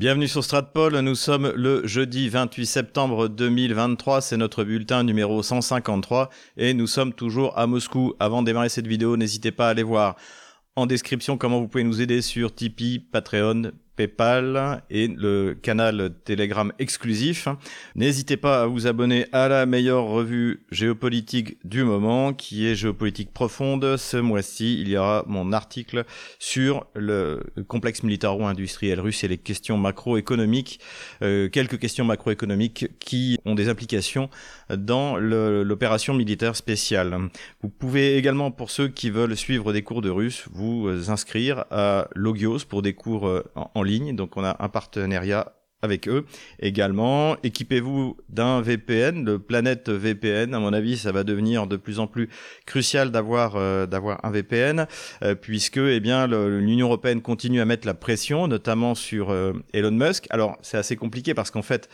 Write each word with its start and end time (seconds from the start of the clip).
Bienvenue 0.00 0.28
sur 0.28 0.42
Stratpol, 0.42 0.98
nous 1.00 1.14
sommes 1.14 1.52
le 1.54 1.86
jeudi 1.86 2.30
28 2.30 2.64
septembre 2.64 3.28
2023, 3.28 4.22
c'est 4.22 4.38
notre 4.38 4.64
bulletin 4.64 5.04
numéro 5.04 5.42
153 5.42 6.30
et 6.56 6.72
nous 6.72 6.86
sommes 6.86 7.12
toujours 7.12 7.58
à 7.58 7.66
Moscou. 7.66 8.14
Avant 8.18 8.40
de 8.40 8.46
démarrer 8.46 8.70
cette 8.70 8.86
vidéo, 8.86 9.18
n'hésitez 9.18 9.52
pas 9.52 9.66
à 9.66 9.72
aller 9.72 9.82
voir 9.82 10.16
en 10.74 10.86
description 10.86 11.36
comment 11.36 11.60
vous 11.60 11.68
pouvez 11.68 11.84
nous 11.84 12.00
aider 12.00 12.22
sur 12.22 12.54
Tipeee, 12.54 12.98
Patreon, 12.98 13.72
PayPal 14.00 14.82
et 14.88 15.08
le 15.08 15.54
canal 15.60 16.14
Telegram 16.24 16.72
exclusif. 16.78 17.48
N'hésitez 17.94 18.38
pas 18.38 18.62
à 18.62 18.66
vous 18.66 18.86
abonner 18.86 19.26
à 19.32 19.48
la 19.48 19.66
meilleure 19.66 20.04
revue 20.04 20.62
géopolitique 20.70 21.58
du 21.64 21.84
moment 21.84 22.32
qui 22.32 22.66
est 22.66 22.74
Géopolitique 22.74 23.30
Profonde. 23.30 23.98
Ce 23.98 24.16
mois-ci, 24.16 24.80
il 24.80 24.88
y 24.88 24.96
aura 24.96 25.24
mon 25.26 25.52
article 25.52 26.04
sur 26.38 26.86
le 26.94 27.42
complexe 27.68 28.02
militaro-industriel 28.02 29.00
russe 29.00 29.22
et 29.24 29.28
les 29.28 29.36
questions 29.36 29.76
macroéconomiques, 29.76 30.80
euh, 31.20 31.50
quelques 31.50 31.78
questions 31.78 32.06
macroéconomiques 32.06 32.86
qui 33.00 33.38
ont 33.44 33.54
des 33.54 33.68
implications 33.68 34.30
dans 34.74 35.18
l'opération 35.18 36.14
militaire 36.14 36.56
spéciale. 36.56 37.18
Vous 37.62 37.68
pouvez 37.68 38.16
également, 38.16 38.50
pour 38.50 38.70
ceux 38.70 38.88
qui 38.88 39.10
veulent 39.10 39.36
suivre 39.36 39.74
des 39.74 39.82
cours 39.82 40.00
de 40.00 40.10
russe, 40.10 40.44
vous 40.50 41.10
inscrire 41.10 41.64
à 41.70 42.08
Logios 42.14 42.60
pour 42.66 42.80
des 42.80 42.94
cours 42.94 43.26
euh, 43.26 43.44
en 43.54 43.82
donc 43.98 44.36
on 44.36 44.44
a 44.44 44.56
un 44.60 44.68
partenariat 44.68 45.52
avec 45.82 46.08
eux 46.08 46.26
également. 46.60 47.36
Équipez-vous 47.42 48.16
d'un 48.28 48.60
VPN, 48.60 49.24
le 49.24 49.38
Planète 49.38 49.88
VPN. 49.88 50.54
À 50.54 50.60
mon 50.60 50.72
avis, 50.72 50.98
ça 50.98 51.12
va 51.12 51.24
devenir 51.24 51.66
de 51.66 51.76
plus 51.76 51.98
en 51.98 52.06
plus 52.06 52.28
crucial 52.66 53.10
d'avoir 53.10 53.56
euh, 53.56 53.86
d'avoir 53.86 54.24
un 54.24 54.30
VPN, 54.30 54.86
euh, 55.22 55.34
puisque 55.34 55.78
eh 55.78 56.00
bien 56.00 56.26
l'Union 56.26 56.86
européenne 56.88 57.22
continue 57.22 57.60
à 57.60 57.64
mettre 57.64 57.86
la 57.86 57.94
pression, 57.94 58.46
notamment 58.46 58.94
sur 58.94 59.30
euh, 59.30 59.52
Elon 59.72 59.90
Musk. 59.90 60.26
Alors 60.30 60.58
c'est 60.62 60.76
assez 60.76 60.96
compliqué 60.96 61.34
parce 61.34 61.50
qu'en 61.50 61.62
fait, 61.62 61.88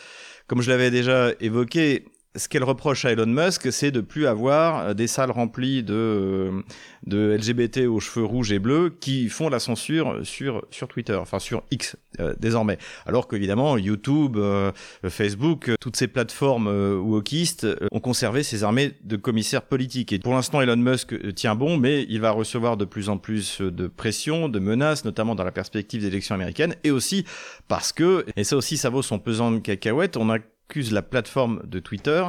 comme 0.47 0.63
je 0.63 0.71
l'avais 0.71 0.91
déjà 0.91 1.31
évoqué, 1.41 2.05
ce 2.37 2.49
qu'elle 2.49 2.65
reproche 2.65 3.05
à 3.05 3.13
Elon 3.13 3.27
Musk, 3.27 3.73
c'est 3.73 3.91
de 3.91 4.01
plus 4.01 4.27
avoir 4.27 4.89
euh, 4.89 4.95
des 4.95 5.07
salles 5.07 5.31
remplies 5.31 5.83
de, 5.83 5.95
euh, 5.95 6.63
de 7.07 7.37
LGBT 7.37 7.87
aux 7.87 8.01
cheveux 8.01 8.25
rouges 8.25 8.53
et 8.53 8.59
bleus 8.59 8.95
qui 9.01 9.29
font 9.29 9.49
la 9.49 9.59
censure 9.59 10.21
sur, 10.25 10.65
sur 10.71 10.89
Twitter, 10.89 11.15
enfin 11.15 11.39
sur 11.39 11.63
X 11.71 11.97
euh, 12.21 12.35
désormais. 12.39 12.79
Alors 13.07 13.29
qu'évidemment, 13.29 13.79
YouTube, 13.79 14.39
Facebook, 15.09 15.71
toutes 15.81 15.97
ces 15.97 16.09
plateformes 16.09 16.69
wokistes 16.99 17.67
ont 17.93 18.01
conservé 18.01 18.43
ces 18.43 18.65
armées 18.65 18.93
de 19.05 19.17
commissaires 19.17 19.63
politiques. 19.63 20.13
Et 20.13 20.19
pour 20.19 20.35
l'instant, 20.35 20.61
Elon 20.61 20.77
Musk 20.77 21.35
tient 21.35 21.55
bon, 21.55 21.77
mais 21.77 22.07
il 22.09 22.21
va 22.21 22.31
recevoir 22.31 22.77
de 22.77 22.85
plus 22.85 23.09
en 23.09 23.19
plus 23.19 23.61
de 23.61 23.87
pression, 23.87 24.49
de 24.49 24.59
menaces, 24.59 25.05
notamment 25.05 25.35
dans 25.35 25.45
la 25.45 25.53
perspective 25.53 26.03
des 26.03 26.09
élections 26.09 26.35
américaines, 26.35 26.75
et 26.85 26.91
aussi 26.91 27.25
parce 27.69 27.93
que, 27.93 28.25
et 28.37 28.45
ça 28.45 28.57
aussi, 28.57 28.77
ça 28.77 28.91
vaut 28.91 29.03
son 29.03 29.19
pesant 29.19 29.51
de 29.51 29.59
cacahuètes, 29.59 30.17
on 30.17 30.31
a 30.31 30.39
accuse 30.69 30.93
la 30.93 31.03
plateforme 31.03 31.63
de 31.65 31.79
Twitter 31.79 32.27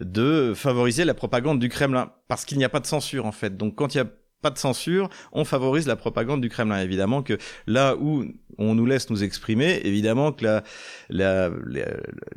de 0.00 0.52
favoriser 0.54 1.04
la 1.04 1.14
propagande 1.14 1.58
du 1.58 1.68
Kremlin 1.68 2.12
parce 2.28 2.44
qu'il 2.44 2.58
n'y 2.58 2.64
a 2.64 2.68
pas 2.68 2.80
de 2.80 2.86
censure 2.86 3.26
en 3.26 3.32
fait. 3.32 3.56
Donc 3.56 3.74
quand 3.74 3.94
il 3.94 3.98
y 3.98 4.00
a 4.00 4.06
pas 4.40 4.50
de 4.50 4.58
censure, 4.58 5.08
on 5.32 5.44
favorise 5.44 5.86
la 5.86 5.96
propagande 5.96 6.40
du 6.40 6.48
Kremlin. 6.48 6.80
Évidemment 6.80 7.22
que 7.22 7.38
là 7.66 7.96
où 7.96 8.24
on 8.58 8.74
nous 8.74 8.86
laisse 8.86 9.10
nous 9.10 9.24
exprimer, 9.24 9.80
évidemment 9.84 10.32
que 10.32 10.44
la, 10.44 10.62
la, 11.08 11.50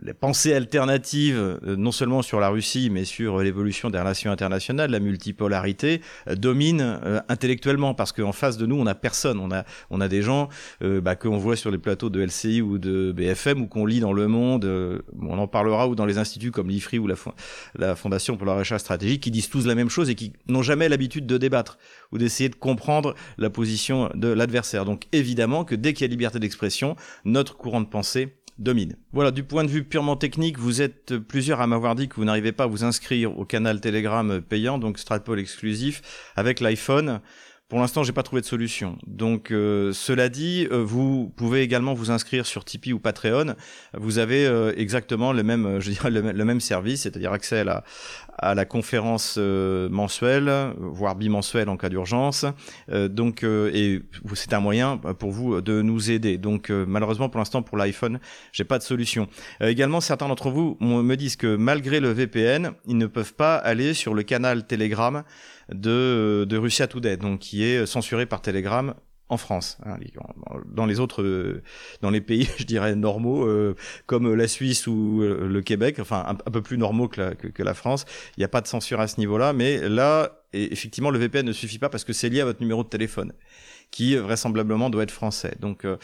la, 0.02 0.14
pensée 0.14 0.54
alternative, 0.54 1.38
euh, 1.38 1.76
non 1.76 1.92
seulement 1.92 2.22
sur 2.22 2.40
la 2.40 2.50
Russie, 2.50 2.90
mais 2.90 3.04
sur 3.04 3.40
l'évolution 3.40 3.90
des 3.90 4.00
relations 4.00 4.32
internationales, 4.32 4.90
la 4.90 5.00
multipolarité, 5.00 6.02
euh, 6.30 6.36
domine 6.36 6.82
euh, 6.82 7.20
intellectuellement, 7.28 7.94
parce 7.94 8.12
qu'en 8.12 8.32
face 8.32 8.58
de 8.58 8.66
nous, 8.66 8.76
on 8.76 8.86
a 8.86 8.96
personne. 8.96 9.40
On 9.40 9.52
a, 9.52 9.66
on 9.90 10.00
a 10.00 10.08
des 10.08 10.22
gens 10.22 10.50
bah, 10.82 11.16
qu'on 11.16 11.38
voit 11.38 11.56
sur 11.56 11.72
les 11.72 11.78
plateaux 11.78 12.10
de 12.10 12.22
LCI 12.22 12.62
ou 12.62 12.78
de 12.78 13.12
BFM, 13.12 13.62
ou 13.62 13.68
qu'on 13.68 13.86
lit 13.86 14.00
dans 14.00 14.14
Le 14.14 14.28
Monde, 14.28 14.66
on 15.22 15.38
en 15.38 15.48
parlera, 15.48 15.88
ou 15.88 15.96
dans 15.96 16.06
les 16.06 16.18
instituts 16.18 16.52
comme 16.52 16.70
l'IFRI 16.70 17.00
ou 17.00 17.08
la, 17.08 17.16
la 17.76 17.96
Fondation 17.96 18.38
pour 18.38 18.46
la 18.46 18.56
recherche 18.56 18.82
stratégique, 18.82 19.22
qui 19.22 19.32
disent 19.32 19.50
tous 19.50 19.66
la 19.66 19.76
même 19.76 19.90
chose 19.90 20.10
et 20.10 20.16
qui 20.16 20.34
n'ont 20.48 20.62
jamais 20.62 20.88
l'habitude 20.88 21.26
de 21.26 21.38
débattre 21.38 21.78
ou 22.12 22.18
d'essayer 22.18 22.50
de 22.50 22.56
comprendre 22.56 23.16
la 23.38 23.50
position 23.50 24.10
de 24.14 24.28
l'adversaire. 24.28 24.86
Donc 24.86 25.08
évidemment 25.12 25.66
que 25.66 25.76
dès 25.76 25.94
qu'il 25.94 26.06
y 26.06 26.10
a 26.10 26.10
liberté 26.10 26.40
d'expression, 26.40 26.96
notre 27.26 27.58
courant 27.58 27.82
de 27.82 27.88
pensée 27.88 28.36
domine. 28.60 28.96
Voilà, 29.12 29.32
du 29.32 29.44
point 29.44 29.64
de 29.64 29.70
vue 29.70 29.84
purement 29.84 30.16
technique, 30.16 30.60
vous 30.60 30.82
êtes 30.82 31.18
plusieurs 31.18 31.62
à 31.62 31.68
m'avoir 31.68 31.96
dit 31.96 32.08
que 32.08 32.16
vous 32.16 32.26
n'arrivez 32.26 32.52
pas 32.52 32.66
à 32.66 32.68
vous 32.68 32.84
inscrire 32.84 33.38
au 33.38 33.46
canal 33.46 33.82
Telegram 33.82 34.42
payant, 34.42 34.78
donc 34.78 35.00
Stratpol 35.00 35.40
exclusif, 35.40 36.32
avec 36.36 36.60
l'iPhone. 36.60 37.20
Pour 37.70 37.80
l'instant, 37.80 38.04
j'ai 38.04 38.12
pas 38.12 38.22
trouvé 38.22 38.42
de 38.42 38.46
solution. 38.46 39.00
Donc, 39.08 39.50
euh, 39.50 39.94
cela 39.94 40.30
dit, 40.30 40.68
euh, 40.72 40.84
vous 40.84 41.34
pouvez 41.36 41.62
également 41.62 41.96
vous 41.96 42.12
inscrire 42.12 42.46
sur 42.46 42.66
Tipeee 42.66 42.94
ou 42.94 43.00
Patreon. 43.00 43.56
Vous 43.96 44.20
avez 44.20 44.46
euh, 44.46 44.74
exactement 44.78 45.34
le 45.34 45.42
même, 45.42 45.80
je 45.80 45.90
dirais, 45.90 46.12
le, 46.12 46.46
même 46.46 46.60
service, 46.60 47.02
c'est-à-dire 47.02 47.34
accès 47.34 47.60
à 47.60 47.64
la, 47.64 47.84
à 48.38 48.56
la 48.56 48.66
conférence 48.66 49.38
mensuelle, 49.38 50.74
voire 50.78 51.16
bimensuelle 51.16 51.70
en 51.70 51.78
cas 51.78 51.90
d'urgence. 51.90 52.46
donc, 52.90 53.44
et 53.44 54.02
c'est 54.34 54.54
un 54.54 54.60
moyen 54.60 54.98
pour 54.98 55.32
vous 55.32 55.62
de 55.62 55.82
nous 55.82 56.12
aider. 56.12 56.38
Donc, 56.38 56.70
malheureusement, 56.70 57.30
pour 57.30 57.40
l'instant, 57.40 57.62
pour 57.62 57.78
l'iPhone, 57.78 58.20
j'ai 58.52 58.64
pas 58.64 58.80
de 58.80 58.84
solution. 58.84 59.28
également, 59.62 60.02
certains 60.02 60.28
d'entre 60.28 60.50
vous 60.50 60.78
me 60.82 61.16
disent 61.16 61.36
que 61.36 61.56
malgré 61.56 62.00
le 62.00 62.10
VPN, 62.10 62.72
ils 62.88 62.98
ne 62.98 63.08
peuvent 63.08 63.34
pas 63.34 63.56
aller 63.56 63.94
sur 63.94 64.14
le 64.14 64.24
canal 64.24 64.66
Telegram 64.66 65.24
de, 65.70 66.46
de 66.48 66.58
Russia 66.58 66.88
Today, 66.88 67.18
donc 67.18 67.40
qui 67.40 67.64
est 67.64 67.86
censuré 67.86 68.26
par 68.26 68.42
Telegram 68.42 68.94
en 69.30 69.38
France. 69.38 69.78
Hein, 69.86 69.98
dans 70.66 70.86
les 70.86 71.00
autres, 71.00 71.62
dans 72.02 72.10
les 72.10 72.22
pays, 72.22 72.50
je 72.58 72.66
dirais 72.66 72.96
normaux, 72.96 73.46
euh, 73.46 73.76
comme 74.06 74.34
la 74.34 74.48
Suisse 74.48 74.88
ou 74.88 75.22
euh, 75.22 75.48
le 75.48 75.62
Québec, 75.62 75.98
enfin 76.00 76.26
un, 76.28 76.52
peu 76.52 76.62
plus 76.62 76.78
normaux 76.78 77.08
que 77.08 77.22
la, 77.22 77.36
que, 77.36 77.64
la 77.64 77.74
France, 77.74 78.06
il 78.38 78.42
n'y 78.42 78.46
a 78.46 78.50
pas 78.50 78.62
de 78.62 78.68
censure 78.68 79.00
à 79.00 79.08
ce 79.08 79.20
niveau-là. 79.20 79.54
Mais 79.54 79.90
là, 79.90 80.44
effectivement, 80.54 81.10
le 81.10 81.20
VPN 81.20 81.46
ne 81.46 81.54
suffit 81.54 81.80
pas 81.80 81.90
parce 81.90 82.04
que 82.04 82.14
c'est 82.14 82.30
lié 82.30 82.42
à 82.42 82.46
votre 82.46 82.62
numéro 82.62 82.84
de 82.84 82.90
téléphone 82.90 83.34
qui 83.94 84.16
vraisemblablement 84.16 84.90
doit 84.90 85.04
être 85.04 85.12
français. 85.12 85.56
Donc 85.62 85.86
euh, 85.86 85.98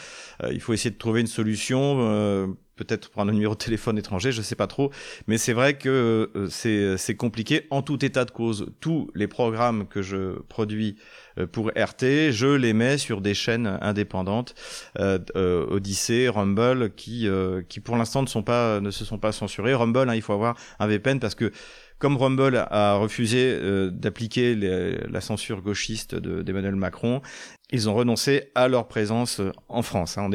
il 0.52 0.62
faut 0.62 0.74
essayer 0.74 0.92
de 0.92 0.98
trouver 0.98 1.22
une 1.22 1.28
solution 1.28 2.56
peut-être 2.80 3.10
pour 3.10 3.22
un 3.22 3.26
numéro 3.26 3.54
de 3.54 3.60
téléphone 3.60 3.98
étranger, 3.98 4.32
je 4.32 4.42
sais 4.42 4.56
pas 4.56 4.68
trop, 4.68 4.90
mais 5.28 5.38
c'est 5.38 5.54
vrai 5.54 5.78
que 5.78 6.32
euh, 6.36 6.96
c'est 6.98 7.16
compliqué. 7.16 7.68
En 7.70 7.82
tout 7.82 8.04
état 8.04 8.24
de 8.24 8.32
cause, 8.32 8.68
tous 8.80 9.12
les 9.16 9.28
programmes 9.28 9.86
que 9.88 10.02
je 10.02 10.40
produis 10.48 10.96
euh, 11.38 11.46
pour 11.46 11.72
RT, 11.76 12.32
je 12.32 12.56
les 12.56 12.74
mets 12.74 12.98
sur 12.98 13.20
des 13.22 13.34
chaînes 13.34 13.78
indépendantes, 13.82 14.56
euh, 14.98 15.20
euh 15.36 15.66
Odyssey, 15.70 16.30
Rumble, 16.30 16.92
qui 16.96 17.28
qui 17.68 17.80
pour 17.82 17.98
l'instant 17.98 18.22
ne 18.22 18.28
sont 18.28 18.44
pas 18.44 18.80
ne 18.80 18.92
se 18.92 19.04
sont 19.04 19.20
pas 19.20 19.32
censurés. 19.32 19.74
Rumble, 19.74 20.10
hein, 20.10 20.16
il 20.16 20.22
faut 20.22 20.34
avoir 20.34 20.56
un 20.80 20.88
VPN 20.88 21.20
parce 21.20 21.36
que 21.36 21.52
comme 22.00 22.16
Rumble 22.16 22.66
a 22.72 22.96
refusé 22.96 23.52
euh, 23.62 23.92
d'appliquer 23.92 24.56
la 24.56 25.22
censure 25.22 25.62
gauchiste 25.62 26.16
d'Emmanuel 26.16 26.76
Macron, 26.76 27.22
ils 27.72 27.90
ont 27.90 27.94
renoncé 27.94 28.52
à 28.56 28.68
leur 28.70 28.88
présence 28.88 29.42
euh, 29.42 29.52
en 29.68 29.82
France. 29.82 30.18
Hein. 30.18 30.30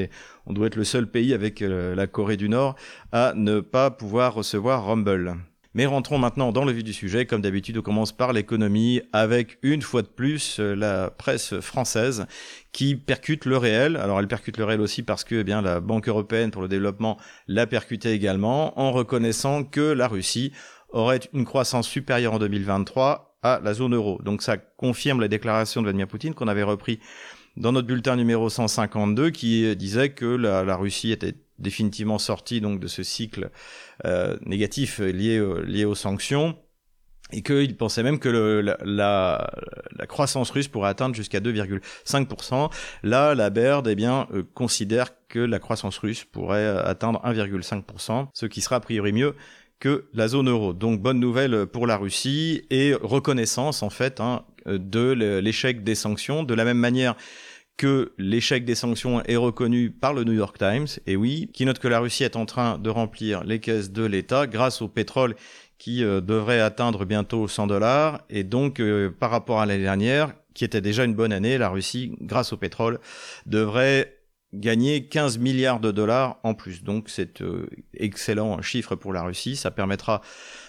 On, 0.47 0.52
doit 0.52 0.66
être 0.66 0.76
le 0.76 0.84
seul 0.84 1.10
pays 1.10 1.32
avec 1.32 1.62
euh, 1.62 1.94
la 1.94 2.06
Corée 2.06 2.36
du 2.36 2.50
Nord 2.50 2.76
à 3.12 3.32
ne 3.34 3.60
pas 3.60 3.91
pouvoir 3.91 4.34
recevoir 4.34 4.84
Rumble. 4.84 5.36
Mais 5.76 5.86
rentrons 5.86 6.19
maintenant 6.19 6.52
dans 6.52 6.64
le 6.64 6.70
vif 6.70 6.84
du 6.84 6.92
sujet. 6.92 7.26
Comme 7.26 7.41
d'habitude, 7.41 7.78
on 7.78 7.82
commence 7.82 8.12
par 8.12 8.32
l'économie 8.32 9.00
avec 9.12 9.58
une 9.62 9.82
fois 9.82 10.02
de 10.02 10.06
plus 10.06 10.60
la 10.60 11.10
presse 11.10 11.58
française 11.58 12.26
qui 12.70 12.94
percute 12.94 13.44
le 13.44 13.56
réel. 13.56 13.96
Alors 13.96 14.20
elle 14.20 14.28
percute 14.28 14.56
le 14.56 14.64
réel 14.64 14.81
aussi 14.81 15.02
parce 15.02 15.25
que 15.25 15.34
eh 15.34 15.44
bien 15.44 15.62
la 15.62 15.81
Banque 15.81 16.08
européenne 16.08 16.52
pour 16.52 16.62
le 16.62 16.69
développement 16.69 17.19
l'a 17.48 17.66
percuté 17.66 18.12
également 18.12 18.78
en 18.78 18.92
reconnaissant 18.92 19.64
que 19.64 19.81
la 19.81 20.06
Russie 20.06 20.52
aurait 20.91 21.21
une 21.33 21.45
croissance 21.45 21.89
supérieure 21.89 22.34
en 22.34 22.39
2023 22.39 23.39
à 23.43 23.61
la 23.62 23.75
zone 23.75 23.95
euro. 23.95 24.21
Donc 24.25 24.43
ça 24.43 24.56
confirme 24.56 25.21
la 25.21 25.28
déclaration 25.28 25.83
de 25.83 25.87
Vladimir 25.87 26.09
Poutine 26.09 26.34
qu'on 26.34 26.49
avait 26.49 26.62
repris 26.62 26.99
dans 27.56 27.72
notre 27.72 27.87
bulletin 27.87 28.17
numéro 28.17 28.49
152 28.49 29.31
qui 29.31 29.77
disait 29.77 30.11
que 30.11 30.25
la, 30.25 30.77
Russie 30.77 31.12
était 31.12 31.34
définitivement 31.59 32.19
sortie 32.19 32.61
donc 32.61 32.81
de 32.81 32.88
ce 32.88 33.03
cycle 33.03 33.50
euh, 34.05 34.37
négatif 34.44 34.99
lié, 34.99 35.85
aux 35.85 35.94
sanctions 35.94 36.56
et 37.32 37.43
qu'il 37.43 37.76
pensait 37.76 38.03
même 38.03 38.19
que 38.19 38.29
la, 38.29 39.50
croissance 40.08 40.50
russe 40.50 40.69
pourrait 40.69 40.91
atteindre 40.91 41.14
jusqu'à 41.14 41.41
2,5%. 41.41 42.70
Là, 43.03 43.35
la 43.35 43.50
Baird 43.50 43.87
eh 43.88 43.94
bien, 43.94 44.29
euh, 44.32 44.43
considère 44.55 45.11
que 45.29 45.38
la 45.38 45.58
croissance 45.58 45.99
russe 45.99 46.25
pourrait 46.25 46.67
atteindre 46.67 47.20
1,5%, 47.25 48.29
ce 48.32 48.47
qui 48.47 48.61
sera 48.61 48.76
a 48.76 48.81
priori 48.81 49.12
mieux 49.12 49.35
que 49.81 50.06
la 50.15 50.29
zone 50.29 50.49
euro. 50.49 50.73
Donc 50.73 51.00
bonne 51.00 51.21
nouvelle 51.21 51.67
pour 51.67 51.87
la 51.87 51.97
Russie 51.97 52.62
et 52.71 52.94
reconnaissance 52.94 53.82
en 53.82 53.91
fait 53.91 54.21
hein, 54.21 54.44
de 54.67 55.12
l'échec 55.41 55.85
des 55.85 55.94
sanctions, 55.94 56.43
de 56.43 56.55
la 56.55 56.65
même 56.65 56.79
manière 56.79 57.17
que 57.76 58.12
l'échec 58.19 58.65
des 58.65 58.75
sanctions 58.75 59.23
est 59.25 59.37
reconnu 59.37 59.91
par 59.91 60.15
le 60.15 60.25
New 60.25 60.32
York 60.32 60.56
Times, 60.59 60.87
et 61.06 61.17
oui, 61.17 61.50
qui 61.53 61.67
note 61.67 61.81
que 61.81 61.88
la 61.88 61.99
Russie 61.99 62.25
est 62.25 62.37
en 62.37 62.47
train 62.47 62.79
de 62.79 62.88
remplir 62.88 63.43
les 63.44 63.59
caisses 63.59 63.91
de 63.91 64.05
l'État 64.05 64.47
grâce 64.47 64.81
au 64.81 64.88
pétrole 64.88 65.35
qui 65.79 66.05
euh, 66.05 66.20
devrait 66.20 66.61
atteindre 66.61 67.05
bientôt 67.05 67.49
100 67.49 67.67
dollars, 67.67 68.23
et 68.31 68.44
donc 68.44 68.81
euh, 68.81 69.11
par 69.11 69.31
rapport 69.31 69.61
à 69.61 69.67
l'année 69.67 69.82
dernière, 69.82 70.32
qui 70.55 70.65
était 70.65 70.81
déjà 70.81 71.05
une 71.05 71.15
bonne 71.15 71.32
année, 71.32 71.59
la 71.59 71.69
Russie, 71.69 72.17
grâce 72.20 72.53
au 72.53 72.56
pétrole, 72.56 73.00
devrait 73.47 74.17
gagner 74.55 75.06
15 75.06 75.39
milliards 75.39 75.81
de 75.81 75.91
dollars 75.91 76.39
en 76.43 76.55
plus. 76.55 76.83
Donc 76.83 77.09
c'est 77.09 77.43
euh, 77.43 77.67
excellent 77.95 78.62
chiffre 78.62 78.95
pour 78.95 79.12
la 79.12 79.23
Russie. 79.23 79.56
Ça 79.56 79.71
permettra 79.71 80.23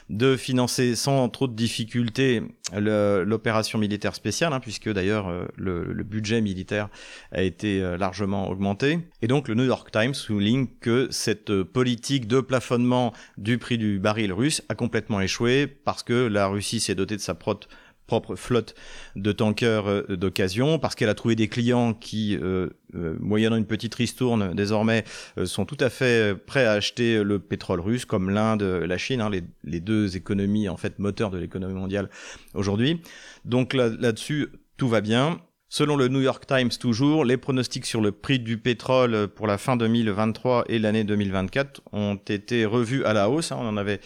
de 0.10 0.36
financer 0.36 0.96
sans 0.96 1.30
trop 1.30 1.48
de 1.48 1.56
difficultés 1.56 2.44
l'opération 2.74 3.80
militaire 3.80 4.14
spéciale, 4.16 4.54
hein, 4.54 4.60
puisque 4.60 4.92
d'ailleurs 4.92 5.28
euh, 5.28 5.46
le, 5.56 6.04
budget 6.04 6.42
militaire 6.42 6.90
a 7.32 7.42
été 7.42 7.82
euh, 7.82 7.98
largement 7.98 8.50
augmenté. 8.50 9.00
Et 9.22 9.28
donc 9.28 9.48
le 9.48 9.56
New 9.56 9.66
York 9.66 9.90
Times 9.92 10.14
souligne 10.14 10.68
que 10.80 11.08
cette 11.12 11.64
politique 11.64 12.28
de 12.28 12.42
plafonnement 12.42 13.14
du 13.38 13.58
prix 13.58 13.78
du 13.78 14.00
baril 14.00 14.34
russe 14.34 14.64
a 14.70 14.76
complètement 14.76 15.22
échoué 15.22 15.68
parce 15.68 16.04
que 16.04 16.14
la 16.14 16.48
Russie 16.48 16.80
s'est 16.80 16.96
dotée 16.96 17.16
de 17.16 17.22
sa 17.22 17.34
propre 17.34 17.68
propre 18.08 18.36
flotte 18.36 18.76
de 19.16 19.32
tankers 19.32 19.88
euh, 19.88 20.16
d'occasion, 20.16 20.80
parce 20.80 20.96
qu'elle 20.96 21.10
a 21.10 21.16
trouvé 21.16 21.36
des 21.36 21.48
clients 21.48 21.94
qui, 21.94 22.38
euh, 22.38 22.70
euh, 22.96 23.16
moyennant 23.20 23.56
une 23.56 23.66
petite 23.66 23.96
ristourne 23.96 24.54
désormais, 24.54 25.04
sont 25.46 25.66
tout 25.66 25.78
à 25.80 25.90
fait 25.90 26.36
prêts 26.46 26.66
à 26.66 26.74
acheter 26.74 27.24
le 27.24 27.40
pétrole 27.40 27.80
russe, 27.80 28.06
comme 28.06 28.30
l'Inde, 28.30 28.64
la 28.64 28.98
Chine, 28.98 29.22
hein, 29.22 29.30
les, 29.30 29.80
deux 29.80 30.16
économies 30.16 30.70
en 30.70 30.78
fait 30.78 31.00
moteurs 31.00 31.30
de 31.30 31.38
l'économie 31.38 31.74
mondiale 31.74 32.10
aujourd'hui. 32.54 33.02
Donc 33.44 33.74
là-dessus, 33.74 34.48
tout 34.78 34.88
va 34.88 35.02
bien. 35.02 35.40
Selon 35.68 35.98
le 35.98 36.08
New 36.08 36.22
York 36.22 36.46
Times 36.48 36.70
toujours, 36.80 37.26
les 37.26 37.38
pronostics 37.38 37.86
sur 37.86 38.00
le 38.00 38.12
prix 38.12 38.40
du 38.40 38.58
pétrole 38.58 39.28
pour 39.28 39.48
la 39.48 39.58
fin 39.58 39.76
2023 39.76 40.66
et 40.70 40.80
l'année 40.80 41.04
2024 41.04 41.82
ont 41.92 42.16
été 42.16 42.66
revus 42.66 43.04
à 43.04 43.14
la 43.14 43.30
hausse. 43.30 43.52
Hein. 43.52 43.58
on 43.60 43.68
en 43.68 43.78
avait 43.78 44.00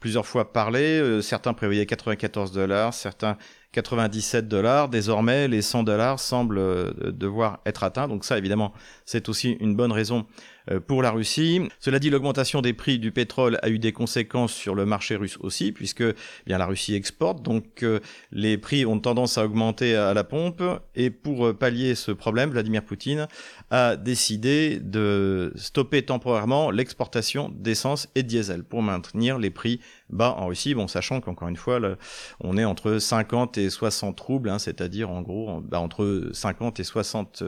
plusieurs 0.00 0.26
fois 0.26 0.52
parlé. 0.52 0.98
Euh, 0.98 1.20
certains 1.20 1.52
prévoyaient 1.52 1.86
94 1.86 2.50
dollars, 2.52 2.94
certains 2.94 3.36
97 3.72 4.48
dollars. 4.48 4.88
Désormais, 4.88 5.46
les 5.46 5.62
100 5.62 5.84
dollars 5.84 6.18
semblent 6.18 6.58
euh, 6.58 6.90
devoir 7.12 7.60
être 7.66 7.84
atteints. 7.84 8.08
Donc 8.08 8.24
ça, 8.24 8.38
évidemment, 8.38 8.72
c'est 9.04 9.28
aussi 9.28 9.52
une 9.60 9.76
bonne 9.76 9.92
raison 9.92 10.26
pour 10.86 11.02
la 11.02 11.10
Russie. 11.10 11.60
Cela 11.78 11.98
dit, 11.98 12.10
l'augmentation 12.10 12.62
des 12.62 12.72
prix 12.72 12.98
du 12.98 13.12
pétrole 13.12 13.58
a 13.62 13.68
eu 13.68 13.78
des 13.78 13.92
conséquences 13.92 14.52
sur 14.52 14.74
le 14.74 14.86
marché 14.86 15.16
russe 15.16 15.38
aussi, 15.40 15.72
puisque 15.72 16.02
eh 16.02 16.14
bien 16.46 16.58
la 16.58 16.66
Russie 16.66 16.94
exporte, 16.94 17.42
donc 17.42 17.84
les 18.32 18.58
prix 18.58 18.86
ont 18.86 18.98
tendance 18.98 19.38
à 19.38 19.44
augmenter 19.44 19.96
à 19.96 20.14
la 20.14 20.24
pompe. 20.24 20.62
Et 20.94 21.10
pour 21.10 21.56
pallier 21.56 21.94
ce 21.94 22.12
problème, 22.12 22.50
Vladimir 22.50 22.82
Poutine 22.84 23.26
a 23.70 23.96
décidé 23.96 24.78
de 24.80 25.52
stopper 25.56 26.02
temporairement 26.02 26.70
l'exportation 26.70 27.50
d'essence 27.54 28.08
et 28.14 28.22
de 28.22 28.28
diesel 28.28 28.64
pour 28.64 28.82
maintenir 28.82 29.38
les 29.38 29.50
prix 29.50 29.80
bas 30.12 30.34
en 30.38 30.46
Russie, 30.46 30.74
bon, 30.74 30.88
sachant 30.88 31.20
qu'encore 31.20 31.48
une 31.48 31.56
fois, 31.56 31.80
on 32.40 32.56
est 32.56 32.64
entre 32.64 32.98
50 32.98 33.58
et 33.58 33.70
60 33.70 34.18
roubles, 34.20 34.48
hein, 34.48 34.58
c'est-à-dire 34.58 35.10
en 35.10 35.22
gros 35.22 35.60
bah, 35.60 35.80
entre 35.80 36.30
50 36.32 36.80
et 36.80 36.84
60 36.84 37.44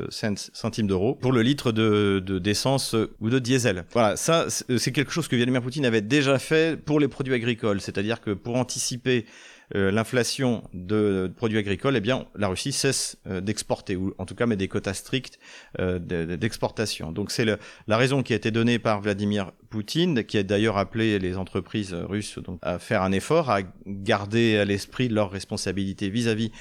centimes 0.53 0.87
d'euros 0.87 1.15
pour 1.15 1.33
le 1.33 1.43
litre 1.43 1.73
de 1.73 2.21
d'essence 2.39 2.95
ou 3.21 3.31
de 3.31 3.39
diesel. 3.39 3.85
Voilà, 3.93 4.17
ça 4.17 4.47
c'est 4.49 4.93
quelque 4.93 5.13
chose 5.13 5.29
que 5.29 5.37
Vladimir 5.37 5.63
Poutine 5.63 5.85
avait 5.85 6.01
déjà 6.01 6.39
fait 6.39 6.77
pour 6.77 7.01
les 7.01 7.09
produits 7.09 7.35
agricoles, 7.35 7.81
c'est-à-dire 7.81 8.21
que 8.21 8.31
pour 8.31 8.57
anticiper 8.57 9.27
euh, 9.27 9.52
l'inflation 9.75 10.63
de, 10.75 11.33
produits 11.37 11.59
agricoles, 11.59 11.97
eh 11.97 12.01
bien, 12.01 12.27
la 12.37 12.49
Russie 12.49 12.73
cesse 12.73 13.17
euh, 13.27 13.41
d'exporter, 13.41 13.97
ou 13.97 14.15
en 14.19 14.27
tout 14.27 14.35
cas 14.35 14.47
met 14.47 14.57
des 14.57 14.69
quotas 14.69 14.95
stricts 14.95 15.39
euh, 15.81 15.99
d'exportation. 15.99 17.13
Donc 17.13 17.31
c'est 17.31 17.45
la 17.45 17.97
raison 17.97 18.23
qui 18.23 18.33
a 18.33 18.37
été 18.37 18.51
donnée 18.51 18.79
par 18.79 19.01
Vladimir 19.01 19.53
Poutine, 19.71 20.25
qui 20.25 20.39
a 20.39 20.43
d'ailleurs 20.43 20.79
appelé 20.79 21.19
les 21.19 21.37
entreprises 21.37 21.95
russes 21.95 22.39
à 22.61 22.79
faire 22.79 23.03
un 23.03 23.13
effort, 23.13 23.51
à 23.51 23.61
garder 23.87 24.59
à 24.59 24.65
l'esprit 24.65 25.09
leurs 25.09 25.31
responsabilités 25.31 26.11
vis-à-vis 26.11 26.49
-vis 26.49 26.53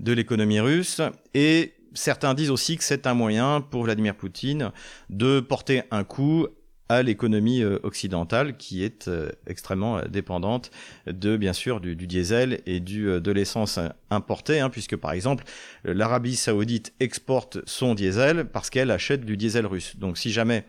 de 0.00 0.12
l'économie 0.12 0.60
russe. 0.60 1.00
Et 1.34 1.74
certains 1.94 2.34
disent 2.34 2.50
aussi 2.50 2.76
que 2.76 2.84
c'est 2.84 3.06
un 3.06 3.14
moyen 3.14 3.60
pour 3.60 3.84
Vladimir 3.84 4.14
Poutine 4.14 4.72
de 5.08 5.40
porter 5.40 5.82
un 5.90 6.04
coup 6.04 6.46
à 6.90 7.04
l'économie 7.04 7.62
euh, 7.62 7.78
occidentale 7.84 8.56
qui 8.56 8.82
est 8.82 9.06
euh, 9.06 9.30
extrêmement 9.46 9.98
euh, 9.98 10.04
dépendante 10.08 10.72
de 11.06 11.36
bien 11.36 11.52
sûr 11.52 11.80
du, 11.80 11.94
diesel 11.94 12.62
et 12.66 12.80
du 12.80 13.20
de 13.20 13.30
l'essence 13.30 13.78
importée 14.10 14.58
hein, 14.58 14.70
puisque 14.70 14.96
par 14.96 15.12
exemple 15.12 15.44
l'Arabie 15.84 16.34
Saoudite 16.34 16.92
exporte 16.98 17.58
son 17.64 17.94
diesel 17.94 18.46
parce 18.46 18.70
qu'elle 18.70 18.90
achète 18.90 19.24
du 19.24 19.36
diesel 19.36 19.66
russe. 19.66 19.96
Donc 19.96 20.18
si 20.18 20.32
jamais 20.32 20.64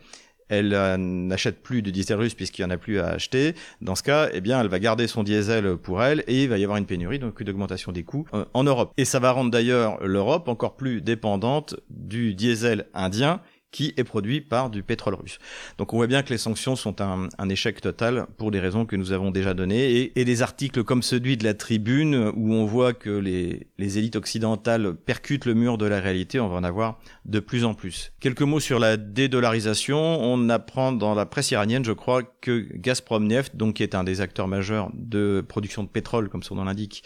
elle 0.47 0.69
n'achète 1.00 1.63
plus 1.63 1.81
de 1.81 1.89
diesel 1.89 2.18
russe 2.19 2.35
puisqu'il 2.35 2.62
n'y 2.65 2.71
en 2.71 2.75
a 2.75 2.77
plus 2.77 3.00
à 3.00 3.07
acheter. 3.07 3.56
Dans 3.79 3.95
ce 3.95 4.03
cas, 4.03 4.27
eh 4.33 4.41
bien, 4.41 4.59
elle 4.59 4.67
va 4.67 4.79
garder 4.79 5.07
son 5.07 5.24
diesel 5.24 5.77
pour 5.77 6.03
elle 6.03 6.25
et 6.27 6.44
il 6.44 6.50
va 6.50 6.57
y 6.57 6.63
avoir 6.63 6.77
une 6.77 6.85
pénurie, 6.85 7.19
donc 7.19 7.39
une 7.39 7.50
augmentation 7.50 7.94
des 7.94 8.03
coûts 8.03 8.27
en 8.53 8.63
Europe. 8.65 8.91
Et 8.97 9.06
ça 9.06 9.19
va 9.19 9.31
rendre 9.31 9.50
d'ailleurs 9.50 10.06
l'Europe 10.06 10.50
encore 10.50 10.75
plus 10.75 11.01
dépendante 11.01 11.77
du 11.89 12.35
diesel 12.35 12.88
indien 12.94 13.39
qui 13.71 13.94
est 13.97 14.03
produit 14.03 14.41
par 14.41 14.69
du 14.69 14.83
pétrole 14.83 15.15
russe. 15.15 15.39
Donc 15.77 15.94
on 15.94 15.97
voit 15.97 16.07
bien 16.07 16.23
que 16.23 16.29
les 16.29 16.38
sanctions 16.38 16.75
sont 16.75 17.01
un, 17.01 17.29
échec 17.50 17.81
total 17.81 18.27
pour 18.38 18.51
des 18.51 18.59
raisons 18.59 18.85
que 18.85 18.95
nous 18.95 19.12
avons 19.12 19.31
déjà 19.31 19.53
données 19.53 19.91
et, 19.91 20.19
et, 20.19 20.23
des 20.23 20.41
articles 20.41 20.83
comme 20.85 21.03
celui 21.03 21.35
de 21.35 21.44
la 21.44 21.53
Tribune 21.53 22.31
où 22.35 22.53
on 22.53 22.65
voit 22.65 22.94
que 22.94 23.09
les, 23.09 23.68
les 23.77 23.97
élites 23.97 24.15
occidentales 24.15 24.94
percutent 24.95 25.45
le 25.45 25.53
mur 25.53 25.77
de 25.77 25.85
la 25.85 26.00
réalité, 26.00 26.39
on 26.39 26.47
va 26.47 26.56
en 26.56 26.63
avoir 26.63 27.00
de 27.25 27.39
plus 27.41 27.65
en 27.65 27.73
plus. 27.73 28.13
Quelques 28.21 28.41
mots 28.41 28.62
sur 28.62 28.79
la 28.79 28.97
dédollarisation. 28.97 29.97
On 29.97 30.50
apprend 30.50 30.91
dans 30.91 31.15
la 31.15 31.25
presse 31.25 31.51
iranienne, 31.51 31.85
je 31.85 31.91
crois, 31.91 32.24
que 32.24 32.67
Gazprom 32.75 33.25
Neft, 33.25 33.56
donc 33.56 33.75
qui 33.75 33.83
est 33.83 33.95
un 33.95 34.03
des 34.03 34.21
acteurs 34.21 34.47
majeurs 34.47 34.89
de 34.94 35.44
production 35.47 35.83
de 35.83 35.88
pétrole, 35.88 36.29
comme 36.29 36.44
son 36.44 36.56
nom 36.56 36.63
l'indique, 36.63 37.03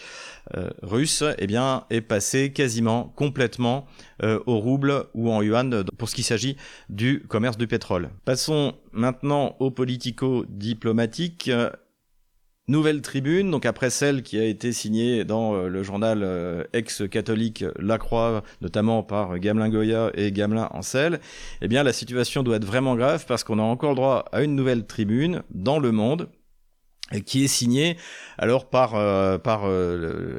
euh, 0.56 0.70
russe, 0.82 1.24
eh 1.38 1.48
bien, 1.48 1.86
est 1.90 2.02
passé 2.02 2.52
quasiment 2.52 3.14
complètement 3.16 3.88
euh, 4.24 4.40
au 4.46 4.58
rouble 4.58 5.06
ou 5.14 5.32
en 5.32 5.42
yuan 5.42 5.84
pour 5.98 6.10
ce 6.10 6.16
qui 6.16 6.24
s'agit 6.24 6.55
du 6.90 7.24
commerce 7.28 7.58
du 7.58 7.68
pétrole. 7.68 8.10
Passons 8.26 8.74
maintenant 8.92 9.56
aux 9.60 9.72
politico-diplomatiques. 9.72 11.52
Nouvelle 12.68 13.04
tribune, 13.04 13.52
donc 13.52 13.68
après 13.68 13.92
celle 13.92 14.24
qui 14.24 14.40
a 14.40 14.44
été 14.44 14.72
signée 14.72 15.24
dans 15.24 15.54
euh, 15.54 15.68
le 15.68 15.84
journal 15.84 16.22
euh, 16.24 16.64
ex-catholique 16.74 17.64
La 17.78 18.00
Croix, 18.00 18.42
notamment 18.60 19.04
par 19.04 19.38
Gamelin 19.38 19.70
Goya 19.70 20.10
et 20.16 20.32
Gamelin 20.32 20.70
Ancel, 20.72 21.20
eh 21.62 21.68
bien 21.68 21.84
la 21.84 21.94
situation 21.94 22.42
doit 22.42 22.56
être 22.56 22.66
vraiment 22.66 22.96
grave 22.96 23.26
parce 23.28 23.44
qu'on 23.44 23.60
a 23.60 23.62
encore 23.62 23.94
droit 23.94 24.26
à 24.32 24.42
une 24.42 24.56
nouvelle 24.56 24.88
tribune 24.88 25.44
dans 25.52 25.78
le 25.78 25.92
monde, 25.92 26.28
qui 27.26 27.44
est 27.44 27.48
signée 27.48 27.98
alors 28.38 28.70
par 28.70 28.96
euh, 28.96 29.38
par 29.38 29.70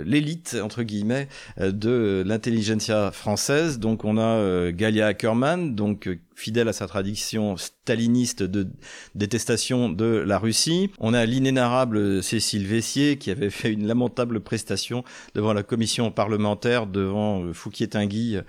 l'élite 0.04 0.56
entre 0.60 0.82
guillemets 0.82 1.28
de 1.58 2.24
l'intelligentsia 2.26 3.12
française 3.12 3.78
donc 3.78 4.04
on 4.04 4.18
a 4.18 4.72
Galia 4.72 5.06
Ackerman 5.06 5.74
donc 5.74 6.08
fidèle 6.36 6.68
à 6.68 6.72
sa 6.72 6.86
tradition 6.86 7.56
staliniste 7.56 8.42
de 8.42 8.68
détestation 9.14 9.88
de 9.88 10.04
la 10.04 10.38
Russie. 10.38 10.90
On 11.00 11.14
a 11.14 11.24
l'inénarrable 11.24 12.22
Cécile 12.22 12.66
Vessier 12.66 13.16
qui 13.16 13.30
avait 13.30 13.50
fait 13.50 13.72
une 13.72 13.86
lamentable 13.86 14.40
prestation 14.40 15.02
devant 15.34 15.54
la 15.54 15.62
commission 15.62 16.10
parlementaire, 16.10 16.86
devant 16.86 17.42
euh, 17.42 17.52
Fouquier-Tinguy, 17.52 18.36
euh, 18.36 18.42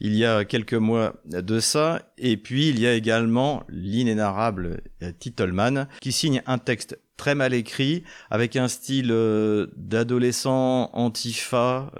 il 0.00 0.14
y 0.14 0.24
a 0.24 0.44
quelques 0.44 0.74
mois 0.74 1.14
de 1.26 1.58
ça. 1.58 2.02
Et 2.16 2.36
puis 2.36 2.68
il 2.68 2.78
y 2.78 2.86
a 2.86 2.94
également 2.94 3.64
l'inénarrable 3.68 4.80
euh, 5.02 5.10
Titelman 5.18 5.88
qui 6.00 6.12
signe 6.12 6.42
un 6.46 6.58
texte 6.58 6.98
très 7.22 7.36
mal 7.36 7.54
écrit, 7.54 8.02
avec 8.30 8.56
un 8.56 8.66
style 8.66 9.14
d'adolescent 9.76 10.90
antifa 10.92 11.92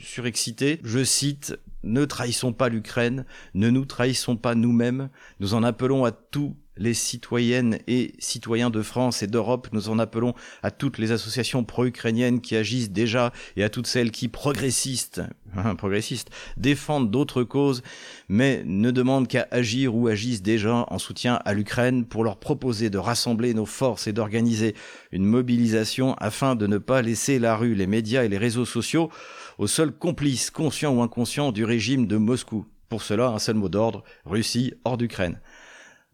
surexcité. 0.00 0.80
Je 0.84 1.04
cite 1.04 1.58
ne 1.82 2.06
trahissons 2.06 2.54
pas 2.54 2.70
l'Ukraine, 2.70 3.26
ne 3.52 3.68
nous 3.68 3.84
trahissons 3.84 4.36
pas 4.36 4.54
nous-mêmes, 4.54 5.10
nous 5.38 5.52
en 5.52 5.62
appelons 5.62 6.06
à 6.06 6.12
tous 6.12 6.56
les 6.76 6.94
citoyennes 6.94 7.78
et 7.86 8.14
citoyens 8.18 8.70
de 8.70 8.82
France 8.82 9.22
et 9.22 9.26
d'Europe, 9.26 9.68
nous 9.72 9.88
en 9.88 9.98
appelons 9.98 10.34
à 10.62 10.70
toutes 10.70 10.98
les 10.98 11.12
associations 11.12 11.64
pro-ukrainiennes 11.64 12.40
qui 12.40 12.56
agissent 12.56 12.90
déjà 12.90 13.32
et 13.56 13.64
à 13.64 13.68
toutes 13.68 13.86
celles 13.86 14.10
qui, 14.10 14.28
progressistes, 14.28 15.22
hein, 15.56 15.74
progressistes, 15.74 16.30
défendent 16.56 17.10
d'autres 17.10 17.44
causes, 17.44 17.82
mais 18.28 18.62
ne 18.64 18.90
demandent 18.90 19.28
qu'à 19.28 19.46
agir 19.50 19.94
ou 19.94 20.08
agissent 20.08 20.42
déjà 20.42 20.86
en 20.88 20.98
soutien 20.98 21.40
à 21.44 21.52
l'Ukraine 21.52 22.04
pour 22.04 22.24
leur 22.24 22.38
proposer 22.38 22.90
de 22.90 22.98
rassembler 22.98 23.54
nos 23.54 23.66
forces 23.66 24.06
et 24.06 24.12
d'organiser 24.12 24.74
une 25.10 25.24
mobilisation 25.24 26.14
afin 26.14 26.54
de 26.54 26.66
ne 26.66 26.78
pas 26.78 27.02
laisser 27.02 27.38
la 27.38 27.56
rue, 27.56 27.74
les 27.74 27.86
médias 27.86 28.24
et 28.24 28.28
les 28.28 28.38
réseaux 28.38 28.64
sociaux 28.64 29.10
aux 29.58 29.66
seuls 29.66 29.92
complices, 29.92 30.50
conscients 30.50 30.94
ou 30.94 31.02
inconscients, 31.02 31.52
du 31.52 31.64
régime 31.64 32.06
de 32.06 32.16
Moscou. 32.16 32.66
Pour 32.88 33.02
cela, 33.02 33.28
un 33.28 33.38
seul 33.38 33.54
mot 33.54 33.68
d'ordre, 33.68 34.04
Russie 34.26 34.74
hors 34.84 34.98
d'Ukraine. 34.98 35.40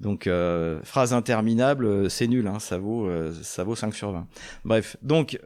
Donc, 0.00 0.26
euh, 0.26 0.80
phrase 0.84 1.12
interminable, 1.12 1.84
euh, 1.84 2.08
c'est 2.08 2.28
nul, 2.28 2.46
hein, 2.46 2.60
ça, 2.60 2.78
vaut, 2.78 3.08
euh, 3.08 3.32
ça 3.42 3.64
vaut 3.64 3.74
5 3.74 3.94
sur 3.94 4.12
20. 4.12 4.26
Bref, 4.64 4.96
donc, 5.02 5.40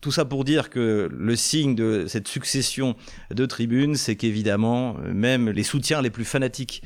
tout 0.00 0.12
ça 0.12 0.24
pour 0.24 0.44
dire 0.44 0.70
que 0.70 1.08
le 1.10 1.34
signe 1.34 1.74
de 1.74 2.06
cette 2.06 2.28
succession 2.28 2.94
de 3.34 3.46
tribunes, 3.46 3.96
c'est 3.96 4.14
qu'évidemment, 4.14 4.94
même 5.12 5.50
les 5.50 5.64
soutiens 5.64 6.00
les 6.00 6.10
plus 6.10 6.24
fanatiques 6.24 6.84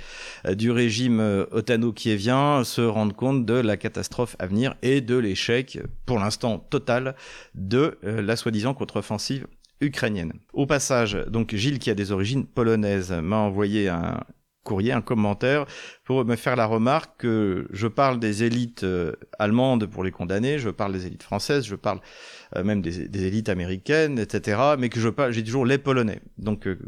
du 0.50 0.71
régime 0.71 1.21
otano-kievien 1.50 2.64
se 2.64 2.81
rendent 2.81 3.12
compte 3.12 3.45
de 3.45 3.52
la 3.52 3.76
catastrophe 3.76 4.35
à 4.38 4.47
venir 4.47 4.76
et 4.81 5.02
de 5.02 5.16
l'échec, 5.16 5.78
pour 6.07 6.21
l'instant 6.21 6.59
total, 6.59 7.14
de 7.54 7.99
la 8.02 8.35
soi-disant 8.35 8.73
contre-offensive 8.73 9.47
ukrainienne. 9.83 10.33
Au 10.54 10.64
passage, 10.64 11.12
donc 11.28 11.54
Gilles, 11.54 11.81
qui 11.81 11.90
a 11.90 11.95
des 11.95 12.12
origines 12.12 12.47
polonaises, 12.47 13.12
m'a 13.12 13.37
envoyé 13.37 13.90
un, 13.90 14.25
courrier, 14.62 14.92
un 14.92 15.00
commentaire, 15.00 15.66
pour 16.04 16.25
me 16.25 16.37
faire 16.37 16.57
la 16.57 16.66
remarque 16.66 17.21
que 17.23 17.66
je 17.73 17.87
parle 17.87 18.19
des 18.19 18.45
élites 18.45 18.85
euh, 18.85 19.12
allemandes 19.38 19.87
pour 19.87 20.04
les 20.04 20.11
condamner, 20.11 20.59
je 20.59 20.71
parle 20.71 20.92
des 20.92 21.07
élites 21.07 21.23
françaises, 21.23 21.64
je 21.66 21.76
parle 21.76 22.00
même 22.64 22.82
des, 22.82 23.09
des, 23.09 23.26
élites 23.26 23.49
américaines, 23.49 24.18
etc. 24.18 24.61
Mais 24.78 24.88
que 24.88 25.00
je 25.00 25.09
parle, 25.09 25.32
j'ai 25.32 25.42
toujours 25.42 25.66
les 25.66 25.78
Polonais. 25.78 26.21
Donc 26.38 26.66
euh, 26.66 26.78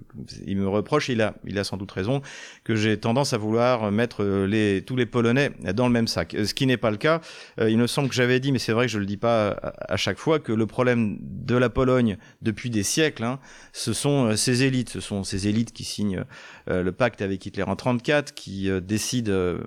il 0.47 0.57
me 0.57 0.69
reproche, 0.69 1.09
il 1.09 1.23
a, 1.23 1.35
il 1.47 1.59
a 1.59 1.65
sans 1.65 1.77
doute 1.77 1.91
raison, 1.91 2.23
que 2.65 2.75
j'ai 2.75 2.99
tendance 2.99 3.33
à 3.33 3.39
vouloir 3.39 3.91
mettre 3.91 4.25
les, 4.25 4.83
tous 4.83 4.97
les 4.97 5.07
Polonais 5.07 5.51
dans 5.75 5.87
le 5.87 5.93
même 5.93 6.09
sac. 6.09 6.37
Ce 6.45 6.55
qui 6.55 6.67
n'est 6.67 6.77
pas 6.77 6.91
le 6.91 6.97
cas. 6.97 7.21
il 7.59 7.79
me 7.79 7.87
semble 7.87 8.09
que 8.09 8.15
j'avais 8.15 8.41
dit, 8.41 8.53
mais 8.53 8.59
c'est 8.59 8.73
vrai 8.73 8.87
que 8.87 8.93
je 8.93 8.99
le 8.99 9.07
dis 9.07 9.17
pas 9.17 9.51
à, 9.89 9.97
chaque 9.97 10.19
fois, 10.19 10.39
que 10.39 10.53
le 10.53 10.67
problème 10.67 11.19
de 11.21 11.57
la 11.57 11.71
Pologne 11.71 12.17
depuis 12.43 12.71
des 12.71 12.83
siècles, 12.83 13.25
hein, 13.25 13.39
ce 13.73 13.93
sont 13.93 14.37
ces 14.37 14.63
élites, 14.63 14.91
ce 14.91 15.01
sont 15.01 15.25
ces 15.25 15.49
élites 15.49 15.73
qui 15.73 15.85
signent 15.85 16.25
le 16.67 16.93
pacte 16.93 17.23
avec 17.23 17.45
Hitler 17.45 17.65
en 17.65 17.77
34, 17.77 18.35
qui 18.35 18.71
décident 18.83 19.59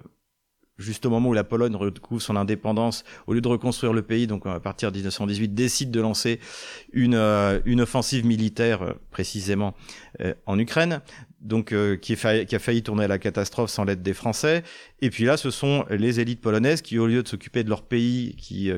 juste 0.77 1.05
au 1.05 1.09
moment 1.09 1.29
où 1.29 1.33
la 1.33 1.43
Pologne 1.43 1.75
recouvre 1.75 2.21
son 2.21 2.35
indépendance, 2.35 3.03
au 3.25 3.33
lieu 3.33 3.41
de 3.41 3.47
reconstruire 3.47 3.93
le 3.93 4.01
pays, 4.01 4.27
donc 4.27 4.45
à 4.45 4.59
partir 4.59 4.91
de 4.91 4.97
1918, 4.97 5.53
décide 5.53 5.91
de 5.91 5.99
lancer 5.99 6.39
une, 6.93 7.15
euh, 7.15 7.59
une 7.65 7.81
offensive 7.81 8.25
militaire 8.25 8.81
euh, 8.81 8.93
précisément 9.11 9.75
euh, 10.21 10.33
en 10.45 10.59
Ukraine, 10.59 11.01
donc 11.41 11.73
qui, 12.01 12.13
est 12.13 12.45
qui, 12.47 12.55
a 12.55 12.59
failli 12.59 12.81
tourner 12.81 13.03
à 13.03 13.07
la 13.07 13.19
catastrophe 13.19 13.69
sans 13.69 13.83
l'aide 13.83 14.01
des 14.01 14.13
Français. 14.13 14.63
Et 15.01 15.09
puis 15.09 15.23
là, 15.23 15.37
ce 15.37 15.51
sont 15.51 15.85
les 15.89 16.19
élites 16.19 16.41
polonaises 16.41 16.81
qui, 16.81 16.97
au 16.97 17.05
lieu 17.05 17.21
de 17.21 17.27
s'occuper 17.27 17.63
de 17.63 17.69
leur 17.69 17.83
pays, 17.83 18.35
qui 18.37 18.71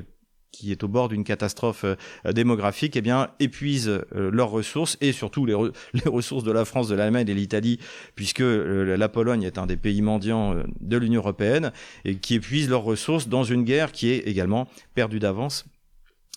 qui 0.51 0.71
est 0.71 0.83
au 0.83 0.87
bord 0.87 1.09
d'une 1.09 1.23
catastrophe 1.23 1.85
euh, 1.85 1.95
démographique, 2.31 2.95
eh 2.95 3.01
bien, 3.01 3.29
épuisent 3.39 3.89
euh, 3.89 4.31
leurs 4.31 4.49
ressources 4.49 4.97
et 5.01 5.11
surtout 5.11 5.45
les, 5.45 5.53
ressources 6.05 6.43
de 6.43 6.51
la 6.51 6.65
France, 6.65 6.87
de 6.87 6.95
l'Allemagne 6.95 7.27
et 7.27 7.33
de 7.33 7.39
l'Italie, 7.39 7.79
puisque 8.15 8.41
euh, 8.41 8.97
la 8.97 9.09
Pologne 9.09 9.43
est 9.43 9.57
un 9.57 9.67
des 9.67 9.77
pays 9.77 10.01
mendiants 10.01 10.55
de 10.81 10.97
l'Union 10.97 11.21
européenne, 11.21 11.71
et 12.05 12.15
qui 12.15 12.35
épuisent 12.35 12.69
leurs 12.69 12.83
ressources 12.83 13.27
dans 13.27 13.43
une 13.43 13.63
guerre 13.63 13.91
qui 13.91 14.09
est 14.09 14.19
également 14.27 14.67
perdue 14.95 15.19
d'avance 15.19 15.65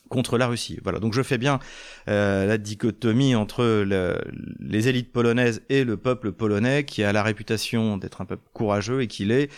contre 0.09 0.37
la 0.37 0.47
Russie. 0.47 0.79
Voilà, 0.83 0.99
donc 0.99 1.15
je 1.15 1.23
fais 1.23 1.39
bien 1.39 1.59
la 2.07 2.59
dichotomie 2.59 3.35
entre 3.35 3.65
le, 3.65 4.19
les 4.61 4.89
élites 4.89 5.11
polonaises 5.11 5.63
et 5.71 5.85
le 5.85 5.97
peuple 5.97 6.33
polonais, 6.33 6.85
qui 6.85 7.03
a 7.03 7.13
la 7.13 7.23
réputation 7.23 7.97
d'être 7.97 8.21
un 8.21 8.27
peuple 8.27 8.43
courageux 8.53 9.03
et 9.03 9.07
qui 9.07 9.25
l'est, 9.25 9.49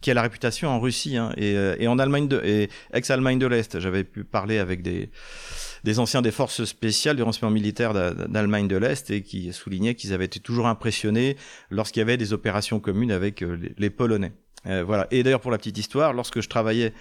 qui 0.00 0.10
a 0.10 0.14
la 0.14 0.22
réputation 0.22 0.68
en 0.68 0.80
Russie 0.80 1.16
hein, 1.16 1.32
et, 1.36 1.56
euh, 1.56 1.76
et, 1.78 1.88
en 1.88 1.98
Allemagne 1.98 2.28
de, 2.28 2.40
et 2.44 2.68
ex-Allemagne 2.92 3.38
de 3.38 3.46
l'Est. 3.46 3.80
J'avais 3.80 4.04
pu 4.04 4.24
parler 4.24 4.58
avec 4.58 4.82
des, 4.82 5.10
des 5.84 5.98
anciens 5.98 6.22
des 6.22 6.30
forces 6.30 6.64
spéciales 6.64 7.16
du 7.16 7.22
renseignement 7.22 7.52
militaire 7.52 7.94
d'Allemagne 7.94 8.68
de 8.68 8.76
l'Est 8.76 9.10
et 9.10 9.22
qui 9.22 9.52
soulignaient 9.52 9.94
qu'ils 9.94 10.12
avaient 10.12 10.24
été 10.24 10.40
toujours 10.40 10.66
impressionnés 10.66 11.36
lorsqu'il 11.70 12.00
y 12.00 12.02
avait 12.02 12.16
des 12.16 12.32
opérations 12.32 12.80
communes 12.80 13.12
avec 13.12 13.42
euh, 13.42 13.58
les, 13.76 13.90
Polonais. 13.90 14.32
Euh, 14.66 14.84
voilà. 14.84 15.06
Et 15.10 15.22
d'ailleurs 15.22 15.40
pour 15.40 15.50
la 15.50 15.58
petite 15.58 15.78
histoire, 15.78 16.12
lorsque 16.12 16.40
je 16.40 16.48
travaillais 16.48 16.92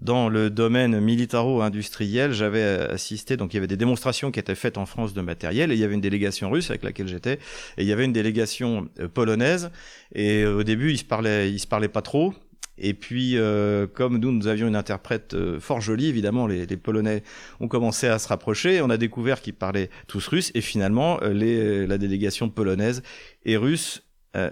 dans 0.00 0.28
le 0.28 0.50
domaine 0.50 0.98
militaro-industriel, 1.00 2.32
j'avais 2.32 2.62
assisté, 2.62 3.36
donc 3.36 3.52
il 3.52 3.56
y 3.56 3.58
avait 3.58 3.66
des 3.66 3.76
démonstrations 3.76 4.30
qui 4.30 4.40
étaient 4.40 4.54
faites 4.54 4.78
en 4.78 4.86
France 4.86 5.12
de 5.12 5.20
matériel, 5.20 5.70
et 5.70 5.74
il 5.74 5.80
y 5.80 5.84
avait 5.84 5.94
une 5.94 6.00
délégation 6.00 6.50
russe 6.50 6.70
avec 6.70 6.82
laquelle 6.82 7.08
j'étais, 7.08 7.34
et 7.34 7.82
il 7.82 7.86
y 7.86 7.92
avait 7.92 8.06
une 8.06 8.12
délégation 8.12 8.88
euh, 8.98 9.08
polonaise, 9.08 9.70
et 10.14 10.42
euh, 10.42 10.58
au 10.58 10.62
début, 10.62 10.92
ils 10.92 10.98
se 10.98 11.04
parlaient, 11.04 11.50
ils 11.50 11.58
se 11.58 11.66
parlaient 11.66 11.88
pas 11.88 12.02
trop, 12.02 12.34
et 12.82 12.94
puis, 12.94 13.36
euh, 13.36 13.86
comme 13.86 14.16
nous, 14.16 14.32
nous 14.32 14.46
avions 14.46 14.66
une 14.66 14.76
interprète 14.76 15.36
fort 15.58 15.82
jolie, 15.82 16.06
évidemment, 16.06 16.46
les, 16.46 16.64
les, 16.64 16.76
Polonais 16.78 17.22
ont 17.60 17.68
commencé 17.68 18.06
à 18.06 18.18
se 18.18 18.26
rapprocher. 18.26 18.80
On 18.80 18.88
a 18.88 18.96
découvert 18.96 19.42
qu'ils 19.42 19.52
parlaient 19.52 19.90
tous 20.06 20.26
russe. 20.28 20.50
Et 20.54 20.62
finalement, 20.62 21.20
les, 21.20 21.86
la 21.86 21.98
délégation 21.98 22.48
polonaise 22.48 23.02
et 23.44 23.58
russe 23.58 24.02
euh, 24.36 24.50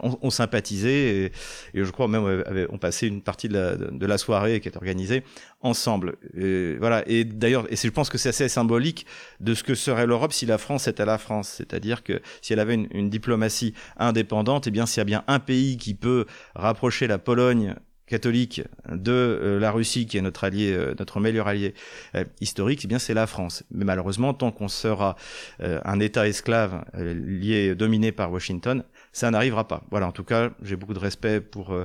on, 0.00 0.30
sympathisait 0.30 1.30
et, 1.74 1.84
je 1.84 1.90
crois 1.90 2.08
même 2.08 2.24
euh, 2.24 2.66
on 2.70 2.78
passait 2.78 3.06
une 3.06 3.22
partie 3.22 3.48
de 3.48 3.54
la, 3.54 3.76
de, 3.76 4.06
la 4.06 4.18
soirée 4.18 4.60
qui 4.60 4.68
est 4.68 4.76
organisée 4.76 5.22
ensemble. 5.60 6.16
Et, 6.36 6.74
voilà. 6.76 7.04
Et 7.06 7.24
d'ailleurs, 7.24 7.72
et 7.72 7.76
je 7.76 7.88
pense 7.88 8.10
que 8.10 8.18
c'est 8.18 8.30
assez 8.30 8.48
symbolique 8.48 9.06
de 9.38 9.54
ce 9.54 9.62
que 9.62 9.76
serait 9.76 10.06
l'Europe 10.06 10.32
si 10.32 10.44
la 10.44 10.58
France 10.58 10.88
était 10.88 11.04
la 11.04 11.18
France. 11.18 11.54
C'est-à-dire 11.56 12.02
que 12.02 12.20
si 12.40 12.52
elle 12.52 12.60
avait 12.60 12.74
une, 12.74 12.88
une 12.90 13.10
diplomatie 13.10 13.74
indépendante, 13.96 14.66
et 14.66 14.70
eh 14.70 14.72
bien 14.72 14.86
s'il 14.86 14.98
y 14.98 15.02
a 15.02 15.04
bien 15.04 15.22
un 15.28 15.38
pays 15.38 15.76
qui 15.76 15.94
peut 15.94 16.26
rapprocher 16.54 17.06
la 17.06 17.18
Pologne 17.18 17.76
catholique 18.12 18.60
de 18.90 19.10
euh, 19.10 19.58
la 19.58 19.70
Russie, 19.70 20.04
qui 20.04 20.18
est 20.18 20.20
notre 20.20 20.44
allié, 20.44 20.70
euh, 20.72 20.94
notre 20.98 21.18
meilleur 21.18 21.48
allié 21.48 21.72
euh, 22.14 22.24
historique, 22.42 22.82
eh 22.84 22.86
bien 22.86 22.98
c'est 22.98 23.14
la 23.14 23.26
France. 23.26 23.64
Mais 23.70 23.86
malheureusement, 23.86 24.34
tant 24.34 24.50
qu'on 24.50 24.68
sera 24.68 25.16
un 25.60 25.98
État 25.98 26.28
esclave 26.28 26.84
lié, 26.94 27.74
dominé 27.74 28.12
par 28.12 28.30
Washington, 28.30 28.84
ça 29.12 29.30
n'arrivera 29.30 29.68
pas. 29.68 29.84
Voilà, 29.90 30.06
en 30.06 30.12
tout 30.12 30.24
cas, 30.24 30.50
j'ai 30.62 30.76
beaucoup 30.76 30.94
de 30.94 30.98
respect 30.98 31.40
pour 31.40 31.76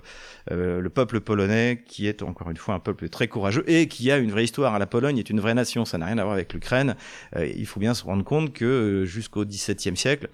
le 0.49 0.89
peuple 0.89 1.19
polonais, 1.19 1.83
qui 1.85 2.07
est 2.07 2.23
encore 2.23 2.49
une 2.49 2.57
fois 2.57 2.75
un 2.75 2.79
peuple 2.79 3.09
très 3.09 3.27
courageux 3.27 3.63
et 3.67 3.87
qui 3.87 4.11
a 4.11 4.17
une 4.17 4.31
vraie 4.31 4.45
histoire. 4.45 4.77
La 4.79 4.87
Pologne 4.87 5.17
est 5.17 5.29
une 5.29 5.39
vraie 5.39 5.53
nation, 5.53 5.85
ça 5.85 5.97
n'a 5.97 6.05
rien 6.05 6.17
à 6.17 6.23
voir 6.23 6.33
avec 6.33 6.53
l'Ukraine. 6.53 6.95
il 7.37 7.65
faut 7.65 7.79
bien 7.79 7.93
se 7.93 8.03
rendre 8.03 8.23
compte 8.23 8.53
que 8.53 9.03
jusqu'au 9.05 9.45
XVIIe 9.45 9.97
siècle, 9.97 10.29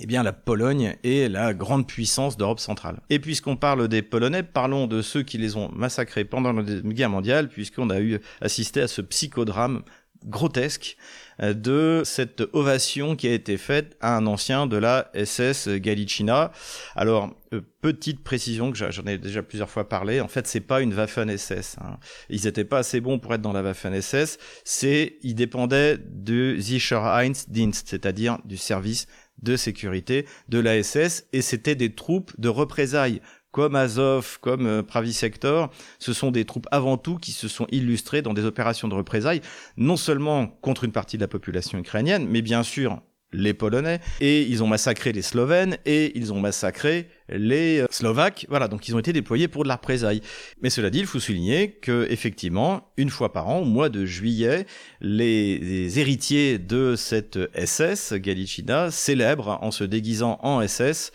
eh 0.00 0.06
bien, 0.06 0.22
la 0.22 0.32
Pologne 0.32 0.96
est 1.02 1.28
la 1.28 1.54
grande 1.54 1.86
puissance 1.86 2.36
d'Europe 2.36 2.60
centrale. 2.60 3.00
Et 3.10 3.18
puisqu'on 3.18 3.56
parle 3.56 3.88
des 3.88 4.02
Polonais, 4.02 4.44
parlons 4.44 4.86
de 4.86 5.02
ceux 5.02 5.22
qui 5.22 5.38
les 5.38 5.56
ont 5.56 5.70
massacrés 5.72 6.24
pendant 6.24 6.52
la 6.52 6.62
Guerre 6.62 7.10
mondiale, 7.10 7.48
puisqu'on 7.48 7.90
a 7.90 8.00
eu 8.00 8.20
assisté 8.40 8.80
à 8.80 8.88
ce 8.88 9.02
psychodrame 9.02 9.82
grotesque 10.24 10.96
euh, 11.40 11.54
de 11.54 12.02
cette 12.04 12.42
ovation 12.52 13.16
qui 13.16 13.28
a 13.28 13.32
été 13.32 13.56
faite 13.56 13.96
à 14.00 14.16
un 14.16 14.26
ancien 14.26 14.66
de 14.66 14.76
la 14.76 15.10
SS 15.14 15.68
Galicina. 15.68 16.52
Alors, 16.96 17.34
euh, 17.52 17.60
petite 17.80 18.22
précision 18.22 18.72
que 18.72 18.78
j'en 18.78 19.06
ai 19.06 19.18
déjà 19.18 19.42
plusieurs 19.42 19.70
fois 19.70 19.88
parlé, 19.88 20.20
en 20.20 20.28
fait, 20.28 20.46
c'est 20.46 20.60
pas 20.60 20.80
une 20.80 20.94
Waffen 20.94 21.36
SS. 21.36 21.76
Hein. 21.80 21.98
Ils 22.28 22.46
étaient 22.46 22.64
pas 22.64 22.78
assez 22.78 23.00
bons 23.00 23.18
pour 23.18 23.34
être 23.34 23.42
dans 23.42 23.52
la 23.52 23.62
Waffen 23.62 24.00
SS. 24.00 24.38
C'est, 24.64 25.16
ils 25.22 25.34
dépendaient 25.34 25.98
du 25.98 26.60
Sicherheitsdienst, 26.60 27.88
c'est-à-dire 27.88 28.38
du 28.44 28.56
service 28.56 29.06
de 29.42 29.56
sécurité 29.56 30.26
de 30.48 30.58
l'ASS 30.58 31.26
et 31.32 31.42
c'était 31.42 31.74
des 31.74 31.94
troupes 31.94 32.32
de 32.38 32.48
représailles 32.48 33.20
comme 33.58 33.74
Azov, 33.74 34.38
comme 34.40 34.66
euh, 34.68 34.82
Pravi 34.84 35.12
Sector, 35.12 35.70
ce 35.98 36.12
sont 36.12 36.30
des 36.30 36.44
troupes 36.44 36.68
avant 36.70 36.96
tout 36.96 37.16
qui 37.16 37.32
se 37.32 37.48
sont 37.48 37.66
illustrées 37.72 38.22
dans 38.22 38.32
des 38.32 38.44
opérations 38.44 38.86
de 38.86 38.94
représailles, 38.94 39.40
non 39.76 39.96
seulement 39.96 40.46
contre 40.46 40.84
une 40.84 40.92
partie 40.92 41.16
de 41.16 41.22
la 41.22 41.26
population 41.26 41.76
ukrainienne, 41.76 42.28
mais 42.30 42.40
bien 42.40 42.62
sûr 42.62 43.00
les 43.32 43.54
Polonais, 43.54 43.98
et 44.20 44.42
ils 44.42 44.62
ont 44.62 44.68
massacré 44.68 45.12
les 45.12 45.22
Slovènes, 45.22 45.76
et 45.86 46.16
ils 46.16 46.32
ont 46.32 46.38
massacré 46.38 47.08
les 47.28 47.80
euh, 47.80 47.86
Slovaques. 47.90 48.46
Voilà, 48.48 48.68
donc 48.68 48.86
ils 48.86 48.94
ont 48.94 49.00
été 49.00 49.12
déployés 49.12 49.48
pour 49.48 49.64
de 49.64 49.68
la 49.68 49.74
représailles. 49.74 50.22
Mais 50.62 50.70
cela 50.70 50.88
dit, 50.88 51.00
il 51.00 51.06
faut 51.06 51.18
souligner 51.18 51.72
que 51.72 52.06
effectivement, 52.10 52.92
une 52.96 53.10
fois 53.10 53.32
par 53.32 53.48
an, 53.48 53.58
au 53.58 53.64
mois 53.64 53.88
de 53.88 54.04
juillet, 54.04 54.66
les, 55.00 55.98
héritiers 55.98 56.58
de 56.58 56.94
cette 56.94 57.40
SS, 57.56 58.12
Galicina, 58.14 58.92
célèbrent 58.92 59.58
en 59.62 59.72
se 59.72 59.82
déguisant 59.82 60.38
en 60.44 60.64
SS 60.64 61.10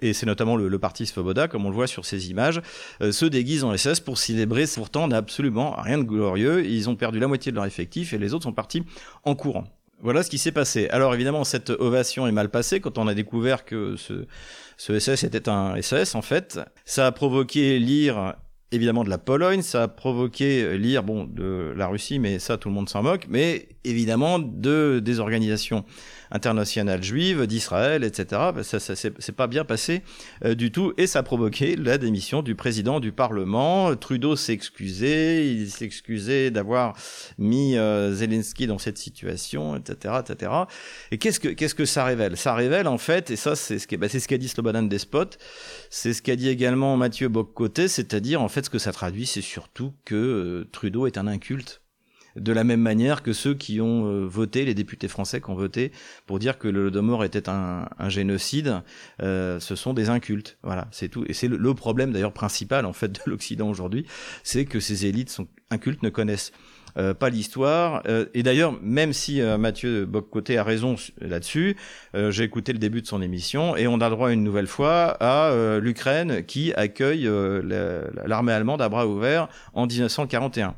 et 0.00 0.12
c'est 0.12 0.26
notamment 0.26 0.56
le, 0.56 0.78
parti 0.78 1.06
Svoboda, 1.06 1.48
comme 1.48 1.66
on 1.66 1.70
le 1.70 1.74
voit 1.74 1.86
sur 1.86 2.04
ces 2.04 2.30
images, 2.30 2.60
euh, 3.02 3.12
se 3.12 3.24
déguisent 3.24 3.64
en 3.64 3.76
SS 3.76 4.00
pour 4.00 4.18
célébrer. 4.18 4.64
Pourtant, 4.74 5.08
n'a 5.08 5.16
absolument 5.16 5.74
rien 5.78 5.98
de 5.98 6.04
glorieux. 6.04 6.64
Ils 6.64 6.88
ont 6.88 6.96
perdu 6.96 7.18
la 7.18 7.28
moitié 7.28 7.52
de 7.52 7.56
leur 7.56 7.66
effectif 7.66 8.12
et 8.12 8.18
les 8.18 8.34
autres 8.34 8.44
sont 8.44 8.52
partis 8.52 8.82
en 9.24 9.34
courant. 9.34 9.64
Voilà 10.02 10.22
ce 10.22 10.28
qui 10.28 10.38
s'est 10.38 10.52
passé. 10.52 10.88
Alors 10.90 11.14
évidemment, 11.14 11.44
cette 11.44 11.70
ovation 11.70 12.26
est 12.26 12.32
mal 12.32 12.50
passée 12.50 12.80
quand 12.80 12.98
on 12.98 13.08
a 13.08 13.14
découvert 13.14 13.64
que 13.64 13.96
ce, 13.96 14.26
ce 14.76 14.98
SS 14.98 15.24
était 15.24 15.48
un 15.48 15.80
SS 15.80 16.14
en 16.14 16.22
fait. 16.22 16.60
Ça 16.84 17.06
a 17.06 17.12
provoqué 17.12 17.78
l'ire 17.78 18.34
évidemment 18.72 19.04
de 19.04 19.10
la 19.10 19.18
Pologne, 19.18 19.62
ça 19.62 19.84
a 19.84 19.88
provoqué 19.88 20.76
l'ire 20.76 21.02
bon 21.02 21.24
de 21.24 21.72
la 21.76 21.86
Russie, 21.86 22.18
mais 22.18 22.38
ça 22.38 22.58
tout 22.58 22.68
le 22.68 22.74
monde 22.74 22.88
s'en 22.88 23.02
moque, 23.02 23.26
mais 23.28 23.68
évidemment 23.88 24.38
de 24.38 25.00
des 25.02 25.20
organisations 25.20 25.84
internationale 26.30 27.02
juive, 27.02 27.46
d'Israël, 27.46 28.04
etc. 28.04 28.40
Ça, 28.62 28.80
ça 28.80 28.94
c'est 28.96 29.32
pas 29.32 29.46
bien 29.46 29.64
passé 29.64 30.02
euh, 30.44 30.54
du 30.54 30.70
tout 30.72 30.92
et 30.96 31.06
ça 31.06 31.20
a 31.20 31.22
provoqué 31.22 31.76
la 31.76 31.98
démission 31.98 32.42
du 32.42 32.54
président 32.54 33.00
du 33.00 33.12
Parlement. 33.12 33.94
Trudeau 33.96 34.36
s'est 34.36 34.52
excusé, 34.52 35.50
il 35.50 35.70
s'est 35.70 35.84
excusé 35.84 36.50
d'avoir 36.50 36.96
mis 37.38 37.76
euh, 37.76 38.12
Zelensky 38.12 38.66
dans 38.66 38.78
cette 38.78 38.98
situation, 38.98 39.76
etc., 39.76 40.14
etc. 40.20 40.52
Et 41.10 41.18
qu'est-ce 41.18 41.40
que 41.40 41.48
qu'est-ce 41.48 41.74
que 41.74 41.84
ça 41.84 42.04
révèle? 42.04 42.36
Ça 42.36 42.54
révèle 42.54 42.88
en 42.88 42.98
fait, 42.98 43.30
et 43.30 43.36
ça 43.36 43.56
c'est 43.56 43.78
ce 43.78 43.86
qu'a 43.86 43.96
ben, 43.96 44.08
ce 44.08 44.34
dit 44.34 44.48
Slobodan 44.48 44.82
Despot, 44.82 45.38
c'est 45.90 46.12
ce 46.12 46.22
qu'a 46.22 46.36
dit 46.36 46.48
également 46.48 46.96
Mathieu 46.96 47.28
Boccoté, 47.28 47.88
c'est-à-dire 47.88 48.42
en 48.42 48.48
fait 48.48 48.64
ce 48.64 48.70
que 48.70 48.78
ça 48.78 48.92
traduit, 48.92 49.26
c'est 49.26 49.40
surtout 49.40 49.92
que 50.04 50.14
euh, 50.14 50.68
Trudeau 50.72 51.06
est 51.06 51.18
un 51.18 51.26
inculte 51.26 51.82
de 52.36 52.52
la 52.52 52.64
même 52.64 52.80
manière 52.80 53.22
que 53.22 53.32
ceux 53.32 53.54
qui 53.54 53.80
ont 53.80 54.06
euh, 54.06 54.26
voté, 54.26 54.64
les 54.64 54.74
députés 54.74 55.08
français 55.08 55.40
qui 55.40 55.50
ont 55.50 55.54
voté 55.54 55.92
pour 56.26 56.38
dire 56.38 56.58
que 56.58 56.68
le 56.68 56.80
Holodomor 56.80 57.24
était 57.24 57.48
un, 57.48 57.88
génocide, 58.08 58.82
euh, 59.22 59.58
ce 59.60 59.74
sont 59.74 59.94
des 59.94 60.08
incultes. 60.10 60.58
Voilà, 60.62 60.88
c'est 60.90 61.08
tout. 61.08 61.24
Et 61.28 61.32
c'est 61.32 61.48
le, 61.48 61.74
problème 61.74 62.12
d'ailleurs 62.12 62.32
principal 62.32 62.86
en 62.86 62.92
fait 62.92 63.12
de 63.12 63.20
l'Occident 63.26 63.68
aujourd'hui, 63.68 64.06
c'est 64.42 64.64
que 64.64 64.80
ces 64.80 65.06
élites 65.06 65.30
sont 65.30 65.46
incultes, 65.70 66.02
ne 66.02 66.08
connaissent 66.08 66.52
euh, 66.96 67.12
pas 67.12 67.28
l'histoire. 67.28 68.02
et 68.32 68.42
d'ailleurs, 68.42 68.78
même 68.80 69.12
si 69.12 69.42
Mathieu 69.42 70.06
Boccoté 70.06 70.56
a 70.56 70.64
raison 70.64 70.96
là-dessus, 71.20 71.76
j'ai 72.14 72.44
écouté 72.44 72.72
le 72.72 72.78
début 72.78 73.02
de 73.02 73.06
son 73.06 73.20
émission 73.20 73.76
et 73.76 73.86
on 73.86 74.00
a 74.00 74.08
droit 74.08 74.32
une 74.32 74.42
nouvelle 74.42 74.66
fois 74.66 75.16
à 75.20 75.78
l'Ukraine 75.78 76.44
qui 76.46 76.72
accueille 76.74 77.28
l'armée 78.24 78.52
allemande 78.52 78.80
à 78.80 78.88
bras 78.88 79.06
ouverts 79.06 79.48
en 79.74 79.86
1941. 79.86 80.74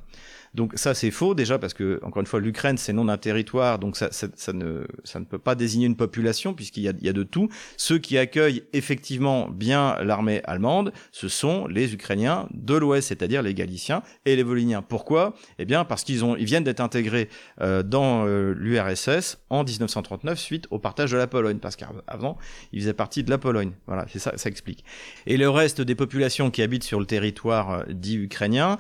Donc 0.59 0.73
ça 0.75 0.93
c'est 0.93 1.13
faux 1.13 1.37
déjà 1.37 1.57
parce 1.57 1.73
que 1.73 2.01
encore 2.03 2.21
une 2.21 2.27
fois 2.27 2.41
l'Ukraine 2.41 2.79
c'est 2.79 2.93
non 2.93 3.07
un 3.09 3.17
territoire 3.17 3.79
donc 3.79 3.97
ça, 3.97 4.09
ça, 4.11 4.53
ne 4.53 4.85
ça 5.05 5.21
ne 5.21 5.25
peut 5.25 5.39
pas 5.39 5.55
désigner 5.55 5.87
une 5.87 5.95
population 5.95 6.53
puisqu'il 6.53 6.83
y 6.83 6.89
a, 6.89 6.93
il 6.99 7.07
y 7.07 7.09
a 7.09 7.13
de 7.13 7.23
tout. 7.23 7.49
Ceux 7.77 7.99
qui 7.99 8.19
accueillent 8.19 8.65
effectivement 8.73 9.49
bien 9.49 9.97
l'armée 10.03 10.43
allemande, 10.43 10.93
ce 11.13 11.29
sont 11.29 11.69
les 11.69 11.95
Ukrainiens 11.95 12.49
de 12.51 12.75
l'Ouest, 12.75 13.07
c'est-à-dire 13.07 13.41
les 13.41 13.55
Galiciens 13.55 14.03
et 14.25 14.35
les 14.35 14.43
Volhyniens. 14.43 14.83
Pourquoi? 14.83 15.35
Eh 15.61 15.65
bien 15.65 15.85
parce 15.85 16.03
qu'ils 16.03 16.25
ont 16.25 16.35
ils 16.35 16.45
viennent 16.45 16.65
d'être 16.65 16.81
intégrés 16.81 17.29
euh, 17.61 17.85
dans 17.85 18.27
euh, 18.27 18.53
l'URSS 18.57 19.39
en 19.51 19.63
1939 19.63 20.37
suite 20.41 20.67
au 20.73 20.81
partage 20.81 21.13
de 21.13 21.17
la 21.17 21.29
Pologne 21.29 21.59
parce 21.59 21.77
qu'avant 21.77 22.37
ils 22.73 22.81
faisaient 22.81 22.95
partie 22.95 23.23
de 23.23 23.31
la 23.31 23.39
Pologne. 23.39 23.75
Voilà, 23.87 24.07
c'est 24.09 24.19
ça 24.19 24.33
ça 24.37 24.49
explique. 24.49 24.85
Et 25.27 25.37
le 25.37 25.49
reste 25.49 25.81
des 25.81 25.95
populations 25.95 26.51
qui 26.51 26.63
habitent 26.63 26.83
sur 26.83 26.99
le 26.99 27.07
territoire 27.07 27.71
euh, 27.71 27.83
dit 27.91 28.17
ukrainien 28.17 28.77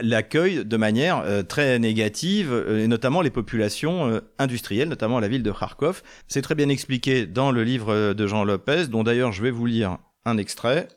l'accueillent 0.00 0.64
de 0.64 0.76
manière 0.78 0.93
euh, 1.02 1.42
très 1.42 1.78
négative, 1.78 2.52
euh, 2.52 2.84
et 2.84 2.88
notamment 2.88 3.20
les 3.20 3.30
populations 3.30 4.08
euh, 4.08 4.20
industrielles, 4.38 4.88
notamment 4.88 5.20
la 5.20 5.28
ville 5.28 5.42
de 5.42 5.52
Kharkov. 5.52 6.02
C'est 6.28 6.42
très 6.42 6.54
bien 6.54 6.68
expliqué 6.68 7.26
dans 7.26 7.50
le 7.50 7.64
livre 7.64 8.12
de 8.12 8.26
Jean 8.26 8.44
Lopez, 8.44 8.86
dont 8.88 9.02
d'ailleurs 9.02 9.32
je 9.32 9.42
vais 9.42 9.50
vous 9.50 9.66
lire 9.66 9.98
un 10.24 10.38
extrait. 10.38 10.88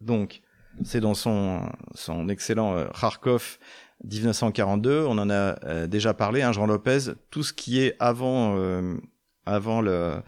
Donc, 0.00 0.42
c'est 0.84 1.00
dans 1.00 1.14
son, 1.14 1.62
son 1.94 2.28
excellent 2.28 2.86
Kharkov 2.98 3.58
1942. 4.04 5.04
On 5.06 5.18
en 5.18 5.28
a 5.30 5.86
déjà 5.88 6.14
parlé, 6.14 6.42
hein, 6.42 6.52
Jean 6.52 6.66
Lopez. 6.66 7.12
Tout 7.30 7.42
ce 7.42 7.52
qui 7.52 7.80
est 7.80 7.96
avant, 7.98 8.56
avant 9.44 9.80
le, 9.80 10.22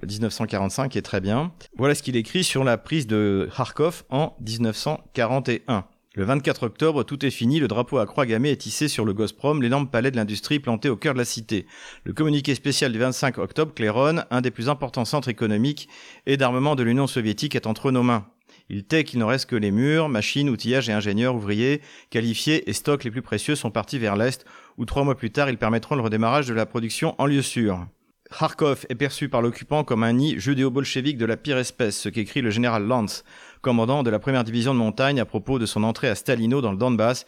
le, 0.00 0.08
1945 0.08 0.96
est 0.96 1.02
très 1.02 1.20
bien. 1.20 1.52
Voilà 1.76 1.94
ce 1.94 2.02
qu'il 2.02 2.16
écrit 2.16 2.44
sur 2.44 2.64
la 2.64 2.78
prise 2.78 3.06
de 3.06 3.46
Kharkov 3.54 4.04
en 4.08 4.34
1941. 4.40 5.84
Le 6.20 6.26
24 6.26 6.64
octobre, 6.64 7.02
tout 7.02 7.24
est 7.24 7.30
fini, 7.30 7.60
le 7.60 7.66
drapeau 7.66 7.96
à 7.96 8.04
croix 8.04 8.26
gammée 8.26 8.50
est 8.50 8.56
tissé 8.56 8.88
sur 8.88 9.06
le 9.06 9.14
Gosprom, 9.14 9.62
l'énorme 9.62 9.88
palais 9.88 10.10
de 10.10 10.16
l'industrie 10.16 10.60
planté 10.60 10.90
au 10.90 10.96
cœur 10.96 11.14
de 11.14 11.18
la 11.18 11.24
cité. 11.24 11.64
Le 12.04 12.12
communiqué 12.12 12.54
spécial 12.54 12.92
du 12.92 12.98
25 12.98 13.38
octobre 13.38 13.72
claironne, 13.72 14.26
un 14.30 14.42
des 14.42 14.50
plus 14.50 14.68
importants 14.68 15.06
centres 15.06 15.30
économiques 15.30 15.88
et 16.26 16.36
d'armement 16.36 16.76
de 16.76 16.82
l'Union 16.82 17.06
soviétique 17.06 17.54
est 17.54 17.66
entre 17.66 17.90
nos 17.90 18.02
mains. 18.02 18.26
Il 18.68 18.84
tait 18.84 19.04
qu'il 19.04 19.18
ne 19.18 19.24
reste 19.24 19.48
que 19.48 19.56
les 19.56 19.70
murs, 19.70 20.10
machines, 20.10 20.50
outillages 20.50 20.90
et 20.90 20.92
ingénieurs 20.92 21.36
ouvriers 21.36 21.80
qualifiés 22.10 22.68
et 22.68 22.74
stocks 22.74 23.04
les 23.04 23.10
plus 23.10 23.22
précieux 23.22 23.54
sont 23.54 23.70
partis 23.70 23.98
vers 23.98 24.14
l'Est, 24.14 24.44
où 24.76 24.84
trois 24.84 25.04
mois 25.04 25.16
plus 25.16 25.30
tard 25.30 25.48
ils 25.48 25.56
permettront 25.56 25.94
le 25.94 26.02
redémarrage 26.02 26.46
de 26.46 26.52
la 26.52 26.66
production 26.66 27.14
en 27.16 27.24
lieu 27.24 27.40
sûr. 27.40 27.86
Kharkov 28.30 28.86
est 28.88 28.94
perçu 28.94 29.28
par 29.28 29.42
l'occupant 29.42 29.82
comme 29.82 30.04
un 30.04 30.12
nid 30.12 30.38
judéo-bolchevique 30.38 31.18
de 31.18 31.24
la 31.24 31.36
pire 31.36 31.58
espèce, 31.58 31.98
ce 31.98 32.08
qu'écrit 32.08 32.42
le 32.42 32.50
général 32.50 32.84
Lantz, 32.84 33.24
commandant 33.60 34.02
de 34.02 34.10
la 34.10 34.18
première 34.18 34.44
division 34.44 34.74
de 34.74 34.78
montagne 34.78 35.20
à 35.20 35.24
propos 35.24 35.58
de 35.58 35.66
son 35.66 35.82
entrée 35.84 36.08
à 36.08 36.14
Stalino 36.14 36.60
dans 36.60 36.72
le 36.72 36.78
Donbass, 36.78 37.26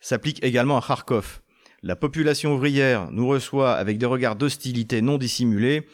s'applique 0.00 0.42
également 0.44 0.78
à 0.78 0.82
Kharkov. 0.86 1.40
La 1.82 1.96
population 1.96 2.54
ouvrière 2.54 3.10
nous 3.12 3.28
reçoit 3.28 3.74
avec 3.74 3.98
des 3.98 4.06
regards 4.06 4.36
d'hostilité 4.36 5.02
non 5.02 5.18
dissimulés, 5.18 5.86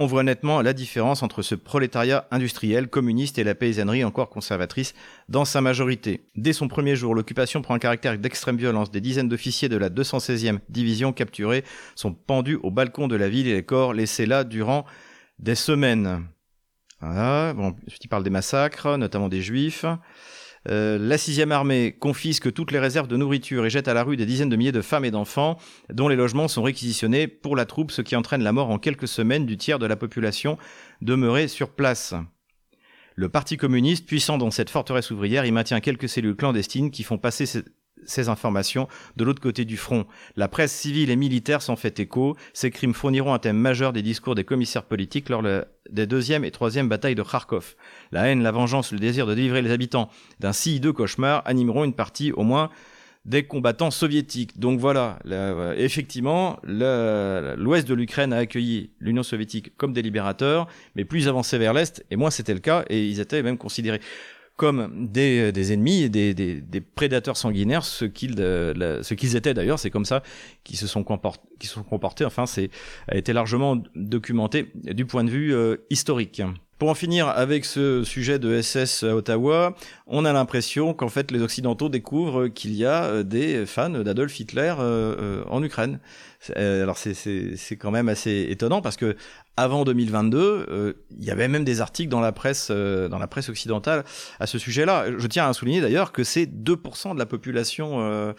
on 0.00 0.06
voit 0.06 0.22
nettement 0.22 0.62
la 0.62 0.72
différence 0.72 1.24
entre 1.24 1.42
ce 1.42 1.56
prolétariat 1.56 2.28
industriel 2.30 2.88
communiste 2.88 3.38
et 3.38 3.44
la 3.44 3.56
paysannerie 3.56 4.04
encore 4.04 4.30
conservatrice 4.30 4.94
dans 5.28 5.44
sa 5.44 5.60
majorité. 5.60 6.28
Dès 6.36 6.52
son 6.52 6.68
premier 6.68 6.94
jour, 6.94 7.16
l'occupation 7.16 7.62
prend 7.62 7.74
un 7.74 7.80
caractère 7.80 8.16
d'extrême 8.16 8.56
violence. 8.56 8.92
Des 8.92 9.00
dizaines 9.00 9.28
d'officiers 9.28 9.68
de 9.68 9.76
la 9.76 9.90
216e 9.90 10.60
division 10.68 11.12
capturés 11.12 11.64
sont 11.96 12.12
pendus 12.12 12.60
au 12.62 12.70
balcon 12.70 13.08
de 13.08 13.16
la 13.16 13.28
ville 13.28 13.48
et 13.48 13.54
les 13.54 13.64
corps 13.64 13.92
laissés 13.92 14.26
là 14.26 14.44
durant 14.44 14.84
des 15.40 15.56
semaines. 15.56 16.28
Voilà, 17.00 17.54
bon, 17.54 17.76
il 18.02 18.08
parle 18.08 18.24
des 18.24 18.30
massacres, 18.30 18.96
notamment 18.96 19.28
des 19.28 19.40
juifs. 19.40 19.84
Euh, 20.68 20.98
la 20.98 21.16
sixième 21.16 21.52
armée 21.52 21.96
confisque 21.98 22.52
toutes 22.52 22.72
les 22.72 22.78
réserves 22.78 23.08
de 23.08 23.16
nourriture 23.16 23.64
et 23.64 23.70
jette 23.70 23.88
à 23.88 23.94
la 23.94 24.02
rue 24.02 24.16
des 24.16 24.26
dizaines 24.26 24.48
de 24.48 24.56
milliers 24.56 24.72
de 24.72 24.82
femmes 24.82 25.04
et 25.04 25.10
d'enfants 25.10 25.56
dont 25.90 26.08
les 26.08 26.16
logements 26.16 26.48
sont 26.48 26.62
réquisitionnés 26.62 27.28
pour 27.28 27.56
la 27.56 27.64
troupe, 27.64 27.90
ce 27.92 28.02
qui 28.02 28.16
entraîne 28.16 28.42
la 28.42 28.52
mort 28.52 28.70
en 28.70 28.78
quelques 28.78 29.08
semaines 29.08 29.46
du 29.46 29.56
tiers 29.56 29.78
de 29.78 29.86
la 29.86 29.96
population 29.96 30.58
demeurée 31.00 31.48
sur 31.48 31.70
place. 31.70 32.14
Le 33.14 33.28
Parti 33.28 33.56
communiste, 33.56 34.06
puissant 34.06 34.38
dans 34.38 34.50
cette 34.50 34.70
forteresse 34.70 35.10
ouvrière, 35.10 35.44
y 35.44 35.52
maintient 35.52 35.80
quelques 35.80 36.08
cellules 36.08 36.36
clandestines 36.36 36.90
qui 36.90 37.02
font 37.02 37.18
passer 37.18 37.46
ces 38.04 38.28
informations 38.28 38.88
de 39.16 39.24
l'autre 39.24 39.40
côté 39.40 39.64
du 39.64 39.76
front. 39.76 40.06
La 40.36 40.48
presse 40.48 40.72
civile 40.72 41.10
et 41.10 41.16
militaire 41.16 41.62
s'en 41.62 41.76
fait 41.76 42.00
écho. 42.00 42.36
Ces 42.52 42.70
crimes 42.70 42.94
fourniront 42.94 43.34
un 43.34 43.38
thème 43.38 43.58
majeur 43.58 43.92
des 43.92 44.02
discours 44.02 44.34
des 44.34 44.44
commissaires 44.44 44.84
politiques 44.84 45.28
lors 45.28 45.42
des 45.42 46.06
deuxième 46.06 46.44
et 46.44 46.50
troisième 46.50 46.88
batailles 46.88 47.14
de 47.14 47.22
Kharkov. 47.22 47.74
La 48.12 48.28
haine, 48.28 48.42
la 48.42 48.52
vengeance, 48.52 48.92
le 48.92 48.98
désir 48.98 49.26
de 49.26 49.34
délivrer 49.34 49.62
les 49.62 49.70
habitants 49.70 50.10
d'un 50.40 50.52
si 50.52 50.76
hideux 50.76 50.92
cauchemar 50.92 51.42
animeront 51.46 51.84
une 51.84 51.94
partie, 51.94 52.32
au 52.32 52.42
moins, 52.42 52.70
des 53.24 53.42
combattants 53.42 53.90
soviétiques. 53.90 54.58
Donc 54.58 54.80
voilà, 54.80 55.18
effectivement, 55.76 56.58
l'ouest 56.62 57.86
de 57.86 57.94
l'Ukraine 57.94 58.32
a 58.32 58.38
accueilli 58.38 58.90
l'Union 59.00 59.22
soviétique 59.22 59.76
comme 59.76 59.92
des 59.92 60.02
libérateurs, 60.02 60.66
mais 60.94 61.04
plus 61.04 61.28
avancé 61.28 61.58
vers 61.58 61.74
l'est, 61.74 62.04
et 62.10 62.16
moins 62.16 62.30
c'était 62.30 62.54
le 62.54 62.60
cas, 62.60 62.84
et 62.88 63.06
ils 63.06 63.20
étaient 63.20 63.42
même 63.42 63.58
considérés 63.58 64.00
comme 64.58 65.06
des, 65.06 65.52
des 65.52 65.72
ennemis, 65.72 66.10
des, 66.10 66.34
des, 66.34 66.80
prédateurs 66.80 67.36
sanguinaires, 67.36 67.84
ce 67.84 68.04
qu'ils 68.04 68.34
euh, 68.40 69.02
ce 69.04 69.14
qu'ils 69.14 69.36
étaient 69.36 69.54
d'ailleurs, 69.54 69.78
c'est 69.78 69.90
comme 69.90 70.04
ça 70.04 70.24
qu'ils 70.64 70.76
se 70.76 70.88
sont 70.88 71.04
comportés. 71.04 72.24
Enfin, 72.24 72.44
c'est 72.44 72.68
a 73.06 73.16
été 73.16 73.32
largement 73.32 73.80
documenté 73.94 74.72
du 74.74 75.06
point 75.06 75.22
de 75.22 75.30
vue 75.30 75.54
euh, 75.54 75.76
historique. 75.90 76.42
Pour 76.80 76.90
en 76.90 76.94
finir 76.94 77.28
avec 77.28 77.64
ce 77.64 78.02
sujet 78.02 78.40
de 78.40 78.60
SS 78.60 79.04
à 79.04 79.14
Ottawa, 79.14 79.76
on 80.08 80.24
a 80.24 80.32
l'impression 80.32 80.92
qu'en 80.92 81.08
fait 81.08 81.30
les 81.30 81.40
Occidentaux 81.40 81.88
découvrent 81.88 82.48
qu'il 82.48 82.74
y 82.74 82.84
a 82.84 83.04
euh, 83.04 83.22
des 83.22 83.64
fans 83.64 83.90
d'Adolf 83.90 84.40
Hitler 84.40 84.74
en 85.48 85.62
Ukraine. 85.62 86.00
Alors 86.54 86.98
c'est 86.98 87.76
quand 87.78 87.90
même 87.90 88.08
assez 88.08 88.46
étonnant 88.50 88.80
parce 88.80 88.96
que 88.96 89.16
avant 89.58 89.84
2022, 89.84 90.38
euh, 90.38 90.92
il 91.18 91.24
y 91.24 91.32
avait 91.32 91.48
même 91.48 91.64
des 91.64 91.80
articles 91.80 92.08
dans 92.08 92.20
la 92.20 92.30
presse, 92.30 92.68
euh, 92.70 93.08
dans 93.08 93.18
la 93.18 93.26
presse 93.26 93.48
occidentale 93.48 94.04
à 94.38 94.46
ce 94.46 94.56
sujet-là. 94.56 95.06
Je 95.18 95.26
tiens 95.26 95.48
à 95.48 95.52
souligner 95.52 95.80
d'ailleurs 95.80 96.12
que 96.12 96.22
c'est 96.22 96.46
2% 96.46 97.14
de 97.14 97.18
la 97.18 97.26
population 97.26 97.98
euh, 98.00 98.32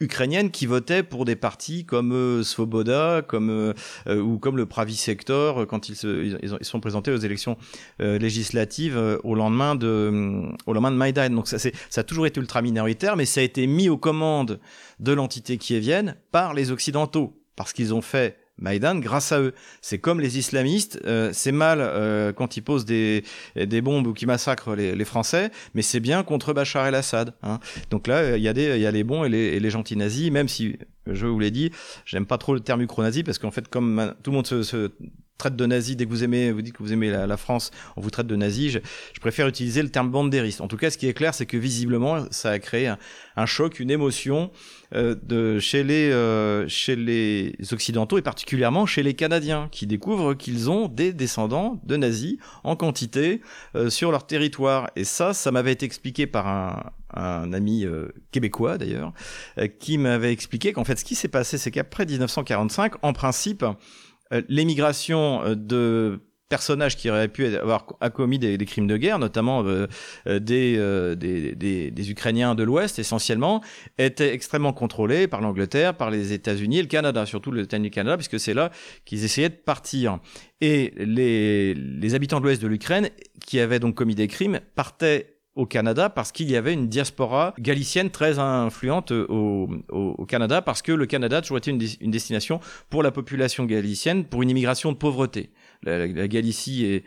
ukrainienne 0.00 0.50
qui 0.50 0.64
votait 0.64 1.02
pour 1.02 1.26
des 1.26 1.36
partis 1.36 1.84
comme 1.84 2.42
Svoboda, 2.42 3.20
comme 3.26 3.74
ou 4.08 4.38
comme 4.38 4.56
le 4.56 4.64
Pravi 4.64 4.96
Sector 4.96 5.66
quand 5.66 5.90
ils, 5.90 5.96
se, 5.96 6.38
ils, 6.42 6.64
sont 6.64 6.80
présentés 6.80 7.10
aux 7.10 7.18
élections 7.18 7.58
législatives 7.98 8.98
au 9.22 9.34
lendemain 9.34 9.74
de 9.74 10.42
au 10.66 10.72
lendemain 10.72 10.92
de 10.92 10.96
Maïdan. 10.96 11.30
Donc 11.30 11.48
ça, 11.48 11.58
ça 11.58 12.00
a 12.00 12.04
toujours 12.04 12.26
été 12.26 12.40
ultra 12.40 12.62
minoritaire, 12.62 13.16
mais 13.16 13.26
ça 13.26 13.40
a 13.40 13.44
été 13.44 13.66
mis 13.66 13.90
aux 13.90 13.98
commandes 13.98 14.60
de 14.98 15.12
l'entité 15.12 15.58
kievienne 15.58 16.16
par 16.32 16.54
les 16.54 16.70
occidentaux 16.70 17.17
parce 17.58 17.72
qu'ils 17.72 17.92
ont 17.92 18.02
fait 18.02 18.38
Maïdan 18.58 19.00
grâce 19.00 19.32
à 19.32 19.40
eux. 19.40 19.52
C'est 19.82 19.98
comme 19.98 20.20
les 20.20 20.38
islamistes, 20.38 21.00
euh, 21.04 21.30
c'est 21.32 21.50
mal 21.50 21.78
euh, 21.80 22.32
quand 22.32 22.56
ils 22.56 22.62
posent 22.62 22.84
des, 22.84 23.24
des 23.56 23.80
bombes 23.80 24.06
ou 24.06 24.12
qui 24.12 24.26
massacrent 24.26 24.76
les, 24.76 24.94
les 24.94 25.04
Français, 25.04 25.50
mais 25.74 25.82
c'est 25.82 25.98
bien 25.98 26.22
contre 26.22 26.52
Bachar 26.52 26.86
el-Assad. 26.86 27.34
Hein. 27.42 27.58
Donc 27.90 28.06
là, 28.06 28.36
il 28.36 28.42
y, 28.42 28.48
a 28.48 28.52
des, 28.52 28.78
y 28.78 28.86
a 28.86 28.90
les 28.92 29.02
bons 29.02 29.24
et 29.24 29.28
les, 29.28 29.56
et 29.56 29.60
les 29.60 29.70
gentils 29.70 29.96
nazis, 29.96 30.30
même 30.30 30.46
si, 30.46 30.78
je 31.08 31.26
vous 31.26 31.40
l'ai 31.40 31.50
dit, 31.50 31.72
j'aime 32.04 32.26
pas 32.26 32.38
trop 32.38 32.54
le 32.54 32.60
terme 32.60 32.80
ukro-nazi, 32.82 33.24
parce 33.24 33.40
qu'en 33.40 33.50
fait, 33.50 33.66
comme 33.66 34.14
tout 34.22 34.30
le 34.30 34.36
monde 34.36 34.46
se 34.46 34.92
traite 35.38 35.56
de 35.56 35.66
nazi 35.66 35.94
dès 35.94 36.04
que 36.04 36.10
vous 36.10 36.24
aimez, 36.24 36.50
vous 36.50 36.62
dites 36.62 36.76
que 36.76 36.82
vous 36.82 36.92
aimez 36.92 37.10
la, 37.10 37.36
France, 37.36 37.70
on 37.96 38.00
vous 38.00 38.10
traite 38.10 38.26
de 38.26 38.36
nazi. 38.36 38.70
Je, 38.70 38.80
préfère 39.20 39.46
utiliser 39.46 39.82
le 39.82 39.88
terme 39.88 40.10
bandériste. 40.10 40.60
En 40.60 40.68
tout 40.68 40.76
cas, 40.76 40.90
ce 40.90 40.98
qui 40.98 41.06
est 41.06 41.14
clair, 41.14 41.32
c'est 41.32 41.46
que 41.46 41.56
visiblement, 41.56 42.24
ça 42.30 42.50
a 42.50 42.58
créé 42.58 42.88
un, 42.88 42.98
un 43.36 43.46
choc, 43.46 43.78
une 43.78 43.90
émotion 43.90 44.50
euh, 44.94 45.14
de 45.22 45.60
chez 45.60 45.84
les 45.84 46.10
euh, 46.10 46.66
chez 46.66 46.96
les 46.96 47.54
occidentaux 47.72 48.18
et 48.18 48.22
particulièrement 48.22 48.84
chez 48.84 49.02
les 49.02 49.14
Canadiens, 49.14 49.68
qui 49.70 49.86
découvrent 49.86 50.34
qu'ils 50.34 50.70
ont 50.70 50.88
des 50.88 51.12
descendants 51.12 51.80
de 51.84 51.96
nazis 51.96 52.36
en 52.64 52.74
quantité 52.74 53.40
euh, 53.76 53.90
sur 53.90 54.10
leur 54.10 54.26
territoire. 54.26 54.90
Et 54.96 55.04
ça, 55.04 55.34
ça 55.34 55.52
m'avait 55.52 55.72
été 55.72 55.86
expliqué 55.86 56.26
par 56.26 56.48
un, 56.48 56.90
un 57.14 57.52
ami 57.52 57.84
euh, 57.84 58.08
québécois 58.32 58.78
d'ailleurs, 58.78 59.12
euh, 59.58 59.66
qui 59.66 59.98
m'avait 59.98 60.32
expliqué 60.32 60.72
qu'en 60.72 60.84
fait, 60.84 60.98
ce 60.98 61.04
qui 61.04 61.14
s'est 61.14 61.28
passé, 61.28 61.58
c'est 61.58 61.70
qu'après 61.70 62.06
1945, 62.06 62.94
en 63.02 63.12
principe 63.12 63.64
l'émigration 64.48 65.42
euh, 65.42 65.54
de 65.54 66.20
personnages 66.48 66.96
qui 66.96 67.10
auraient 67.10 67.28
pu 67.28 67.44
avoir 67.56 67.84
commis 68.14 68.38
des, 68.38 68.56
crimes 68.64 68.86
de 68.86 68.96
guerre, 68.96 69.18
notamment 69.18 69.64
euh, 69.66 69.86
euh, 70.26 71.14
des, 71.14 72.10
Ukrainiens 72.10 72.54
de 72.54 72.62
l'Ouest 72.62 72.98
essentiellement, 72.98 73.62
étaient 73.98 74.32
extrêmement 74.32 74.72
contrôlés 74.72 75.26
par 75.28 75.42
l'Angleterre, 75.42 75.94
par 75.94 76.10
les 76.10 76.32
États-Unis 76.32 76.78
et 76.78 76.82
le 76.82 76.88
Canada, 76.88 77.26
surtout 77.26 77.50
le 77.50 77.66
Canada, 77.66 78.16
puisque 78.16 78.40
c'est 78.40 78.54
là 78.54 78.70
qu'ils 79.04 79.24
essayaient 79.24 79.50
de 79.50 79.56
partir. 79.56 80.20
Et 80.62 80.94
les 80.96 82.14
habitants 82.14 82.38
de 82.40 82.44
l'Ouest 82.44 82.62
de 82.62 82.66
l'Ukraine, 82.66 83.10
qui 83.44 83.60
avaient 83.60 83.78
donc 83.78 83.94
commis 83.94 84.14
des 84.14 84.26
crimes, 84.26 84.60
partaient 84.74 85.37
au 85.58 85.66
Canada 85.66 86.08
parce 86.08 86.30
qu'il 86.30 86.48
y 86.48 86.56
avait 86.56 86.72
une 86.72 86.88
diaspora 86.88 87.52
galicienne 87.58 88.10
très 88.10 88.38
influente 88.38 89.10
au, 89.10 89.68
au, 89.90 90.24
Canada 90.24 90.62
parce 90.62 90.82
que 90.82 90.92
le 90.92 91.04
Canada 91.04 91.38
a 91.38 91.40
toujours 91.42 91.58
été 91.58 91.72
une, 91.72 92.10
destination 92.10 92.60
pour 92.90 93.02
la 93.02 93.10
population 93.10 93.64
galicienne 93.64 94.24
pour 94.24 94.42
une 94.42 94.50
immigration 94.50 94.92
de 94.92 94.96
pauvreté. 94.96 95.50
La, 95.82 96.06
Galicie 96.28 97.02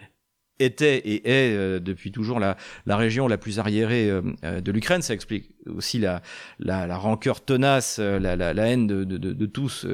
était 0.59 0.97
et 0.97 1.27
est 1.29 1.55
euh, 1.55 1.79
depuis 1.79 2.11
toujours 2.11 2.39
la, 2.39 2.57
région 2.87 3.27
la 3.27 3.37
plus 3.37 3.57
arriérée 3.57 4.09
euh, 4.09 4.21
euh, 4.43 4.59
de 4.59 4.71
l'Ukraine. 4.71 5.01
Ça 5.01 5.13
explique 5.13 5.51
aussi 5.65 5.97
la, 5.97 6.21
la, 6.59 6.97
rancœur 6.97 7.43
tenace, 7.43 7.99
la, 7.99 8.67
haine 8.67 8.85
de, 8.85 9.03
de 9.03 9.45
tous, 9.45 9.87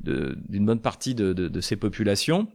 d'une 0.00 0.66
bonne 0.66 0.80
partie 0.80 1.14
de, 1.14 1.60
ces 1.60 1.76
populations 1.76 2.46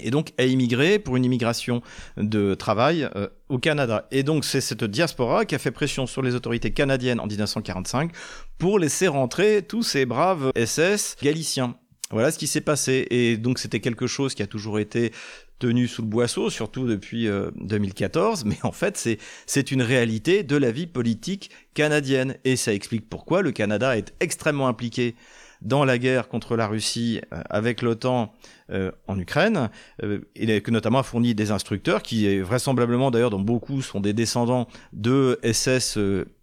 et 0.00 0.10
donc 0.10 0.32
a 0.38 0.44
immigré 0.44 0.98
pour 0.98 1.16
une 1.16 1.24
immigration 1.24 1.82
de 2.16 2.54
travail 2.54 3.08
euh, 3.16 3.28
au 3.48 3.58
Canada. 3.58 4.06
Et 4.10 4.22
donc 4.22 4.44
c'est 4.44 4.60
cette 4.60 4.84
diaspora 4.84 5.44
qui 5.44 5.54
a 5.54 5.58
fait 5.58 5.70
pression 5.70 6.06
sur 6.06 6.22
les 6.22 6.34
autorités 6.34 6.72
canadiennes 6.72 7.20
en 7.20 7.26
1945 7.26 8.10
pour 8.58 8.78
laisser 8.78 9.08
rentrer 9.08 9.62
tous 9.62 9.82
ces 9.82 10.06
braves 10.06 10.50
SS 10.56 11.16
galiciens. 11.22 11.76
Voilà 12.10 12.30
ce 12.30 12.38
qui 12.38 12.46
s'est 12.46 12.60
passé. 12.60 13.06
Et 13.10 13.36
donc 13.36 13.58
c'était 13.58 13.80
quelque 13.80 14.06
chose 14.06 14.34
qui 14.34 14.42
a 14.42 14.46
toujours 14.46 14.78
été 14.78 15.12
tenu 15.60 15.86
sous 15.86 16.02
le 16.02 16.08
boisseau, 16.08 16.50
surtout 16.50 16.86
depuis 16.86 17.28
2014, 17.56 18.40
euh, 18.40 18.48
mais 18.48 18.58
en 18.64 18.72
fait 18.72 18.96
c'est 18.96 19.18
c'est 19.46 19.70
une 19.70 19.82
réalité 19.82 20.42
de 20.42 20.56
la 20.56 20.72
vie 20.72 20.86
politique 20.86 21.50
canadienne 21.74 22.36
et 22.44 22.56
ça 22.56 22.74
explique 22.74 23.08
pourquoi 23.08 23.42
le 23.42 23.52
Canada 23.52 23.96
est 23.96 24.12
extrêmement 24.20 24.68
impliqué 24.68 25.14
dans 25.64 25.84
la 25.84 25.98
guerre 25.98 26.28
contre 26.28 26.56
la 26.56 26.66
Russie 26.66 27.20
euh, 27.32 27.42
avec 27.50 27.82
l'OTAN 27.82 28.32
euh, 28.70 28.92
en 29.08 29.18
Ukraine. 29.18 29.70
Euh, 30.02 30.20
il 30.36 30.62
que 30.62 30.70
notamment 30.70 30.98
a 30.98 31.02
fourni 31.02 31.34
des 31.34 31.50
instructeurs 31.50 32.02
qui, 32.02 32.38
vraisemblablement 32.40 33.10
d'ailleurs, 33.10 33.30
dont 33.30 33.40
beaucoup 33.40 33.82
sont 33.82 34.00
des 34.00 34.12
descendants 34.12 34.68
de 34.92 35.40
SS 35.42 35.98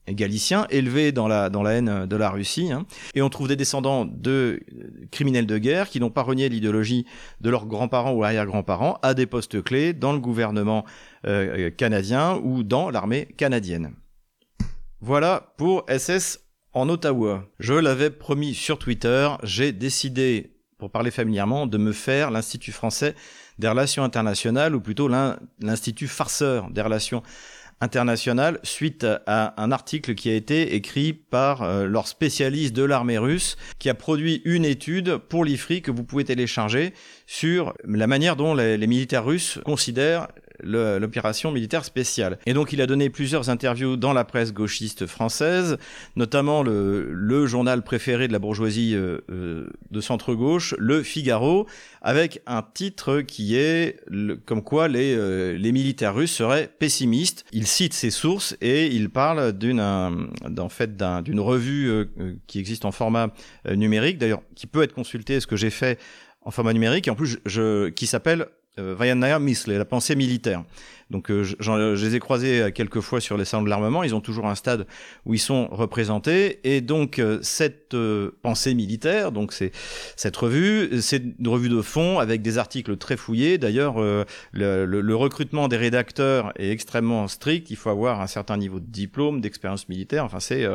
galiciens 0.09 0.65
élevés 0.69 1.11
dans 1.11 1.27
la, 1.27 1.49
dans 1.49 1.63
la 1.63 1.73
haine 1.73 2.05
de 2.05 2.15
la 2.15 2.29
Russie. 2.29 2.71
Hein. 2.71 2.85
Et 3.15 3.21
on 3.21 3.29
trouve 3.29 3.47
des 3.47 3.55
descendants 3.55 4.05
de 4.05 4.59
criminels 5.11 5.45
de 5.45 5.57
guerre 5.57 5.87
qui 5.87 5.99
n'ont 5.99 6.09
pas 6.09 6.23
renié 6.23 6.49
l'idéologie 6.49 7.05
de 7.39 7.49
leurs 7.49 7.67
grands-parents 7.67 8.11
ou 8.11 8.23
arrière-grands-parents 8.23 8.99
à 9.03 9.13
des 9.13 9.27
postes 9.27 9.63
clés 9.63 9.93
dans 9.93 10.11
le 10.11 10.19
gouvernement 10.19 10.83
canadien 11.77 12.39
ou 12.43 12.63
dans 12.63 12.89
l'armée 12.89 13.27
canadienne. 13.37 13.93
Voilà 14.99 15.53
pour 15.57 15.85
SS 15.87 16.39
en 16.73 16.89
Ottawa. 16.89 17.45
Je 17.59 17.73
l'avais 17.73 18.09
promis 18.09 18.53
sur 18.53 18.79
Twitter, 18.79 19.29
j'ai 19.43 19.71
décidé, 19.71 20.51
pour 20.77 20.91
parler 20.91 21.11
familièrement, 21.11 21.67
de 21.67 21.77
me 21.77 21.91
faire 21.91 22.31
l'Institut 22.31 22.71
français 22.71 23.15
des 23.59 23.67
relations 23.67 24.03
internationales, 24.03 24.75
ou 24.75 24.81
plutôt 24.81 25.09
l'Institut 25.59 26.07
farceur 26.07 26.69
des 26.69 26.81
relations 26.81 27.23
internationales, 27.81 28.59
suite 28.63 29.05
à 29.25 29.61
un 29.61 29.71
article 29.71 30.13
qui 30.13 30.29
a 30.29 30.35
été 30.35 30.75
écrit 30.75 31.13
par 31.13 31.63
euh, 31.63 31.85
leur 31.85 32.07
spécialiste 32.07 32.75
de 32.75 32.83
l'armée 32.83 33.17
russe, 33.17 33.57
qui 33.79 33.89
a 33.89 33.95
produit 33.95 34.41
une 34.45 34.65
étude 34.65 35.17
pour 35.17 35.43
l'IFRI 35.43 35.81
que 35.81 35.89
vous 35.89 36.03
pouvez 36.03 36.23
télécharger 36.23 36.93
sur 37.25 37.73
la 37.83 38.05
manière 38.05 38.35
dont 38.35 38.53
les 38.53 38.87
militaires 38.87 39.25
russes 39.25 39.59
considèrent 39.65 40.27
l'opération 40.63 41.51
militaire 41.51 41.85
spéciale. 41.85 42.37
Et 42.45 42.53
donc 42.53 42.73
il 42.73 42.81
a 42.81 42.87
donné 42.87 43.09
plusieurs 43.09 43.49
interviews 43.49 43.97
dans 43.97 44.13
la 44.13 44.23
presse 44.23 44.53
gauchiste 44.53 45.05
française, 45.05 45.77
notamment 46.15 46.63
le, 46.63 47.11
le 47.11 47.45
journal 47.45 47.83
préféré 47.83 48.27
de 48.27 48.33
la 48.33 48.39
bourgeoisie 48.39 48.95
euh, 48.95 49.19
euh, 49.29 49.67
de 49.89 50.01
centre-gauche, 50.01 50.75
Le 50.77 51.03
Figaro, 51.03 51.67
avec 52.01 52.41
un 52.47 52.63
titre 52.73 53.21
qui 53.21 53.55
est 53.55 53.99
comme 54.45 54.63
quoi 54.63 54.87
les, 54.87 55.15
euh, 55.15 55.57
les 55.57 55.71
militaires 55.71 56.15
russes 56.15 56.33
seraient 56.33 56.69
pessimistes. 56.79 57.45
Il 57.51 57.67
cite 57.67 57.93
ses 57.93 58.11
sources 58.11 58.55
et 58.61 58.87
il 58.87 59.09
parle 59.09 59.53
d'une 59.53 59.81
en 59.81 60.69
fait 60.69 60.95
d'une 61.23 61.39
revue 61.39 62.07
qui 62.47 62.59
existe 62.59 62.85
en 62.85 62.91
format 62.91 63.29
numérique, 63.69 64.17
d'ailleurs 64.17 64.41
qui 64.55 64.67
peut 64.67 64.83
être 64.83 64.93
consultée, 64.93 65.39
ce 65.39 65.47
que 65.47 65.55
j'ai 65.55 65.69
fait 65.69 65.99
en 66.43 66.51
format 66.51 66.73
numérique, 66.73 67.07
et 67.07 67.11
en 67.11 67.15
plus 67.15 67.39
je, 67.45 67.89
qui 67.89 68.07
s'appelle 68.07 68.47
euh, 68.79 68.95
Misle, 69.39 69.73
la 69.73 69.85
pensée 69.85 70.15
militaire. 70.15 70.63
Donc 71.11 71.29
euh, 71.29 71.43
je, 71.43 72.05
les 72.05 72.15
ai 72.15 72.19
croisés 72.19 72.61
euh, 72.61 72.71
quelques 72.71 73.01
fois 73.01 73.19
sur 73.19 73.37
les 73.37 73.45
salons 73.45 73.63
de 73.63 73.69
l'armement, 73.69 74.03
ils 74.03 74.15
ont 74.15 74.21
toujours 74.21 74.47
un 74.47 74.55
stade 74.55 74.87
où 75.25 75.33
ils 75.33 75.39
sont 75.39 75.67
représentés, 75.67 76.59
et 76.63 76.79
donc 76.79 77.19
euh, 77.19 77.39
cette 77.41 77.95
pensée 78.41 78.73
militaire, 78.73 79.33
donc 79.33 79.51
c'est 79.51 79.71
cette 80.15 80.37
revue, 80.37 81.01
c'est 81.01 81.21
une 81.37 81.47
revue 81.47 81.67
de 81.67 81.81
fond 81.81 82.19
avec 82.19 82.41
des 82.41 82.57
articles 82.57 82.95
très 82.95 83.17
fouillés. 83.17 83.57
D'ailleurs, 83.57 83.95
le, 84.53 85.13
recrutement 85.13 85.67
des 85.67 85.75
rédacteurs 85.75 86.53
est 86.55 86.71
extrêmement 86.71 87.27
strict, 87.27 87.69
il 87.69 87.75
faut 87.75 87.89
avoir 87.89 88.21
un 88.21 88.27
certain 88.27 88.55
niveau 88.55 88.79
de 88.79 88.85
diplôme, 88.85 89.41
d'expérience 89.41 89.89
militaire, 89.89 90.23
enfin 90.23 90.39
c'est, 90.39 90.65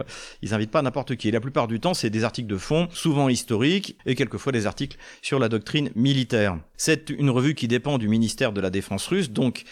ils 0.42 0.52
invitent 0.52 0.70
pas 0.70 0.82
n'importe 0.82 1.16
qui. 1.16 1.28
Et 1.28 1.30
la 1.30 1.40
plupart 1.40 1.66
du 1.68 1.80
temps, 1.80 1.94
c'est 1.94 2.10
des 2.10 2.24
articles 2.24 2.48
de 2.48 2.58
fond, 2.58 2.88
souvent 2.92 3.30
historiques, 3.30 3.96
et 4.04 4.14
quelquefois 4.14 4.52
des 4.52 4.66
articles 4.66 4.98
sur 5.22 5.38
la 5.38 5.48
doctrine 5.48 5.90
militaire. 5.94 6.58
C'est 6.76 7.08
une 7.08 7.30
revue 7.30 7.54
qui 7.54 7.66
dépend 7.66 7.96
du 7.96 8.08
ministère 8.08 8.52
de 8.52 8.60
la 8.60 8.68
Défense 8.68 9.06
russe, 9.06 9.30
donc 9.30 9.64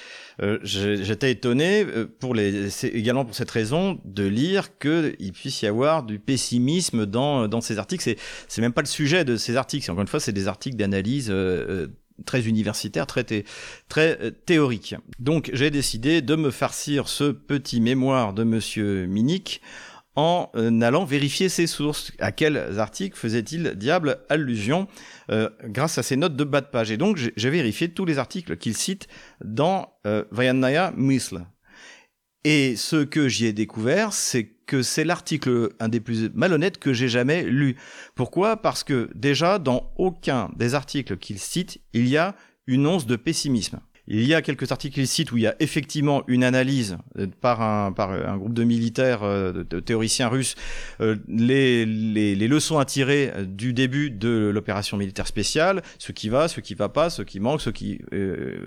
euh, 0.43 0.59
j'étais 0.63 1.31
étonné, 1.31 1.85
euh, 1.85 2.07
pour 2.07 2.35
les, 2.35 2.85
également 2.87 3.25
pour 3.25 3.35
cette 3.35 3.51
raison, 3.51 4.01
de 4.05 4.25
lire 4.25 4.79
qu'il 4.79 5.33
puisse 5.33 5.63
y 5.63 5.67
avoir 5.67 6.03
du 6.03 6.19
pessimisme 6.19 7.07
dans, 7.07 7.49
dans 7.49 7.61
ces 7.61 7.79
articles. 7.79 8.03
C'est, 8.03 8.17
c'est 8.49 8.61
même 8.61 8.73
pas 8.73 8.83
le 8.83 8.87
sujet 8.87 9.25
de 9.25 9.37
ces 9.37 9.57
articles. 9.57 9.91
Encore 9.91 10.03
une 10.03 10.09
fois, 10.09 10.21
c'est 10.21 10.33
des 10.33 10.49
articles 10.49 10.77
d'analyse 10.77 11.29
euh, 11.31 11.89
très 12.27 12.43
universitaires, 12.47 13.07
très, 13.07 13.25
très 13.89 14.33
théoriques. 14.47 14.95
Donc, 15.19 15.51
j'ai 15.53 15.71
décidé 15.71 16.23
de 16.23 16.37
me 16.37 16.51
farcir 16.51 17.09
ce 17.09 17.25
petit 17.25 17.81
mémoire 17.81 18.33
de 18.35 18.45
Monsieur 18.45 19.07
Minick 19.07 19.61
en 20.17 20.51
euh, 20.57 20.81
allant 20.81 21.05
vérifier 21.05 21.49
ses 21.49 21.67
sources. 21.67 22.13
À 22.19 22.33
quels 22.33 22.79
articles 22.79 23.17
faisait-il 23.17 23.75
diable 23.77 24.19
allusion 24.29 24.89
euh, 25.31 25.49
grâce 25.65 25.99
à 25.99 26.03
ses 26.03 26.17
notes 26.17 26.37
de 26.37 26.45
bas 26.45 26.61
de 26.61 26.67
page? 26.67 26.91
Et 26.91 26.97
donc, 26.97 27.19
j'ai 27.37 27.51
vérifié 27.51 27.89
tous 27.89 28.05
les 28.05 28.19
articles 28.19 28.57
qu'il 28.57 28.77
cite 28.77 29.09
dans 29.45 29.95
euh, 30.07 30.25
Vayanaya. 30.31 30.93
Et 32.45 32.77
ce 32.77 33.05
que 33.05 33.29
j'y 33.29 33.47
ai 33.47 33.53
découvert, 33.53 34.13
c'est 34.13 34.45
que 34.67 34.83
c'est 34.83 35.05
l'article 35.05 35.71
un 35.81 35.89
des 35.89 36.01
plus 36.01 36.31
malhonnêtes 36.35 36.79
que 36.79 36.93
j'ai 36.93 37.09
jamais 37.09 37.43
lu. 37.43 37.77
Pourquoi? 38.15 38.57
Parce 38.57 38.85
que 38.85 39.11
déjà, 39.15 39.59
dans 39.59 39.93
aucun 39.97 40.51
des 40.57 40.75
articles 40.75 41.17
qu'il 41.17 41.39
cite, 41.39 41.81
il 41.93 42.09
y 42.09 42.17
a 42.17 42.35
une 42.67 42.87
once 42.87 43.07
de 43.07 43.17
pessimisme. 43.17 43.81
Il 44.07 44.25
y 44.25 44.35
a 44.35 44.43
quelques 44.43 44.71
articles 44.71 45.01
ici 45.01 45.25
où 45.33 45.39
il 45.39 45.45
y 45.45 45.47
a 45.47 45.55
effectivement 45.61 46.25
une 46.29 46.45
analyse 46.45 46.99
euh, 47.19 47.27
par 47.41 47.63
un, 47.63 47.93
par 47.93 48.11
un 48.11 48.37
groupe 48.37 48.53
de 48.53 48.65
militaires, 48.65 49.23
euh, 49.23 49.65
de, 49.65 49.81
théoriciens 49.81 50.29
russes, 50.29 50.57
euh, 51.01 51.17
les, 51.27 51.87
les, 51.87 52.35
les, 52.35 52.49
leçons 52.49 52.79
à 52.79 52.85
tirer 52.85 53.33
du 53.47 53.73
début 53.73 54.11
de 54.11 54.51
l'opération 54.53 54.99
militaire 54.99 55.27
spéciale, 55.27 55.83
ce 55.99 56.13
qui 56.13 56.29
va, 56.29 56.49
ce 56.49 56.61
qui 56.61 56.75
va 56.75 56.91
pas, 56.91 57.09
ce 57.09 57.23
qui 57.23 57.41
manque, 57.41 57.63
ce 57.63 57.71
qui 57.71 58.01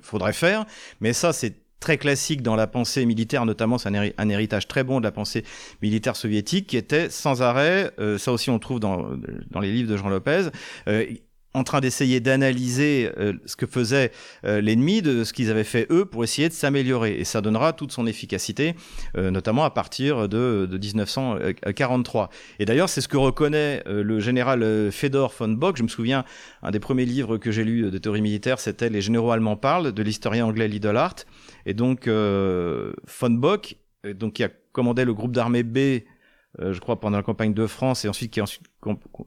faudrait 0.01 0.33
faire. 0.33 0.65
Mais 1.01 1.13
ça, 1.13 1.33
c'est 1.33 1.53
très 1.79 1.97
classique 1.97 2.41
dans 2.41 2.55
la 2.55 2.65
pensée 2.65 3.05
militaire, 3.05 3.45
notamment 3.45 3.77
c'est 3.77 3.89
un, 3.89 4.29
héritage 4.29 4.67
très 4.67 4.83
bon 4.83 4.99
de 4.99 5.05
la 5.05 5.11
pensée 5.11 5.43
militaire 5.81 6.15
soviétique 6.15 6.67
qui 6.67 6.77
était 6.77 7.09
sans 7.09 7.43
arrêt, 7.43 7.91
ça 8.17 8.31
aussi 8.31 8.49
on 8.49 8.57
trouve 8.57 8.79
dans, 8.79 9.11
dans 9.51 9.59
les 9.59 9.71
livres 9.71 9.89
de 9.89 9.97
Jean 9.97 10.09
Lopez, 10.09 10.49
en 11.57 11.63
train 11.63 11.81
d'essayer 11.81 12.19
d'analyser 12.19 13.11
euh, 13.17 13.33
ce 13.45 13.55
que 13.55 13.65
faisait 13.65 14.11
euh, 14.45 14.61
l'ennemi, 14.61 15.01
de 15.01 15.23
ce 15.23 15.33
qu'ils 15.33 15.49
avaient 15.49 15.63
fait 15.63 15.87
eux, 15.89 16.05
pour 16.05 16.23
essayer 16.23 16.47
de 16.47 16.53
s'améliorer. 16.53 17.15
Et 17.19 17.23
ça 17.23 17.41
donnera 17.41 17.73
toute 17.73 17.91
son 17.91 18.05
efficacité, 18.07 18.75
euh, 19.17 19.31
notamment 19.31 19.65
à 19.65 19.71
partir 19.71 20.29
de, 20.29 20.67
de 20.69 20.77
1943. 20.77 22.29
Et 22.59 22.65
d'ailleurs, 22.65 22.89
c'est 22.89 23.01
ce 23.01 23.07
que 23.07 23.17
reconnaît 23.17 23.83
le 23.87 24.19
général 24.19 24.91
Fedor 24.91 25.33
von 25.37 25.49
Bock. 25.49 25.77
Je 25.77 25.83
me 25.83 25.87
souviens, 25.87 26.23
un 26.61 26.71
des 26.71 26.79
premiers 26.79 27.05
livres 27.05 27.37
que 27.37 27.51
j'ai 27.51 27.63
lu 27.63 27.89
de 27.89 27.97
théorie 27.97 28.21
militaire, 28.21 28.59
c'était 28.59 28.89
Les 28.89 29.01
généraux 29.01 29.31
allemands 29.31 29.57
parlent, 29.57 29.91
de 29.91 30.03
l'historien 30.03 30.45
anglais 30.45 30.67
Lidl 30.67 30.97
Et 31.65 31.73
donc, 31.73 32.07
von 32.07 33.29
Bock, 33.29 33.75
donc, 34.15 34.33
qui 34.33 34.43
a 34.43 34.49
commandé 34.71 35.05
le 35.05 35.13
groupe 35.13 35.31
d'armée 35.31 35.63
B 35.63 36.03
je 36.59 36.79
crois, 36.79 36.99
pendant 36.99 37.17
la 37.17 37.23
campagne 37.23 37.53
de 37.53 37.67
France 37.67 38.03
et 38.03 38.09
ensuite 38.09 38.31
qui 38.31 38.41
ensuite 38.41 38.65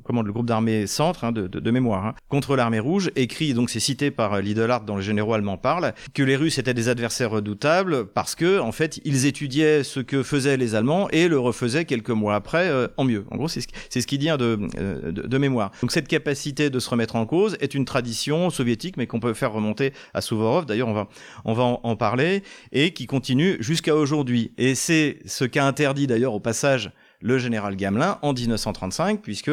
commande 0.03 0.27
le 0.27 0.33
groupe 0.33 0.47
d'armée 0.47 0.87
centre 0.87 1.25
hein, 1.25 1.33
de, 1.33 1.71
mémoire 1.71 2.07
hein, 2.07 2.15
contre 2.29 2.57
l'armée 2.57 2.81
rouge, 2.81 3.11
écrit 3.17 3.55
donc 3.55 3.71
c'est 3.71 3.81
cité 3.81 4.11
par 4.11 4.35
euh, 4.35 4.41
Lidl 4.41 4.71
dont 4.87 4.97
les 4.97 5.03
généraux 5.03 5.35
allemands 5.35 5.57
parlent, 5.57 5.95
que 6.15 6.23
les 6.23 6.37
Russes 6.37 6.59
étaient 6.59 6.75
des 6.75 6.89
adversaires 6.89 7.31
redoutables 7.31 8.07
parce 8.07 8.35
que 8.35 8.59
en 8.61 8.73
fait 8.73 9.01
ils 9.05 9.27
étudiaient 9.27 9.83
ce 9.85 10.01
que 10.01 10.23
faisaient 10.23 10.57
les 10.57 10.75
Allemands 10.75 11.09
et 11.11 11.29
le 11.29 11.39
refaisaient 11.39 11.85
quelques 11.85 12.11
mois 12.11 12.35
après 12.35 12.69
euh, 12.69 12.89
en 12.97 13.05
mieux. 13.05 13.25
En 13.31 13.37
gros 13.37 13.49
c'est 13.49 13.61
ce, 13.61 14.01
ce 14.01 14.07
qui 14.07 14.19
dit 14.19 14.31
hein, 14.31 14.37
de, 14.37 14.59
de, 14.77 15.11
de, 15.11 15.39
mémoire. 15.39 15.71
Donc 15.81 15.93
cette 15.93 16.09
capacité 16.09 16.71
de 16.71 16.79
se 16.79 16.91
remettre 16.91 17.17
en 17.17 17.27
cause 17.27 17.57
est 17.61 17.75
une 17.75 17.85
tradition 17.85 18.51
soviétique 18.51 18.97
mais 18.97 19.07
qu'on 19.07 19.21
peut 19.21 19.35
faire 19.35 19.53
remonter 19.53 19.93
à 20.15 20.21
Souvorov. 20.21 20.67
D'ailleurs 20.67 20.89
on 20.89 20.95
va 20.95 21.09
on 21.45 21.53
va 21.53 21.65
en, 21.65 21.81
en 21.83 21.97
parler 21.97 22.43
et 22.73 22.93
qui 22.93 23.07
continue 23.07 23.57
jusqu'à 23.61 23.97
aujourd'hui. 23.97 24.53
Et 24.59 24.75
c'est 24.75 25.19
ce 25.27 25.45
qu'a 25.45 25.67
interdit 25.67 26.07
d'ailleurs 26.07 26.35
au 26.35 26.41
passage 26.41 26.93
le 27.23 27.39
général 27.39 27.77
Gamelin 27.77 28.19
en 28.23 28.33
1935, 28.33 29.21
puisque 29.21 29.50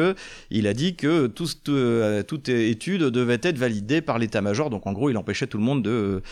il 0.50 0.66
a 0.66 0.74
dit 0.74 0.96
que 0.96 1.30
euh, 1.68 2.22
toute 2.22 2.48
étude 2.48 3.04
devait 3.04 3.40
être 3.42 3.58
validée 3.58 4.00
par 4.00 4.18
l'état-major. 4.18 4.70
Donc 4.70 4.86
en 4.86 4.92
gros, 4.92 5.10
il 5.10 5.16
empêchait 5.16 5.46
tout 5.46 5.58
le 5.58 5.64
monde 5.64 5.82
de, 5.82 6.22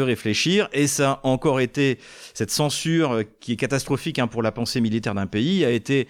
réfléchir. 0.00 0.68
Et 0.72 0.86
ça 0.86 1.12
a 1.12 1.20
encore 1.22 1.60
été 1.60 1.98
cette 2.34 2.50
censure 2.50 3.22
qui 3.40 3.52
est 3.52 3.56
catastrophique 3.56 4.18
hein, 4.18 4.26
pour 4.26 4.42
la 4.42 4.52
pensée 4.52 4.80
militaire 4.80 5.14
d'un 5.14 5.26
pays 5.26 5.64
a 5.64 5.70
été 5.70 6.08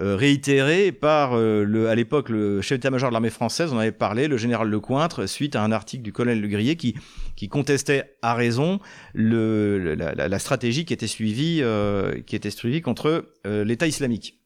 euh, 0.00 0.16
réitéré 0.16 0.90
par 0.90 1.34
euh, 1.34 1.86
à 1.88 1.94
l'époque 1.94 2.28
le 2.28 2.60
chef 2.60 2.78
d'état-major 2.78 3.10
de 3.10 3.12
l'armée 3.12 3.30
française, 3.30 3.72
on 3.72 3.78
avait 3.78 3.92
parlé, 3.92 4.26
le 4.26 4.36
général 4.36 4.68
Lecointre, 4.68 5.28
suite 5.28 5.54
à 5.54 5.62
un 5.62 5.70
article 5.70 6.02
du 6.02 6.12
colonel 6.12 6.40
Le 6.40 6.48
Grillet 6.48 6.74
qui, 6.74 6.96
contestait 7.48 8.16
à 8.20 8.34
raison 8.34 8.80
la, 9.14 10.38
stratégie 10.40 10.84
qui 10.84 10.92
était 10.92 11.06
suivie, 11.06 11.60
euh, 11.62 12.20
qui 12.22 12.34
était 12.34 12.50
suivie 12.50 12.82
contre 12.82 13.26
l'État 13.44 13.86
islamique. 13.86 14.40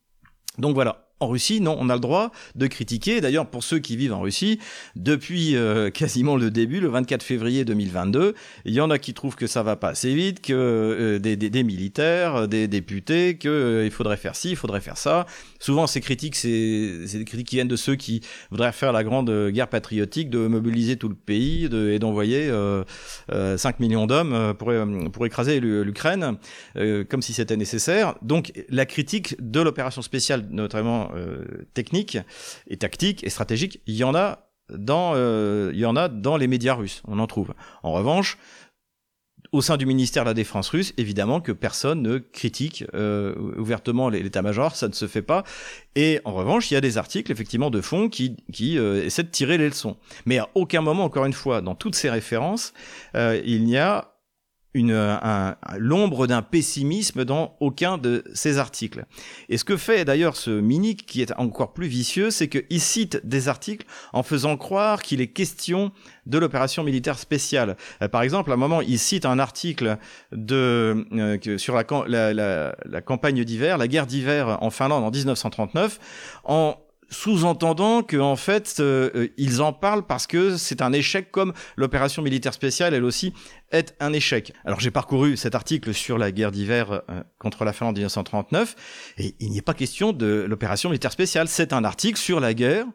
Donc 0.58 0.74
voilà, 0.74 1.07
en 1.20 1.28
Russie, 1.28 1.60
non, 1.60 1.76
on 1.78 1.88
a 1.88 1.94
le 1.94 2.00
droit 2.00 2.30
de 2.54 2.66
critiquer. 2.66 3.20
D'ailleurs, 3.20 3.46
pour 3.46 3.64
ceux 3.64 3.78
qui 3.78 3.96
vivent 3.96 4.12
en 4.12 4.20
Russie, 4.20 4.60
depuis 4.94 5.56
euh, 5.56 5.90
quasiment 5.90 6.36
le 6.36 6.50
début, 6.50 6.80
le 6.80 6.88
24 6.88 7.22
février 7.22 7.64
2022, 7.64 8.34
il 8.64 8.72
y 8.72 8.80
en 8.80 8.90
a 8.90 8.98
qui 8.98 9.14
trouvent 9.14 9.34
que 9.34 9.46
ça 9.46 9.62
va 9.62 9.76
pas 9.76 9.88
assez 9.88 10.14
vite, 10.14 10.40
que 10.40 10.52
euh, 10.54 11.18
des, 11.18 11.62
militaires, 11.64 12.46
des 12.46 12.68
députés, 12.68 13.36
qu'il 13.36 13.50
euh, 13.50 13.90
faudrait 13.90 14.16
faire 14.16 14.36
ci, 14.36 14.50
il 14.50 14.56
faudrait 14.56 14.80
faire 14.80 14.96
ça. 14.96 15.26
Souvent, 15.58 15.86
ces 15.88 16.00
critiques, 16.00 16.36
c'est 16.36 16.48
des 17.12 17.24
critiques 17.24 17.48
qui 17.48 17.56
viennent 17.56 17.66
de 17.68 17.76
ceux 17.76 17.96
qui 17.96 18.20
voudraient 18.50 18.72
faire 18.72 18.92
la 18.92 19.02
grande 19.02 19.50
guerre 19.50 19.68
patriotique, 19.68 20.30
de 20.30 20.46
mobiliser 20.46 20.96
tout 20.96 21.08
le 21.08 21.16
pays 21.16 21.64
et 21.64 21.98
d'envoyer 21.98 22.50
5 23.28 23.80
millions 23.80 24.06
d'hommes 24.06 24.54
pour 24.56 25.26
écraser 25.26 25.58
l'Ukraine, 25.58 26.38
comme 27.08 27.22
si 27.22 27.32
c'était 27.32 27.56
nécessaire. 27.56 28.14
Donc, 28.22 28.52
la 28.68 28.86
critique 28.86 29.34
de 29.40 29.60
l'opération 29.60 30.02
spéciale, 30.02 30.46
notamment 30.50 31.07
euh, 31.14 31.66
technique 31.74 32.18
et 32.66 32.76
tactique 32.76 33.24
et 33.24 33.30
stratégique, 33.30 33.80
il 33.86 33.94
y 33.94 34.04
en 34.04 34.14
a 34.14 34.50
dans, 34.72 35.12
euh, 35.14 35.70
il 35.72 35.80
y 35.80 35.86
en 35.86 35.96
a 35.96 36.08
dans 36.08 36.36
les 36.36 36.46
médias 36.46 36.74
russes. 36.74 37.02
On 37.06 37.18
en 37.18 37.26
trouve. 37.26 37.54
En 37.82 37.92
revanche, 37.92 38.38
au 39.52 39.62
sein 39.62 39.78
du 39.78 39.86
ministère 39.86 40.24
de 40.24 40.28
la 40.28 40.34
Défense 40.34 40.68
russe, 40.68 40.92
évidemment 40.98 41.40
que 41.40 41.52
personne 41.52 42.02
ne 42.02 42.18
critique 42.18 42.84
euh, 42.92 43.34
ouvertement 43.56 44.10
l'état-major, 44.10 44.76
ça 44.76 44.88
ne 44.88 44.92
se 44.92 45.06
fait 45.06 45.22
pas. 45.22 45.44
Et 45.94 46.20
en 46.24 46.34
revanche, 46.34 46.70
il 46.70 46.74
y 46.74 46.76
a 46.76 46.82
des 46.82 46.98
articles 46.98 47.32
effectivement 47.32 47.70
de 47.70 47.80
fond 47.80 48.10
qui, 48.10 48.36
qui 48.52 48.76
essaient 48.76 49.22
de 49.22 49.30
tirer 49.30 49.56
les 49.56 49.68
leçons. 49.68 49.96
Mais 50.26 50.38
à 50.38 50.48
aucun 50.54 50.82
moment, 50.82 51.04
encore 51.04 51.24
une 51.24 51.32
fois, 51.32 51.62
dans 51.62 51.74
toutes 51.74 51.94
ces 51.94 52.10
références, 52.10 52.74
il 53.14 53.64
n'y 53.64 53.78
a 53.78 54.17
une, 54.78 54.92
un, 54.92 55.56
l'ombre 55.76 56.26
d'un 56.26 56.42
pessimisme 56.42 57.24
dans 57.24 57.56
aucun 57.60 57.98
de 57.98 58.24
ces 58.32 58.58
articles. 58.58 59.04
Et 59.48 59.58
ce 59.58 59.64
que 59.64 59.76
fait 59.76 60.04
d'ailleurs 60.04 60.36
ce 60.36 60.50
Minik, 60.50 61.04
qui 61.06 61.20
est 61.20 61.32
encore 61.36 61.72
plus 61.72 61.88
vicieux, 61.88 62.30
c'est 62.30 62.48
qu'il 62.48 62.80
cite 62.80 63.20
des 63.26 63.48
articles 63.48 63.86
en 64.12 64.22
faisant 64.22 64.56
croire 64.56 65.02
qu'il 65.02 65.20
est 65.20 65.28
question 65.28 65.92
de 66.26 66.38
l'opération 66.38 66.84
militaire 66.84 67.18
spéciale. 67.18 67.76
Euh, 68.02 68.08
par 68.08 68.22
exemple, 68.22 68.50
à 68.50 68.54
un 68.54 68.58
moment, 68.58 68.80
il 68.80 68.98
cite 68.98 69.26
un 69.26 69.38
article 69.38 69.98
de, 70.32 71.06
euh, 71.12 71.58
sur 71.58 71.74
la, 71.74 72.32
la 72.32 73.00
campagne 73.00 73.44
d'hiver, 73.44 73.78
la 73.78 73.88
guerre 73.88 74.06
d'hiver 74.06 74.58
en 74.60 74.70
Finlande 74.70 75.04
en 75.04 75.10
1939, 75.10 75.98
en 76.44 76.76
sous-entendant 77.10 78.02
que 78.02 78.16
en 78.16 78.36
fait 78.36 78.76
euh, 78.80 79.10
euh, 79.14 79.28
ils 79.36 79.62
en 79.62 79.72
parlent 79.72 80.04
parce 80.06 80.26
que 80.26 80.56
c'est 80.56 80.82
un 80.82 80.92
échec 80.92 81.30
comme 81.30 81.52
l'opération 81.76 82.22
militaire 82.22 82.54
spéciale 82.54 82.94
elle 82.94 83.04
aussi 83.04 83.32
est 83.70 83.94
un 84.00 84.12
échec. 84.12 84.52
Alors 84.64 84.80
j'ai 84.80 84.90
parcouru 84.90 85.36
cet 85.36 85.54
article 85.54 85.94
sur 85.94 86.18
la 86.18 86.32
guerre 86.32 86.50
d'hiver 86.50 86.92
euh, 86.92 87.22
contre 87.38 87.64
la 87.64 87.72
Finlande 87.72 87.96
en 87.96 87.98
1939 87.98 89.14
et 89.18 89.34
il 89.40 89.50
n'y 89.50 89.58
est 89.58 89.62
pas 89.62 89.74
question 89.74 90.12
de 90.12 90.44
l'opération 90.48 90.90
militaire 90.90 91.12
spéciale, 91.12 91.48
c'est 91.48 91.72
un 91.72 91.84
article 91.84 92.18
sur 92.18 92.40
la 92.40 92.54
guerre 92.54 92.86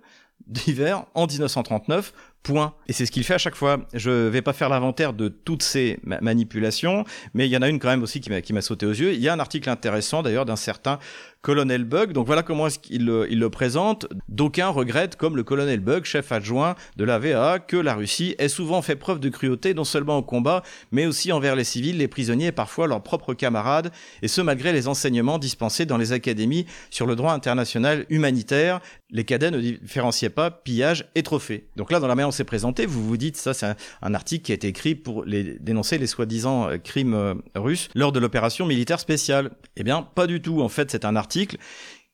d'hiver 0.48 1.06
en 1.14 1.26
1939 1.26 2.14
Point. 2.44 2.74
Et 2.88 2.94
c'est 2.94 3.06
ce 3.06 3.12
qu'il 3.12 3.24
fait 3.24 3.36
à 3.36 3.38
chaque 3.38 3.56
fois. 3.56 3.78
Je 3.94 4.28
vais 4.28 4.42
pas 4.42 4.52
faire 4.52 4.68
l'inventaire 4.68 5.14
de 5.14 5.30
toutes 5.30 5.64
ces 5.64 5.98
manipulations, 6.04 7.06
mais 7.34 7.48
il 7.48 7.52
y 7.52 7.56
en 7.56 7.62
a 7.62 7.70
une 7.70 7.80
quand 7.80 7.88
même 7.88 8.04
aussi 8.04 8.20
qui 8.20 8.54
m'a 8.54 8.62
sauté 8.62 8.86
aux 8.86 8.92
yeux. 8.92 9.14
Il 9.14 9.22
y 9.22 9.30
a 9.30 9.34
un 9.34 9.40
article 9.40 9.70
intéressant 9.70 10.24
d'ailleurs 10.24 10.44
d'un 10.44 10.58
certain 10.58 11.00
colonel 11.44 11.84
Bug. 11.84 12.14
Donc 12.14 12.26
voilà 12.26 12.42
comment 12.42 12.68
il 12.90 13.06
le 13.06 13.50
présente. 13.50 14.08
D'aucuns 14.30 14.70
regrettent, 14.70 15.18
comme 15.18 15.36
le 15.36 15.44
colonel 15.44 15.82
Bug, 15.82 16.06
chef 16.06 16.32
adjoint 16.32 16.76
de 16.96 17.04
la 17.04 17.20
VA, 17.20 17.60
que 17.60 17.78
la 17.78 17.94
Russie 17.94 18.34
ait 18.40 18.48
souvent 18.48 18.82
fait 18.82 18.96
preuve 18.96 19.20
de 19.20 19.30
cruauté, 19.30 19.74
non 19.76 19.84
seulement 19.84 20.18
au 20.18 20.24
combat, 20.24 20.64
mais 20.92 21.06
aussi 21.06 21.32
envers 21.32 21.56
les 21.56 21.66
civils, 21.66 21.98
les 21.98 22.08
prisonniers 22.08 22.48
et 22.48 22.52
parfois 22.52 22.88
leurs 22.88 23.04
propres 23.04 23.34
camarades, 23.34 23.92
et 24.22 24.28
ce 24.28 24.42
malgré 24.42 24.72
les 24.72 24.88
enseignements 24.88 25.38
dispensés 25.38 25.86
dans 25.86 25.98
les 25.98 26.14
académies 26.14 26.66
sur 26.90 27.06
le 27.06 27.16
droit 27.16 27.34
international 27.34 28.06
humanitaire. 28.10 28.80
Les 29.12 29.26
cadets 29.26 29.52
ne 29.52 29.60
différenciaient 29.60 30.32
pas 30.32 30.50
pillage 30.50 31.06
et 31.14 31.22
trophée. 31.22 31.68
Donc 31.76 31.92
là, 31.92 32.00
dans 32.00 32.08
la 32.08 32.16
manière 32.16 32.34
s'est 32.34 32.46
présenté, 32.46 32.88
vous 32.88 33.06
vous 33.06 33.18
dites, 33.18 33.38
ça 33.38 33.54
c'est 33.54 33.76
un, 34.02 34.14
article 34.14 34.46
qui 34.46 34.52
a 34.54 34.56
été 34.56 34.68
écrit 34.68 34.96
pour 34.96 35.26
les, 35.26 35.60
dénoncer 35.60 35.98
les 35.98 36.08
soi-disant 36.08 36.70
euh, 36.70 36.78
crimes 36.78 37.14
euh, 37.14 37.34
russes 37.54 37.90
lors 37.96 38.12
de 38.12 38.20
l'opération 38.20 38.66
militaire 38.66 39.00
spéciale. 39.00 39.52
Eh 39.76 39.84
bien, 39.84 40.02
pas 40.02 40.26
du 40.26 40.42
tout. 40.42 40.62
En 40.62 40.70
fait, 40.70 40.90
c'est 40.90 41.06
un 41.06 41.16
article 41.16 41.33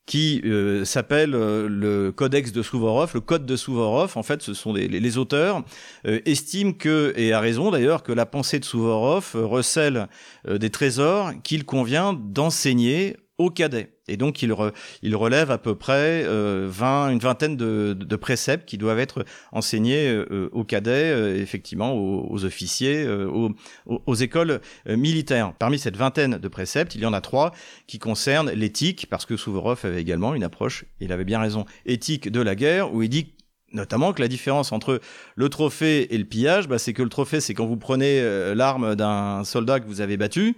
qui 0.06 0.42
euh, 0.44 0.84
s'appelle 0.84 1.30
le 1.30 2.10
Codex 2.10 2.52
de 2.52 2.62
Souvorov, 2.62 3.12
le 3.14 3.20
Code 3.20 3.46
de 3.46 3.56
Souvorov. 3.56 4.16
En 4.16 4.22
fait, 4.22 4.42
ce 4.42 4.54
sont 4.54 4.72
les, 4.72 5.18
auteurs 5.18 5.62
estiment 6.04 6.72
que, 6.72 7.12
et 7.16 7.32
à 7.32 7.40
raison 7.40 7.70
d'ailleurs, 7.70 8.02
que 8.02 8.12
la 8.12 8.26
pensée 8.26 8.58
de 8.58 8.64
Souvorov 8.64 9.30
recèle 9.34 10.08
des 10.48 10.70
trésors 10.70 11.32
qu'il 11.44 11.64
convient 11.64 12.12
d'enseigner 12.12 13.16
aux 13.40 13.48
cadets. 13.48 13.94
Et 14.06 14.18
donc, 14.18 14.42
il, 14.42 14.54
il 15.02 15.16
relève 15.16 15.50
à 15.50 15.56
peu 15.56 15.74
près 15.74 16.24
euh, 16.26 16.66
20, 16.68 17.10
une 17.12 17.18
vingtaine 17.20 17.56
de, 17.56 17.96
de, 17.98 18.16
préceptes 18.16 18.68
qui 18.68 18.76
doivent 18.76 18.98
être 18.98 19.24
enseignés 19.50 20.08
euh, 20.08 20.50
aux 20.52 20.64
cadets, 20.64 21.10
euh, 21.10 21.40
effectivement, 21.40 21.94
aux, 21.94 22.44
officiers, 22.44 23.02
euh, 23.02 23.26
aux, 23.26 23.50
aux, 23.86 24.14
écoles 24.14 24.60
militaires. 24.86 25.54
Parmi 25.58 25.78
cette 25.78 25.96
vingtaine 25.96 26.36
de 26.36 26.48
préceptes, 26.48 26.94
il 26.94 27.00
y 27.00 27.06
en 27.06 27.14
a 27.14 27.22
trois 27.22 27.52
qui 27.86 27.98
concernent 27.98 28.50
l'éthique, 28.50 29.06
parce 29.08 29.24
que 29.24 29.38
Souvorov 29.38 29.80
avait 29.84 30.02
également 30.02 30.34
une 30.34 30.44
approche, 30.44 30.84
il 31.00 31.10
avait 31.10 31.24
bien 31.24 31.40
raison, 31.40 31.64
éthique 31.86 32.30
de 32.30 32.42
la 32.42 32.54
guerre, 32.54 32.92
où 32.92 33.02
il 33.02 33.08
dit 33.08 33.32
notamment 33.72 34.12
que 34.12 34.20
la 34.20 34.28
différence 34.28 34.72
entre 34.72 35.00
le 35.34 35.48
trophée 35.48 36.14
et 36.14 36.18
le 36.18 36.24
pillage, 36.24 36.68
bah, 36.68 36.78
c'est 36.78 36.92
que 36.92 37.02
le 37.02 37.08
trophée, 37.08 37.40
c'est 37.40 37.54
quand 37.54 37.66
vous 37.66 37.76
prenez 37.76 38.22
l'arme 38.54 38.96
d'un 38.96 39.44
soldat 39.44 39.80
que 39.80 39.86
vous 39.86 40.00
avez 40.00 40.16
battu, 40.16 40.56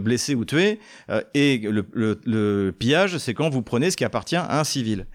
blessé 0.00 0.34
ou 0.34 0.44
tué. 0.44 0.80
Euh, 1.10 1.22
et 1.34 1.58
le, 1.58 2.70
pillage, 2.78 3.18
c'est 3.18 3.34
quand 3.34 3.50
vous 3.50 3.62
prenez 3.62 3.90
ce 3.90 3.96
qui 3.96 4.04
appartient 4.04 4.36
à 4.36 4.58
un 4.58 4.64
civil. 4.64 5.06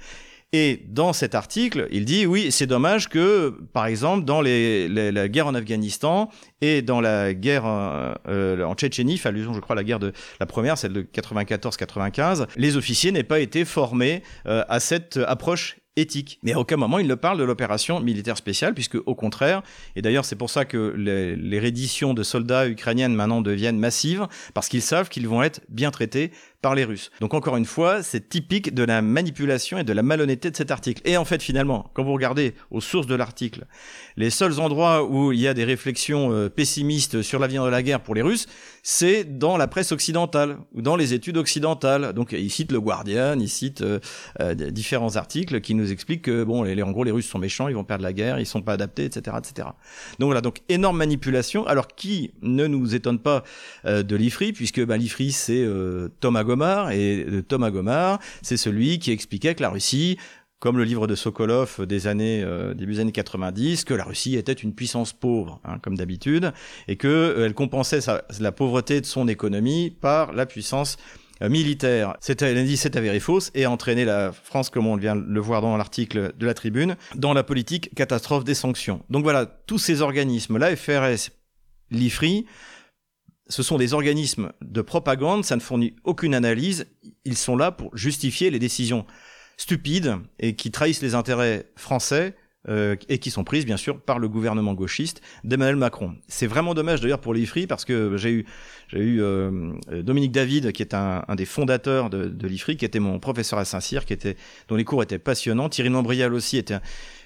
Et 0.53 0.85
dans 0.87 1.11
cet 1.11 1.35
article, 1.35 1.89
il 1.91 2.05
dit 2.05 2.25
oui, 2.25 2.53
c'est 2.53 2.67
dommage 2.67 3.09
que, 3.09 3.49
par 3.73 3.85
exemple, 3.85 4.23
dans 4.23 4.41
la 4.41 5.27
guerre 5.27 5.47
en 5.47 5.55
Afghanistan 5.55 6.29
et 6.61 6.81
dans 6.81 7.01
la 7.01 7.33
guerre 7.33 7.65
euh, 7.65 8.13
euh 8.29 8.63
en 8.63 8.73
Tchétchénie, 8.73 9.19
allusion, 9.25 9.53
je 9.53 9.59
crois, 9.59 9.73
à 9.73 9.75
la 9.75 9.83
guerre 9.83 9.99
de 9.99 10.13
la 10.39 10.45
première, 10.45 10.77
celle 10.77 10.93
de 10.93 11.01
94-95, 11.01 12.47
les 12.55 12.77
officiers 12.77 13.11
n'aient 13.11 13.23
pas 13.23 13.41
été 13.41 13.65
formés 13.65 14.23
euh, 14.45 14.63
à 14.69 14.79
cette 14.79 15.17
approche 15.17 15.77
éthique. 15.97 16.39
Mais 16.43 16.53
à 16.53 16.59
aucun 16.59 16.77
moment 16.77 16.99
il 16.99 17.07
ne 17.07 17.15
parle 17.15 17.37
de 17.37 17.43
l'opération 17.43 17.99
militaire 17.99 18.37
spéciale, 18.37 18.73
puisque 18.73 18.97
au 19.05 19.15
contraire, 19.15 19.61
et 19.95 20.01
d'ailleurs 20.01 20.23
c'est 20.23 20.35
pour 20.35 20.49
ça 20.49 20.63
que 20.63 20.93
les, 20.95 21.35
les 21.35 21.59
redditions 21.59 22.13
de 22.13 22.23
soldats 22.23 22.67
ukrainiennes 22.67 23.13
maintenant 23.13 23.41
deviennent 23.41 23.79
massives, 23.79 24.27
parce 24.53 24.69
qu'ils 24.69 24.81
savent 24.81 25.09
qu'ils 25.09 25.27
vont 25.27 25.43
être 25.43 25.61
bien 25.69 25.91
traités 25.91 26.31
par 26.61 26.73
les 26.73 26.85
Russes. 26.85 27.11
Donc 27.21 27.33
encore 27.35 27.55
une 27.55 27.65
fois, 27.65 28.01
c'est 28.01 28.29
typique 28.29 28.73
de 28.73 28.83
la 28.83 29.03
manipulation 29.03 29.77
et 29.77 29.83
de 29.83 29.93
la 29.93 30.01
malhonnêteté 30.01 30.49
de 30.49 30.55
cet 30.55 30.71
article. 30.71 31.01
Et 31.05 31.15
en 31.15 31.25
fait, 31.25 31.43
finalement, 31.43 31.91
quand 31.93 32.03
vous 32.03 32.13
regardez 32.13 32.55
aux 32.71 32.81
sources 32.81 33.05
de 33.05 33.13
l'article, 33.13 33.65
les 34.15 34.31
seuls 34.31 34.59
endroits 34.59 35.07
où 35.07 35.31
il 35.31 35.39
y 35.39 35.47
a 35.47 35.53
des 35.53 35.65
réflexions 35.65 36.31
euh, 36.31 36.49
pessimistes 36.49 37.21
sur 37.21 37.37
l'avenir 37.37 37.63
de 37.63 37.69
la 37.69 37.83
guerre 37.83 38.01
pour 38.01 38.15
les 38.15 38.23
Russes, 38.23 38.47
c'est 38.81 39.37
dans 39.37 39.55
la 39.57 39.67
presse 39.67 39.91
occidentale 39.91 40.57
ou 40.73 40.81
dans 40.81 40.95
les 40.95 41.13
études 41.13 41.37
occidentales. 41.37 42.13
Donc 42.13 42.31
il 42.31 42.49
cite 42.49 42.71
le 42.71 42.81
Guardian, 42.81 43.39
il 43.39 43.49
cite 43.49 43.81
euh, 43.81 43.99
euh, 44.41 44.55
différents 44.55 45.15
articles 45.15 45.61
qui 45.61 45.75
nous 45.75 45.91
expliquent 45.91 46.23
que 46.23 46.43
bon, 46.43 46.63
les, 46.63 46.81
en 46.81 46.91
gros, 46.91 47.03
les 47.03 47.11
Russes 47.11 47.29
sont 47.29 47.39
méchants, 47.39 47.67
ils 47.67 47.75
vont 47.75 47.83
perdre 47.83 48.03
la 48.03 48.13
guerre, 48.13 48.39
ils 48.39 48.47
sont 48.47 48.63
pas 48.63 48.73
adaptés, 48.73 49.05
etc., 49.05 49.37
etc. 49.37 49.67
Donc 50.17 50.27
voilà, 50.27 50.41
donc 50.41 50.61
énorme 50.69 50.97
manipulation. 50.97 51.67
Alors 51.67 51.87
qui 51.87 52.31
ne 52.41 52.65
nous 52.65 52.95
étonne 52.95 53.19
pas 53.19 53.43
de 53.85 54.15
l'IFRI, 54.15 54.53
puisque 54.53 54.83
bah, 54.83 54.97
l'IFRI 54.97 55.31
c'est 55.31 55.67
Thomas 56.19 56.43
Gomar. 56.47 56.91
Et 56.91 57.25
Thomas 57.47 57.69
Gomar, 57.69 58.19
c'est 58.41 58.57
celui 58.57 58.97
qui 58.99 59.11
expliquait 59.11 59.53
que 59.53 59.61
la 59.61 59.69
Russie 59.69 60.17
comme 60.59 60.79
le 60.79 60.85
livre 60.85 61.05
de 61.05 61.13
Sokolov 61.13 61.85
des 61.85 62.07
années 62.07 62.43
début 62.73 62.93
des 62.93 62.99
années 62.99 63.11
90, 63.11 63.85
que 63.85 63.93
la 63.93 64.03
Russie 64.03 64.35
était 64.37 64.53
une 64.53 64.73
puissance 64.73 65.13
pauvre, 65.13 65.61
hein, 65.63 65.77
comme 65.83 65.95
d'habitude, 65.95 66.51
et 66.87 66.95
que 66.95 67.43
elle 67.45 67.53
compensait 67.53 67.99
la 68.39 68.51
pauvreté 68.51 68.99
de 68.99 69.05
son 69.05 69.27
économie 69.27 69.91
par 69.91 70.33
la 70.33 70.47
puissance 70.47 70.97
euh, 71.41 71.49
militaire. 71.49 72.15
C'était, 72.19 72.51
elle 72.51 72.65
dit, 72.65 72.77
c'est 72.77 72.95
avéré 72.95 73.19
fausse 73.19 73.51
et 73.53 73.65
a 73.65 73.71
entraîné 73.71 74.05
la 74.05 74.31
France, 74.31 74.69
comme 74.69 74.87
on 74.87 74.95
vient 74.95 75.15
le 75.15 75.39
voir 75.39 75.61
dans 75.61 75.77
l'article 75.77 76.33
de 76.37 76.45
la 76.45 76.53
Tribune, 76.53 76.95
dans 77.15 77.33
la 77.33 77.43
politique 77.43 77.93
catastrophe 77.95 78.43
des 78.43 78.55
sanctions. 78.55 79.03
Donc 79.09 79.23
voilà, 79.23 79.45
tous 79.45 79.77
ces 79.77 80.01
organismes, 80.01 80.57
la 80.57 80.75
FRS, 80.75 81.29
l'IFRI, 81.91 82.45
ce 83.49 83.63
sont 83.63 83.77
des 83.77 83.93
organismes 83.93 84.51
de 84.61 84.81
propagande, 84.81 85.45
ça 85.45 85.55
ne 85.55 85.61
fournit 85.61 85.95
aucune 86.03 86.35
analyse, 86.35 86.87
ils 87.25 87.37
sont 87.37 87.55
là 87.55 87.71
pour 87.71 87.95
justifier 87.95 88.49
les 88.49 88.59
décisions 88.59 89.05
stupides 89.57 90.15
et 90.39 90.55
qui 90.55 90.71
trahissent 90.71 91.01
les 91.01 91.15
intérêts 91.15 91.65
français 91.75 92.35
euh, 92.69 92.95
et 93.07 93.17
qui 93.17 93.31
sont 93.31 93.43
prises 93.43 93.65
bien 93.65 93.77
sûr 93.77 93.99
par 93.99 94.19
le 94.19 94.27
gouvernement 94.27 94.73
gauchiste 94.73 95.21
d'Emmanuel 95.43 95.77
Macron. 95.77 96.15
C'est 96.27 96.47
vraiment 96.47 96.73
dommage 96.73 96.99
d'ailleurs 96.99 97.21
pour 97.21 97.33
l'IFRI 97.33 97.65
parce 97.65 97.85
que 97.85 98.17
j'ai 98.17 98.31
eu 98.31 98.45
euh, 98.93 99.73
Dominique 99.89 100.33
David 100.33 100.73
qui 100.73 100.81
est 100.81 100.93
un, 100.93 101.23
des 101.35 101.45
fondateurs 101.45 102.09
de, 102.09 102.25
de 102.25 102.47
l'IFRI, 102.47 102.75
qui 102.75 102.83
était 102.83 102.99
mon 102.99 103.19
professeur 103.19 103.57
à 103.57 103.65
Saint-Cyr, 103.65 104.05
qui 104.05 104.13
était 104.13 104.35
dont 104.67 104.75
les 104.75 104.83
cours 104.83 105.01
étaient 105.01 105.19
passionnants. 105.19 105.69
Thierry 105.69 105.89
Lambrial 105.89 106.33
aussi 106.33 106.57
était 106.57 106.79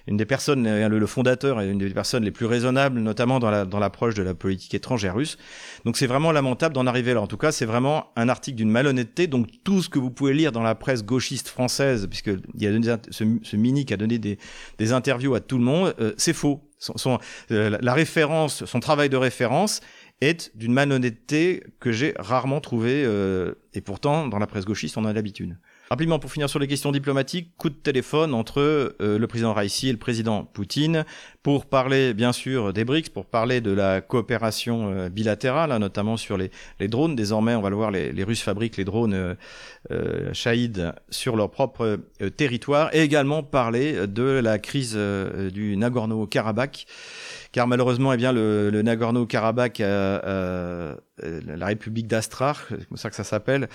une 0.07 0.17
des 0.17 0.25
personnes, 0.25 0.65
euh, 0.67 0.89
le, 0.89 1.05
fondateur 1.05 1.61
et 1.61 1.69
une 1.69 1.77
des 1.77 1.89
personnes 1.89 2.23
les 2.23 2.31
plus 2.31 2.45
raisonnables, 2.45 2.99
notamment 2.99 3.39
dans 3.39 3.49
la 3.49 3.65
dans 3.65 3.79
l'approche 3.79 4.15
de 4.15 4.23
la 4.23 4.33
politique 4.33 4.73
étrangère 4.73 5.15
russe. 5.15 5.37
Donc 5.85 5.97
c'est 5.97 6.07
vraiment 6.07 6.31
lamentable 6.31 6.73
d'en 6.73 6.87
arriver 6.87 7.13
là. 7.13 7.21
En 7.21 7.27
tout 7.27 7.37
cas, 7.37 7.51
c'est 7.51 7.65
vraiment 7.65 8.11
un 8.15 8.29
article 8.29 8.57
d'une 8.57 8.69
malhonnêteté. 8.69 9.27
Donc 9.27 9.47
tout 9.63 9.81
ce 9.81 9.89
que 9.89 9.99
vous 9.99 10.11
pouvez 10.11 10.33
lire 10.33 10.51
dans 10.51 10.63
la 10.63 10.75
presse 10.75 11.03
gauchiste 11.03 11.47
française, 11.47 12.07
puisque 12.07 12.27
il 12.27 12.61
y 12.61 12.67
a 12.67 12.71
donné, 12.71 12.87
ce, 13.09 13.23
ce 13.43 13.55
mini 13.55 13.85
qui 13.85 13.93
a 13.93 13.97
donné 13.97 14.17
des, 14.17 14.37
des 14.77 14.93
interviews 14.93 15.35
à 15.35 15.39
tout 15.39 15.57
le 15.57 15.63
monde, 15.63 15.93
euh, 15.99 16.13
c'est 16.17 16.33
faux. 16.33 16.61
Son, 16.79 16.97
son 16.97 17.19
euh, 17.51 17.77
la 17.79 17.93
référence, 17.93 18.65
son 18.65 18.79
travail 18.79 19.09
de 19.09 19.17
référence 19.17 19.81
est 20.19 20.55
d'une 20.55 20.73
malhonnêteté 20.73 21.63
que 21.79 21.91
j'ai 21.91 22.13
rarement 22.17 22.61
trouvée, 22.61 23.07
et 23.73 23.81
pourtant 23.81 24.27
dans 24.27 24.37
la 24.37 24.45
presse 24.45 24.65
gauchiste 24.65 24.97
on 24.97 25.05
a 25.05 25.13
l'habitude. 25.13 25.57
Rapidement, 25.91 26.19
pour 26.19 26.31
finir 26.31 26.49
sur 26.49 26.57
les 26.57 26.69
questions 26.69 26.93
diplomatiques, 26.93 27.51
coup 27.57 27.69
de 27.69 27.75
téléphone 27.75 28.33
entre 28.33 28.61
euh, 28.61 29.19
le 29.19 29.27
président 29.27 29.53
Raisi 29.53 29.89
et 29.89 29.91
le 29.91 29.97
président 29.97 30.45
Poutine 30.45 31.03
pour 31.43 31.65
parler, 31.65 32.13
bien 32.13 32.31
sûr, 32.31 32.71
des 32.71 32.85
BRICS, 32.85 33.09
pour 33.09 33.25
parler 33.25 33.59
de 33.59 33.71
la 33.71 33.99
coopération 33.99 34.89
euh, 34.93 35.09
bilatérale, 35.09 35.73
hein, 35.73 35.79
notamment 35.79 36.15
sur 36.15 36.37
les, 36.37 36.49
drones. 36.87 37.17
Désormais, 37.17 37.55
on 37.55 37.61
va 37.61 37.69
le 37.69 37.75
voir, 37.75 37.91
les, 37.91 38.23
Russes 38.23 38.41
fabriquent 38.41 38.77
les 38.77 38.85
drones 38.85 39.13
euh, 39.13 39.35
euh 39.91 40.33
Shahid 40.33 40.93
sur 41.09 41.35
leur 41.35 41.51
propre 41.51 41.99
territoire, 42.37 42.95
et 42.95 43.01
également 43.01 43.43
parler 43.43 44.07
de 44.07 44.23
la 44.23 44.59
crise 44.59 44.95
du 44.95 45.75
Nagorno-Karabakh 45.75 46.85
car 47.51 47.67
malheureusement, 47.67 48.13
eh 48.13 48.17
bien, 48.17 48.31
le, 48.31 48.81
Nagorno-Karabakh, 48.81 49.79
la 49.79 50.95
République 51.65 52.07
d'Astrar, 52.07 52.65
c'est 52.69 52.87
comme 52.87 52.97
ça 52.97 53.09
que 53.09 53.15
ça 53.17 53.25
s'appelle, 53.25 53.67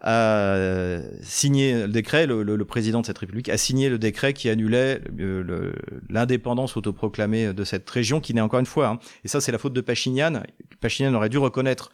a 0.00 1.00
signé 1.22 1.82
le 1.82 1.88
décret, 1.88 2.26
le, 2.26 2.42
le, 2.42 2.64
président 2.64 3.00
de 3.00 3.06
cette 3.06 3.18
république 3.18 3.48
a 3.48 3.56
signé 3.56 3.88
le 3.88 3.98
décret 3.98 4.32
qui 4.32 4.48
annulait 4.48 5.00
euh, 5.18 5.72
l'indépendance 6.08 6.76
autoproclamée 6.76 7.52
de 7.52 7.64
cette 7.64 7.88
région, 7.90 8.20
qui 8.20 8.32
n'est 8.32 8.40
encore 8.40 8.60
une 8.60 8.66
fois, 8.66 8.88
hein, 8.88 8.98
et 9.24 9.28
ça 9.28 9.40
c'est 9.40 9.50
la 9.50 9.58
faute 9.58 9.72
de 9.72 9.80
Pachinian, 9.80 10.42
Pachinian 10.80 11.12
aurait 11.14 11.28
dû 11.28 11.38
reconnaître, 11.38 11.90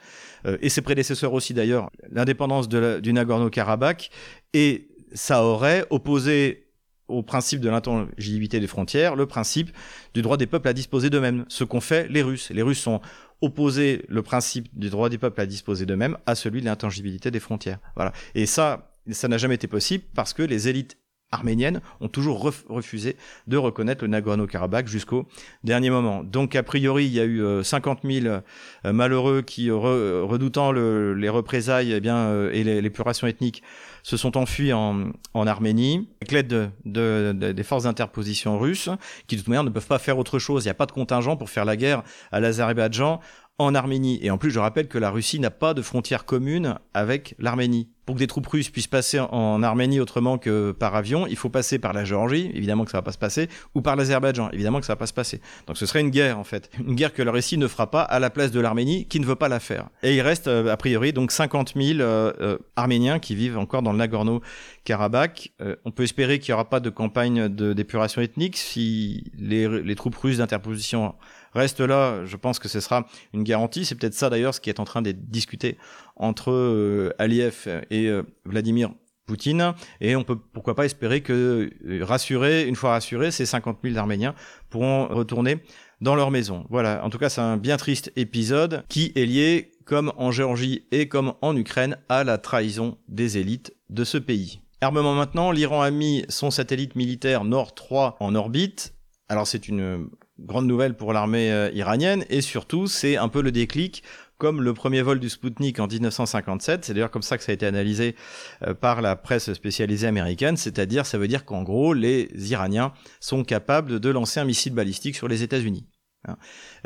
euh, 0.46 0.58
et 0.60 0.68
ses 0.68 0.82
prédécesseurs 0.82 1.32
aussi 1.32 1.54
d'ailleurs, 1.54 1.90
l'indépendance 2.10 2.68
du 2.68 3.12
Nagorno-Karabakh, 3.12 4.10
et 4.52 4.88
ça 5.14 5.44
aurait 5.44 5.86
opposé 5.90 6.64
au 7.08 7.22
principe 7.22 7.60
de 7.60 7.68
l'intangibilité 7.68 8.60
des 8.60 8.66
frontières, 8.66 9.14
le 9.14 9.26
principe 9.26 9.70
du 10.14 10.22
droit 10.22 10.36
des 10.36 10.46
peuples 10.46 10.68
à 10.68 10.72
disposer 10.72 11.10
d'eux-mêmes, 11.10 11.44
ce 11.48 11.64
qu'ont 11.64 11.80
fait 11.80 12.08
les 12.08 12.22
Russes. 12.22 12.50
Les 12.50 12.62
Russes 12.62 12.86
ont 12.86 13.00
opposer 13.44 14.04
le 14.08 14.22
principe 14.22 14.68
du 14.72 14.90
droit 14.90 15.08
des 15.08 15.18
peuples 15.18 15.40
à 15.40 15.46
disposer 15.46 15.86
d'eux-mêmes 15.86 16.16
à 16.26 16.34
celui 16.34 16.60
de 16.60 16.66
l'intangibilité 16.66 17.30
des 17.30 17.40
frontières. 17.40 17.78
Voilà. 17.96 18.12
Et 18.34 18.46
ça, 18.46 18.92
ça 19.10 19.28
n'a 19.28 19.38
jamais 19.38 19.56
été 19.56 19.66
possible 19.66 20.04
parce 20.14 20.32
que 20.32 20.42
les 20.42 20.68
élites 20.68 20.96
arméniennes 21.34 21.80
ont 22.00 22.08
toujours 22.08 22.40
refusé 22.68 23.16
de 23.46 23.56
reconnaître 23.56 24.04
le 24.04 24.08
Nagorno-Karabakh 24.08 24.86
jusqu'au 24.86 25.26
dernier 25.64 25.90
moment. 25.90 26.22
Donc 26.22 26.56
a 26.56 26.62
priori, 26.62 27.06
il 27.06 27.12
y 27.12 27.20
a 27.20 27.24
eu 27.24 27.42
50 27.62 28.04
euh, 28.04 28.20
000 28.20 28.26
euh, 28.26 28.92
malheureux 28.92 29.42
qui, 29.42 29.70
redoutant 29.70 30.72
les 30.72 31.28
représailles 31.28 31.92
eh 31.92 32.00
bien, 32.00 32.16
euh, 32.16 32.52
et 32.52 32.62
l'épuration 32.80 33.26
ethnique, 33.26 33.62
se 34.04 34.18
sont 34.18 34.36
enfuis 34.36 34.72
en, 34.72 35.12
Arménie 35.34 36.08
avec 36.20 36.30
l'aide 36.30 36.46
de, 36.46 36.68
de, 36.84 37.52
des 37.52 37.62
forces 37.62 37.84
d'interposition 37.84 38.58
russes 38.58 38.90
qui 39.26 39.34
de 39.34 39.40
toute 39.40 39.48
manière 39.48 39.64
ne 39.64 39.70
peuvent 39.70 39.86
pas 39.86 39.98
faire 39.98 40.18
autre 40.18 40.38
chose. 40.38 40.64
Il 40.64 40.68
n'y 40.68 40.70
a 40.70 40.74
pas 40.74 40.86
de 40.86 40.92
contingent 40.92 41.36
pour 41.36 41.50
faire 41.50 41.64
la 41.64 41.76
guerre 41.76 42.04
à 42.30 42.38
l'Azerbaïdjan 42.38 43.20
en 43.58 43.74
Arménie. 43.74 44.18
Et 44.22 44.30
en 44.30 44.38
plus, 44.38 44.50
je 44.50 44.58
rappelle 44.58 44.88
que 44.88 44.98
la 44.98 45.10
Russie 45.10 45.38
n'a 45.38 45.50
pas 45.50 45.74
de 45.74 45.82
frontière 45.82 46.24
commune 46.24 46.78
avec 46.92 47.34
l'Arménie. 47.38 47.88
Pour 48.04 48.16
que 48.16 48.18
des 48.18 48.26
troupes 48.26 48.46
russes 48.48 48.68
puissent 48.68 48.86
passer 48.86 49.18
en 49.18 49.62
Arménie 49.62 49.98
autrement 49.98 50.36
que 50.36 50.72
par 50.72 50.94
avion, 50.94 51.26
il 51.26 51.36
faut 51.36 51.48
passer 51.48 51.78
par 51.78 51.94
la 51.94 52.04
Géorgie, 52.04 52.50
évidemment 52.52 52.84
que 52.84 52.90
ça 52.90 52.98
va 52.98 53.02
pas 53.02 53.12
se 53.12 53.18
passer, 53.18 53.48
ou 53.74 53.80
par 53.80 53.96
l'Azerbaïdjan, 53.96 54.50
évidemment 54.50 54.80
que 54.80 54.84
ça 54.84 54.92
va 54.92 54.98
pas 54.98 55.06
se 55.06 55.14
passer. 55.14 55.40
Donc 55.66 55.78
ce 55.78 55.86
serait 55.86 56.02
une 56.02 56.10
guerre 56.10 56.38
en 56.38 56.44
fait, 56.44 56.70
une 56.86 56.96
guerre 56.96 57.14
que 57.14 57.22
la 57.22 57.32
Russie 57.32 57.56
ne 57.56 57.66
fera 57.66 57.90
pas 57.90 58.02
à 58.02 58.18
la 58.18 58.28
place 58.28 58.50
de 58.50 58.60
l'Arménie, 58.60 59.06
qui 59.06 59.20
ne 59.20 59.24
veut 59.24 59.36
pas 59.36 59.48
la 59.48 59.58
faire. 59.58 59.88
Et 60.02 60.14
il 60.16 60.20
reste 60.20 60.48
euh, 60.48 60.70
a 60.70 60.76
priori 60.76 61.14
donc 61.14 61.30
50 61.30 61.72
000 61.76 62.00
euh, 62.00 62.32
euh, 62.40 62.58
Arméniens 62.76 63.20
qui 63.20 63.34
vivent 63.34 63.56
encore 63.56 63.80
dans 63.80 63.92
le 63.92 63.98
Nagorno-Karabakh. 63.98 65.54
on 65.86 65.90
peut 65.90 66.02
espérer 66.02 66.40
qu'il 66.40 66.52
n'y 66.52 66.54
aura 66.56 66.68
pas 66.68 66.80
de 66.80 66.90
campagne 66.90 67.48
d'épuration 67.48 68.20
ethnique 68.20 68.58
si 68.58 69.32
les, 69.38 69.66
les 69.82 69.94
troupes 69.94 70.16
russes 70.16 70.38
d'interposition 70.38 71.14
reste 71.54 71.80
là, 71.80 72.24
je 72.24 72.36
pense 72.36 72.58
que 72.58 72.68
ce 72.68 72.80
sera 72.80 73.06
une 73.32 73.42
garantie. 73.42 73.84
C'est 73.84 73.94
peut-être 73.94 74.14
ça 74.14 74.30
d'ailleurs 74.30 74.54
ce 74.54 74.60
qui 74.60 74.70
est 74.70 74.80
en 74.80 74.84
train 74.84 75.02
d'être 75.02 75.30
discuté 75.30 75.78
entre 76.16 76.50
euh, 76.50 77.14
Aliyev 77.18 77.84
et 77.90 78.06
euh, 78.06 78.22
Vladimir 78.44 78.90
Poutine. 79.26 79.74
Et 80.00 80.16
on 80.16 80.24
peut 80.24 80.36
pourquoi 80.36 80.74
pas 80.74 80.84
espérer 80.84 81.20
que, 81.22 81.70
euh, 81.86 82.04
rassurer, 82.04 82.66
une 82.66 82.76
fois 82.76 82.90
rassurés, 82.90 83.30
ces 83.30 83.46
50 83.46 83.78
000 83.82 83.96
Arméniens 83.96 84.34
pourront 84.70 85.06
retourner 85.08 85.58
dans 86.00 86.14
leur 86.14 86.30
maison. 86.30 86.66
Voilà, 86.70 87.04
en 87.04 87.10
tout 87.10 87.18
cas 87.18 87.28
c'est 87.28 87.40
un 87.40 87.56
bien 87.56 87.76
triste 87.76 88.12
épisode 88.16 88.84
qui 88.88 89.12
est 89.14 89.24
lié, 89.24 89.70
comme 89.86 90.12
en 90.16 90.30
Géorgie 90.30 90.86
et 90.92 91.08
comme 91.08 91.34
en 91.40 91.56
Ukraine, 91.56 91.98
à 92.08 92.24
la 92.24 92.38
trahison 92.38 92.98
des 93.08 93.38
élites 93.38 93.74
de 93.90 94.04
ce 94.04 94.18
pays. 94.18 94.60
Armement 94.80 95.14
maintenant, 95.14 95.50
l'Iran 95.50 95.80
a 95.80 95.90
mis 95.90 96.24
son 96.28 96.50
satellite 96.50 96.94
militaire 96.94 97.44
Nord 97.44 97.74
3 97.74 98.16
en 98.20 98.34
orbite. 98.34 98.94
Alors 99.28 99.46
c'est 99.46 99.68
une 99.68 100.10
grande 100.38 100.66
nouvelle 100.66 100.94
pour 100.94 101.12
l'armée 101.12 101.52
euh, 101.52 101.70
iranienne. 101.72 102.24
Et 102.30 102.40
surtout 102.40 102.86
c'est 102.86 103.16
un 103.16 103.28
peu 103.28 103.42
le 103.42 103.52
déclic 103.52 104.02
comme 104.38 104.62
le 104.62 104.74
premier 104.74 105.00
vol 105.00 105.20
du 105.20 105.28
Sputnik 105.28 105.78
en 105.78 105.86
1957, 105.86 106.84
c'est 106.84 106.92
d'ailleurs 106.92 107.10
comme 107.10 107.22
ça 107.22 107.38
que 107.38 107.44
ça 107.44 107.52
a 107.52 107.54
été 107.54 107.66
analysé 107.66 108.16
euh, 108.62 108.74
par 108.74 109.00
la 109.00 109.16
presse 109.16 109.52
spécialisée 109.52 110.06
américaine, 110.06 110.56
c'est-à-dire 110.56 111.06
ça 111.06 111.18
veut 111.18 111.28
dire 111.28 111.44
qu'en 111.44 111.62
gros 111.62 111.94
les 111.94 112.28
Iraniens 112.50 112.92
sont 113.20 113.44
capables 113.44 114.00
de 114.00 114.10
lancer 114.10 114.40
un 114.40 114.44
missile 114.44 114.74
balistique 114.74 115.16
sur 115.16 115.28
les 115.28 115.42
États-Unis. 115.42 115.86
Hein. 116.26 116.36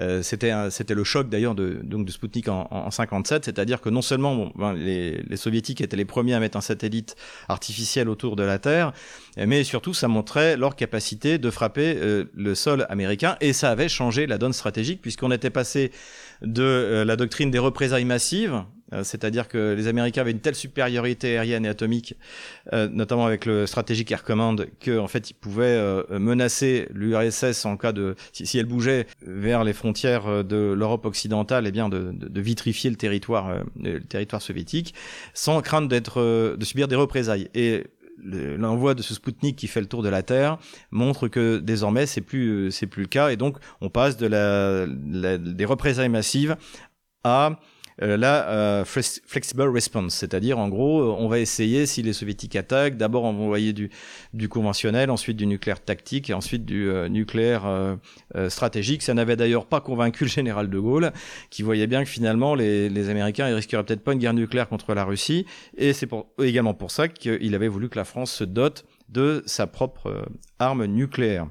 Euh, 0.01 0.22
c'était 0.22 0.53
c'était 0.70 0.94
le 0.94 1.05
choc 1.05 1.29
d'ailleurs 1.29 1.55
de 1.55 1.81
donc 1.83 2.07
de 2.07 2.11
Sputnik 2.11 2.48
en, 2.48 2.66
en 2.70 2.90
57, 2.90 3.44
c'est-à-dire 3.44 3.81
que 3.81 3.88
non 3.88 4.03
seulement 4.03 4.35
bon, 4.35 4.53
ben, 4.57 4.72
les, 4.72 5.22
les, 5.22 5.37
soviétiques 5.37 5.81
étaient 5.81 5.96
les 5.96 6.05
premiers 6.05 6.35
à 6.35 6.40
mettre 6.40 6.57
un 6.57 6.62
satellite 6.62 7.16
artificiel 7.48 8.09
autour 8.09 8.37
de 8.37 8.42
la 8.42 8.59
Terre, 8.59 8.92
mais 9.37 9.64
surtout 9.64 9.94
ça 9.94 10.09
montrait 10.09 10.57
leur 10.57 10.77
capacité 10.77 11.38
de 11.38 11.51
frapper 11.51 11.96
euh, 11.96 12.24
le 12.35 12.55
sol 12.55 12.87
américain 12.88 13.37
et 13.40 13.53
ça 13.53 13.70
avait 13.70 13.88
changé 13.88 14.27
la 14.27 14.38
donne 14.38 14.53
stratégique 14.53 15.01
puisqu'on 15.03 15.31
était 15.31 15.51
passé 15.51 15.92
de 16.42 16.62
euh, 16.62 17.05
la 17.05 17.16
doctrine 17.16 17.51
des 17.51 17.59
représailles 17.59 18.05
massives 18.05 18.64
c'est-à-dire 19.03 19.48
que 19.48 19.74
les 19.74 19.87
Américains 19.87 20.22
avaient 20.22 20.31
une 20.31 20.40
telle 20.40 20.55
supériorité 20.55 21.38
aérienne 21.38 21.66
et 21.66 21.68
atomique, 21.68 22.14
euh, 22.72 22.88
notamment 22.88 23.27
avec 23.27 23.46
le 23.46 23.66
Strategic 23.66 24.11
Air 24.11 24.24
Command, 24.24 24.66
qu'en 24.85 24.98
en 24.98 25.09
fait 25.09 25.31
ils 25.31 25.35
pouvaient 25.35 25.64
euh, 25.66 26.03
menacer 26.18 26.88
l'URSS 26.92 27.64
en 27.64 27.77
cas 27.77 27.92
de 27.92 28.14
si, 28.33 28.59
elle 28.59 28.66
bougeait 28.66 29.07
vers 29.22 29.64
les 29.64 29.72
frontières 29.72 30.44
de 30.44 30.74
l'Europe 30.77 31.07
occidentale, 31.07 31.66
et 31.66 31.68
eh 31.68 31.72
bien 31.72 31.88
de, 31.88 32.12
de, 32.12 32.29
de, 32.29 32.40
vitrifier 32.40 32.90
le 32.90 32.96
territoire, 32.96 33.62
le 33.81 34.01
territoire 34.01 34.42
soviétique, 34.42 34.94
sans 35.35 35.61
crainte 35.61 35.88
d'être 35.88 36.57
de 36.57 36.64
subir 36.64 36.88
des 36.88 36.96
représailles. 36.96 37.48
Et 37.55 37.85
l'envoi 38.24 38.94
de 38.94 39.03
ce 39.03 39.14
Spoutnik 39.14 39.57
qui 39.57 39.66
fait 39.66 39.81
le 39.81 39.87
tour 39.87 40.03
de 40.03 40.09
la 40.09 40.22
Terre 40.22 40.59
montre 40.90 41.29
que 41.29 41.59
désormais 41.59 42.07
c'est 42.07 42.20
plus 42.20 42.70
c'est 42.72 42.87
plus 42.87 43.03
le 43.03 43.09
cas 43.09 43.31
et 43.31 43.37
donc 43.37 43.59
on 43.81 43.90
passe 43.90 44.16
de 44.16 44.27
la, 44.27 44.87
la 44.87 45.38
des 45.38 45.64
représailles 45.64 46.09
massives 46.09 46.57
à 47.24 47.59
la 48.01 48.85
flexible 48.85 49.63
response, 49.63 50.15
c'est-à-dire 50.15 50.59
en 50.59 50.69
gros, 50.69 51.15
on 51.19 51.29
va 51.29 51.39
essayer 51.39 51.87
si 51.87 52.03
les 52.03 52.13
soviétiques 52.13 52.57
attaquent, 52.57 52.97
d'abord 52.97 53.25
on 53.25 53.33
va 53.33 53.41
envoyer 53.41 53.73
du, 53.73 53.91
du 54.33 54.49
conventionnel, 54.49 55.11
ensuite 55.11 55.37
du 55.37 55.47
nucléaire 55.47 55.83
tactique 55.85 56.31
et 56.31 56.35
ensuite 56.35 56.65
du 56.65 56.91
nucléaire 57.11 57.99
stratégique. 58.49 59.03
Ça 59.03 59.15
n'avait 59.15 59.37
d'ailleurs 59.37 59.67
pas 59.67 59.81
convaincu 59.81 60.25
le 60.25 60.31
général 60.31 60.71
de 60.71 60.79
Gaulle, 60.79 61.13
qui 61.51 61.63
voyait 61.63 61.87
bien 61.87 62.05
que 62.05 62.11
finalement 62.11 62.55
les, 62.55 62.89
les 62.89 63.11
Américains 63.11 63.49
ils 63.49 63.55
risqueraient 63.55 63.85
peut-être 63.85 64.05
pas 64.05 64.13
une 64.13 64.21
guerre 64.21 64.35
nucléaire 64.35 64.69
contre 64.69 64.95
la 64.95 65.05
Russie, 65.05 65.47
et 65.77 65.93
c'est 65.93 66.09
également 66.43 66.75
pour 66.75 66.91
ça 66.91 67.09
qu'il 67.09 67.55
avait 67.55 67.69
voulu 67.69 67.89
que 67.89 67.99
la 67.99 68.05
France 68.05 68.31
se 68.31 68.45
dote 68.45 68.85
de 69.09 69.43
sa 69.47 69.67
propre 69.67 70.27
arme 70.59 70.85
nucléaire. 70.85 71.49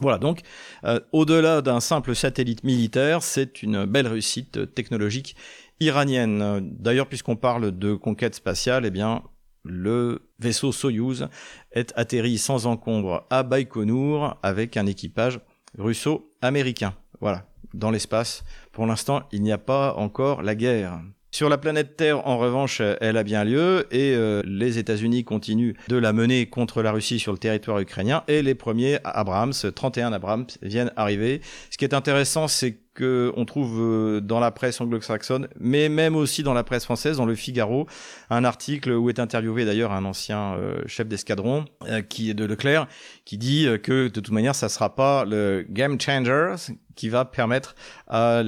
Voilà, 0.00 0.18
donc 0.18 0.42
euh, 0.84 1.00
au-delà 1.10 1.60
d'un 1.60 1.80
simple 1.80 2.14
satellite 2.14 2.62
militaire, 2.62 3.20
c'est 3.22 3.64
une 3.64 3.84
belle 3.84 4.06
réussite 4.06 4.72
technologique 4.72 5.34
iranienne. 5.80 6.68
D'ailleurs, 6.78 7.06
puisqu'on 7.06 7.36
parle 7.36 7.76
de 7.76 7.94
conquête 7.94 8.34
spatiale, 8.34 8.84
eh 8.86 8.90
bien, 8.90 9.22
le 9.64 10.30
vaisseau 10.38 10.72
Soyuz 10.72 11.28
est 11.72 11.92
atterri 11.96 12.38
sans 12.38 12.66
encombre 12.66 13.26
à 13.30 13.42
Baïkonour 13.42 14.36
avec 14.42 14.76
un 14.76 14.86
équipage 14.86 15.40
russo-américain. 15.76 16.94
Voilà, 17.20 17.46
dans 17.74 17.90
l'espace. 17.90 18.44
Pour 18.72 18.86
l'instant, 18.86 19.22
il 19.32 19.42
n'y 19.42 19.52
a 19.52 19.58
pas 19.58 19.94
encore 19.94 20.42
la 20.42 20.54
guerre. 20.54 21.00
Sur 21.30 21.50
la 21.50 21.58
planète 21.58 21.96
Terre, 21.96 22.26
en 22.26 22.38
revanche, 22.38 22.80
elle 23.00 23.18
a 23.18 23.22
bien 23.22 23.44
lieu 23.44 23.86
et 23.90 24.14
euh, 24.14 24.42
les 24.46 24.78
États-Unis 24.78 25.24
continuent 25.24 25.74
de 25.88 25.96
la 25.96 26.14
mener 26.14 26.46
contre 26.46 26.82
la 26.82 26.90
Russie 26.90 27.18
sur 27.18 27.32
le 27.32 27.38
territoire 27.38 27.78
ukrainien 27.80 28.24
et 28.28 28.40
les 28.40 28.54
premiers 28.54 28.98
Abrams, 29.04 29.52
31 29.52 30.14
Abrams, 30.14 30.46
viennent 30.62 30.90
arriver. 30.96 31.42
Ce 31.70 31.76
qui 31.76 31.84
est 31.84 31.92
intéressant, 31.92 32.48
c'est 32.48 32.78
qu'on 32.98 33.44
trouve 33.44 33.80
euh, 33.80 34.20
dans 34.20 34.40
la 34.40 34.50
presse 34.50 34.80
anglo-saxonne, 34.80 35.48
mais 35.60 35.88
même 35.88 36.16
aussi 36.16 36.42
dans 36.42 36.54
la 36.54 36.64
presse 36.64 36.84
française, 36.84 37.18
dans 37.18 37.26
le 37.26 37.34
Figaro, 37.34 37.86
un 38.30 38.44
article 38.44 38.90
où 38.90 39.08
est 39.08 39.18
interviewé 39.18 39.64
d'ailleurs 39.64 39.92
un 39.92 40.04
ancien 40.04 40.54
euh, 40.54 40.82
chef 40.86 41.06
d'escadron, 41.06 41.64
qui 42.08 42.30
est 42.30 42.34
de 42.34 42.44
Leclerc, 42.44 42.88
qui 43.24 43.38
dit 43.38 43.66
que 43.82 44.08
de 44.08 44.20
toute 44.20 44.30
manière, 44.30 44.54
ça 44.54 44.68
sera 44.68 44.94
pas 44.94 45.24
le 45.24 45.64
game 45.68 46.00
changer 46.00 46.54
qui 46.98 47.08
va 47.08 47.24
permettre 47.24 47.76
à 48.08 48.42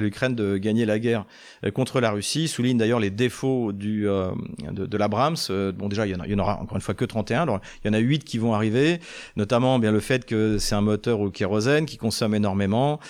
l'Ukraine 0.00 0.34
de 0.34 0.58
gagner 0.58 0.84
la 0.84 0.98
guerre 0.98 1.24
euh, 1.64 1.70
contre 1.70 2.00
la 2.00 2.10
Russie. 2.10 2.46
Souligne 2.46 2.76
d'ailleurs 2.76 3.00
les 3.00 3.10
défauts 3.10 3.72
du, 3.72 4.06
euh, 4.06 4.30
de, 4.70 4.84
de 4.84 4.96
l'Abrams. 4.98 5.36
Euh, 5.48 5.72
bon, 5.72 5.88
déjà, 5.88 6.06
il 6.06 6.10
y, 6.10 6.14
en 6.14 6.22
il 6.24 6.30
y 6.30 6.34
en 6.34 6.38
aura 6.38 6.60
encore 6.60 6.76
une 6.76 6.82
fois 6.82 6.94
que 6.94 7.06
31. 7.06 7.42
Alors, 7.42 7.60
il 7.82 7.88
y 7.88 7.90
en 7.90 7.94
a 7.94 7.98
8 7.98 8.24
qui 8.24 8.36
vont 8.36 8.52
arriver, 8.52 9.00
notamment 9.36 9.78
bien 9.78 9.92
le 9.92 10.00
fait 10.00 10.26
que 10.26 10.58
c'est 10.58 10.74
un 10.74 10.82
moteur 10.82 11.20
au 11.20 11.30
kérosène 11.30 11.86
qui 11.86 11.96
consomme 11.96 12.34
énormément, 12.34 13.00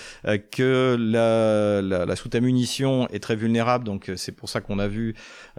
que 0.52 0.96
la, 0.98 1.82
la, 1.82 2.06
la 2.06 2.16
soute 2.16 2.34
à 2.36 2.40
munitions 2.40 3.08
est 3.08 3.20
très 3.20 3.34
vulnérable. 3.34 3.84
Donc, 3.84 4.10
c'est 4.16 4.32
pour 4.32 4.48
ça 4.48 4.60
qu'on 4.60 4.78
a 4.78 4.86
vu, 4.86 5.14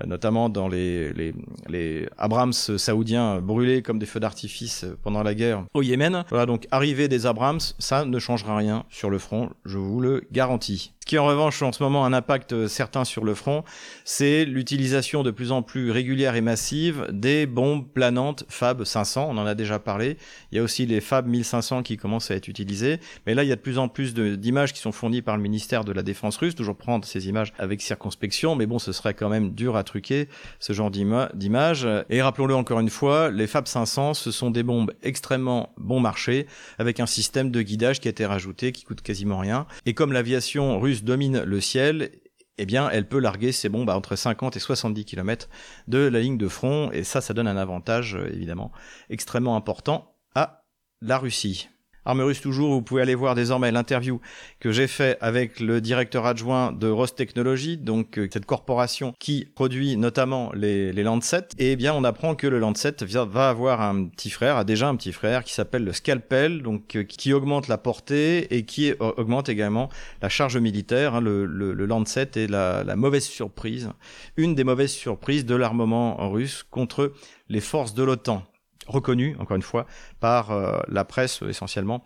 notamment 0.06 0.48
dans 0.48 0.70
les, 0.70 1.12
les, 1.14 1.34
les 1.68 2.08
Abrams 2.18 2.54
saoudiens 2.54 3.42
brûlés 3.42 3.82
comme 3.82 4.00
des 4.00 4.06
feux 4.06 4.22
d'artifice 4.22 4.86
pendant 5.04 5.24
la 5.24 5.34
guerre 5.34 5.66
au 5.74 5.82
Yémen. 5.82 6.24
Voilà, 6.30 6.46
donc 6.46 6.68
arriver 6.72 7.10
des 7.10 7.26
Abrams, 7.26 7.60
ça 7.80 8.06
ne 8.06 8.20
changera 8.20 8.56
rien 8.56 8.86
sur 9.02 9.10
le 9.10 9.18
front, 9.18 9.50
je 9.66 9.80
vous 9.80 10.00
le 10.00 10.28
garantis. 10.32 10.94
Qui 11.12 11.20
en 11.20 11.26
revanche 11.26 11.62
en 11.62 11.74
ce 11.74 11.84
moment 11.84 12.06
un 12.06 12.14
impact 12.14 12.54
euh, 12.54 12.68
certain 12.70 13.04
sur 13.04 13.26
le 13.26 13.36
front, 13.36 13.66
c'est 14.06 14.46
l'utilisation 14.46 15.24
de 15.24 15.32
plus 15.32 15.52
en 15.52 15.62
plus 15.62 15.92
régulière 15.92 16.38
et 16.38 16.42
massive 16.42 17.06
des 17.12 17.46
bombes 17.48 17.86
planantes 17.86 18.46
Fab 18.48 18.86
500, 18.86 19.28
on 19.30 19.38
en 19.38 19.46
a 19.46 19.54
déjà 19.54 19.78
parlé. 19.78 20.16
Il 20.54 20.56
y 20.56 20.60
a 20.60 20.64
aussi 20.64 20.86
les 20.86 21.02
Fab 21.02 21.28
1500 21.28 21.84
qui 21.84 21.98
commencent 21.98 22.32
à 22.32 22.36
être 22.36 22.48
utilisés, 22.48 23.02
mais 23.28 23.34
là 23.34 23.44
il 23.44 23.50
y 23.50 23.52
a 23.52 23.58
de 23.58 23.60
plus 23.60 23.78
en 23.78 23.90
plus 23.90 24.14
d'images 24.14 24.72
qui 24.72 24.80
sont 24.80 24.94
fournies 24.94 25.22
par 25.22 25.36
le 25.36 25.44
ministère 25.44 25.84
de 25.84 25.92
la 25.92 26.02
Défense 26.02 26.38
russe, 26.38 26.56
toujours 26.56 26.78
prendre 26.78 27.04
ces 27.04 27.28
images 27.28 27.52
avec 27.60 27.82
circonspection, 27.82 28.56
mais 28.56 28.66
bon 28.66 28.80
ce 28.80 28.94
serait 28.94 29.14
quand 29.14 29.28
même 29.28 29.52
dur 29.52 29.76
à 29.76 29.84
truquer 29.84 30.30
ce 30.62 30.72
genre 30.72 30.92
d'images. 30.92 31.90
Et 32.10 32.22
rappelons-le 32.22 32.56
encore 32.56 32.80
une 32.80 32.90
fois, 32.90 33.32
les 33.32 33.48
Fab 33.48 33.68
500 33.68 34.14
ce 34.14 34.32
sont 34.32 34.50
des 34.50 34.64
bombes 34.64 34.94
extrêmement 35.04 35.74
bon 35.76 36.00
marché, 36.00 36.48
avec 36.80 37.02
un 37.02 37.06
système 37.06 37.52
de 37.52 37.62
guidage 37.62 38.00
qui 38.00 38.08
a 38.08 38.12
été 38.12 38.26
rajouté, 38.26 38.72
qui 38.72 38.86
coûte 38.86 39.02
quasiment 39.02 39.40
rien. 39.40 39.68
Et 39.86 39.94
comme 39.94 40.14
l'aviation 40.14 40.80
russe 40.80 41.01
domine 41.04 41.44
le 41.44 41.62
ciel, 41.62 42.12
eh 42.58 42.66
bien, 42.66 42.90
elle 42.90 43.08
peut 43.08 43.20
larguer 43.20 43.52
ses 43.52 43.70
bombes 43.70 43.90
entre 43.90 44.16
50 44.16 44.56
et 44.56 44.60
70 44.60 45.06
km 45.06 45.50
de 45.88 46.00
la 46.00 46.20
ligne 46.20 46.38
de 46.38 46.48
front, 46.48 46.92
et 46.92 47.04
ça, 47.04 47.22
ça 47.22 47.34
donne 47.34 47.48
un 47.48 47.58
avantage, 47.58 48.16
euh, 48.16 48.32
évidemment, 48.32 48.72
extrêmement 49.10 49.56
important 49.56 50.16
à 50.36 50.64
la 51.02 51.18
Russie. 51.18 51.70
Arme 52.04 52.22
Russe 52.22 52.42
toujours, 52.42 52.74
vous 52.74 52.82
pouvez 52.82 53.04
aller 53.04 53.14
voir 53.14 53.36
désormais 53.36 53.72
l'interview 53.72 54.20
que 54.60 54.72
j'ai 54.72 54.88
fait 54.88 55.20
avec 55.22 55.60
le 55.60 55.82
directeur 55.82 56.26
adjoint 56.26 56.72
de 56.72 56.88
Ross 56.88 57.14
Technology, 57.14 57.78
donc 57.78 58.18
euh, 58.18 58.28
cette 58.34 58.48
corporation 58.48 59.14
qui 59.20 59.46
produit 59.46 59.98
notamment 59.98 60.52
les, 60.56 60.92
les 60.94 61.04
Lancet. 61.04 61.50
Et 61.60 61.74
eh 61.74 61.76
bien, 61.76 61.94
on 61.94 62.04
apprend 62.04 62.34
que 62.34 62.48
le 62.48 62.58
Lancet 62.58 62.96
va 63.04 63.50
avoir 63.50 63.82
un 63.82 64.06
petit 64.06 64.32
frère, 64.32 64.58
a 64.58 64.64
déjà 64.64 64.88
un 64.88 64.96
petit 64.96 65.12
frère 65.12 65.44
qui 65.44 65.54
s'appelle 65.54 65.84
le 65.84 65.94
Scalpel, 65.94 66.64
donc 66.64 66.96
euh, 66.96 67.04
qui 67.04 67.34
augmente 67.34 67.68
la 67.68 67.78
portée 67.78 68.52
et 68.56 68.66
qui 68.66 68.94
augmente 69.00 69.48
également 69.50 69.90
la 70.24 70.30
charge 70.30 70.58
militaire. 70.58 71.14
Hein. 71.14 71.22
Le, 71.22 71.46
le, 71.46 71.86
Lancet 71.86 72.32
est 72.36 72.50
la 72.50 72.96
mauvaise 72.96 73.26
surprise, 73.26 73.90
une 74.38 74.56
des 74.56 74.64
mauvaises 74.64 74.92
surprises 74.92 75.46
de 75.46 75.56
l'armement 75.56 76.32
russe 76.32 76.66
contre 76.72 77.14
les 77.50 77.62
forces 77.62 77.94
de 77.94 78.04
l'OTAN 78.04 78.44
reconnu, 78.92 79.36
encore 79.40 79.56
une 79.56 79.64
fois, 79.64 79.86
par 80.20 80.52
euh, 80.52 80.80
la 80.88 81.06
presse 81.06 81.42
essentiellement 81.42 82.04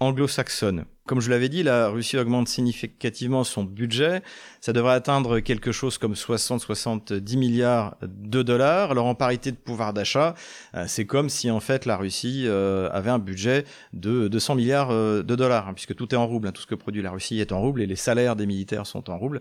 anglo-saxonne. 0.00 0.84
Comme 1.08 1.22
je 1.22 1.30
l'avais 1.30 1.48
dit, 1.48 1.62
la 1.62 1.88
Russie 1.88 2.18
augmente 2.18 2.48
significativement 2.48 3.42
son 3.42 3.64
budget. 3.64 4.20
Ça 4.60 4.74
devrait 4.74 4.92
atteindre 4.92 5.40
quelque 5.40 5.72
chose 5.72 5.96
comme 5.96 6.12
60-70 6.12 7.38
milliards 7.38 7.96
de 8.02 8.42
dollars. 8.42 8.90
Alors 8.90 9.06
en 9.06 9.14
parité 9.14 9.50
de 9.50 9.56
pouvoir 9.56 9.94
d'achat, 9.94 10.34
euh, 10.74 10.84
c'est 10.86 11.06
comme 11.06 11.30
si 11.30 11.50
en 11.50 11.60
fait 11.60 11.86
la 11.86 11.96
Russie 11.96 12.44
euh, 12.46 12.90
avait 12.92 13.08
un 13.08 13.18
budget 13.18 13.64
de 13.94 14.28
200 14.28 14.56
milliards 14.56 14.90
euh, 14.90 15.22
de 15.22 15.34
dollars, 15.34 15.68
hein, 15.68 15.72
puisque 15.72 15.94
tout 15.94 16.14
est 16.14 16.18
en 16.18 16.26
rouble. 16.26 16.48
Hein. 16.48 16.52
Tout 16.52 16.60
ce 16.60 16.66
que 16.66 16.74
produit 16.74 17.00
la 17.00 17.10
Russie 17.10 17.40
est 17.40 17.52
en 17.52 17.60
rouble 17.62 17.80
et 17.80 17.86
les 17.86 17.96
salaires 17.96 18.36
des 18.36 18.44
militaires 18.44 18.86
sont 18.86 19.08
en 19.08 19.16
rouble. 19.16 19.40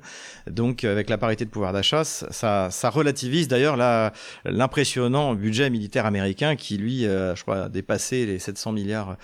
Donc 0.50 0.86
avec 0.86 1.10
la 1.10 1.18
parité 1.18 1.44
de 1.44 1.50
pouvoir 1.50 1.74
d'achat, 1.74 2.06
ça, 2.06 2.70
relativise 2.90 3.50
d'ailleurs 3.50 3.76
l'impressionnant 4.46 5.34
budget 5.36 5.70
militaire 5.70 6.06
américain 6.06 6.56
qui 6.56 6.78
lui, 6.78 7.02
je 7.02 7.42
crois, 7.42 7.64
a 7.64 7.70
dépassé 7.70 8.26
les 8.26 8.40
700 8.40 8.72
milliards 8.72 9.18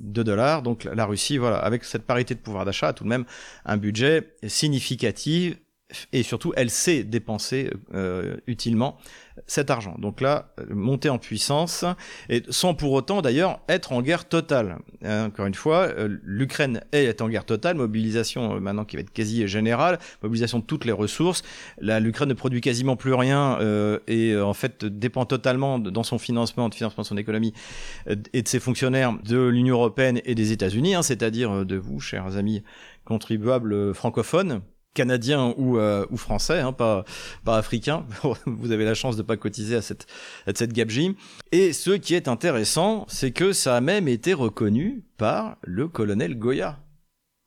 de 0.00 0.22
dollars. 0.24 0.62
Donc 0.62 0.88
la 0.92 1.06
Russie, 1.06 1.38
voilà, 1.38 1.58
avec 1.58 1.75
cette 1.84 2.04
parité 2.04 2.34
de 2.34 2.40
pouvoir 2.40 2.64
d'achat, 2.64 2.88
a 2.88 2.92
tout 2.92 3.04
de 3.04 3.08
même 3.08 3.24
un 3.64 3.76
budget 3.76 4.34
significatif 4.46 5.56
et 6.12 6.22
surtout 6.22 6.52
elle 6.56 6.70
sait 6.70 7.04
dépenser 7.04 7.70
euh, 7.94 8.36
utilement 8.46 8.98
cet 9.46 9.70
argent. 9.70 9.96
Donc 9.98 10.20
là, 10.20 10.54
monter 10.70 11.08
en 11.08 11.18
puissance, 11.18 11.84
et 12.28 12.42
sans 12.48 12.74
pour 12.74 12.92
autant 12.92 13.22
d'ailleurs 13.22 13.60
être 13.68 13.92
en 13.92 14.02
guerre 14.02 14.26
totale. 14.26 14.78
Hein, 15.04 15.26
encore 15.26 15.46
une 15.46 15.54
fois, 15.54 15.88
euh, 15.88 16.18
l'Ukraine 16.22 16.82
est 16.92 17.20
en 17.20 17.28
guerre 17.28 17.44
totale, 17.44 17.76
mobilisation 17.76 18.56
euh, 18.56 18.60
maintenant 18.60 18.84
qui 18.84 18.96
va 18.96 19.02
être 19.02 19.12
quasi 19.12 19.46
générale, 19.46 19.98
mobilisation 20.22 20.58
de 20.58 20.64
toutes 20.64 20.84
les 20.84 20.92
ressources. 20.92 21.42
l'Ukraine 21.80 22.28
ne 22.28 22.34
produit 22.34 22.60
quasiment 22.60 22.96
plus 22.96 23.14
rien 23.14 23.58
euh, 23.60 23.98
et 24.06 24.36
en 24.36 24.54
fait 24.54 24.84
dépend 24.84 25.24
totalement 25.24 25.78
dans 25.78 26.02
son 26.02 26.18
financement, 26.18 26.68
de 26.68 26.74
financement 26.74 27.02
de 27.02 27.06
son 27.06 27.16
économie 27.16 27.52
et 28.32 28.42
de 28.42 28.48
ses 28.48 28.60
fonctionnaires 28.60 29.16
de 29.24 29.46
l'Union 29.46 29.76
européenne 29.76 30.20
et 30.24 30.34
des 30.34 30.52
États-Unis, 30.52 30.94
hein, 30.94 31.02
c'est-à-dire 31.02 31.64
de 31.64 31.76
vous, 31.76 32.00
chers 32.00 32.36
amis 32.36 32.62
contribuables 33.04 33.94
francophones 33.94 34.62
canadien 34.96 35.54
ou, 35.56 35.78
euh, 35.78 36.06
ou 36.10 36.16
français, 36.16 36.58
hein, 36.58 36.72
pas, 36.72 37.04
pas 37.44 37.58
africain. 37.58 38.06
Vous 38.46 38.72
avez 38.72 38.84
la 38.84 38.94
chance 38.94 39.16
de 39.16 39.22
pas 39.22 39.36
cotiser 39.36 39.76
à 39.76 39.82
cette, 39.82 40.06
à 40.46 40.52
cette. 40.54 40.72
Et 41.52 41.72
ce 41.72 41.90
qui 41.90 42.14
est 42.14 42.26
intéressant, 42.26 43.06
c'est 43.08 43.30
que 43.30 43.52
ça 43.52 43.76
a 43.76 43.80
même 43.80 44.08
été 44.08 44.34
reconnu 44.34 45.04
par 45.16 45.58
le 45.62 45.86
colonel 45.86 46.36
Goya. 46.36 46.80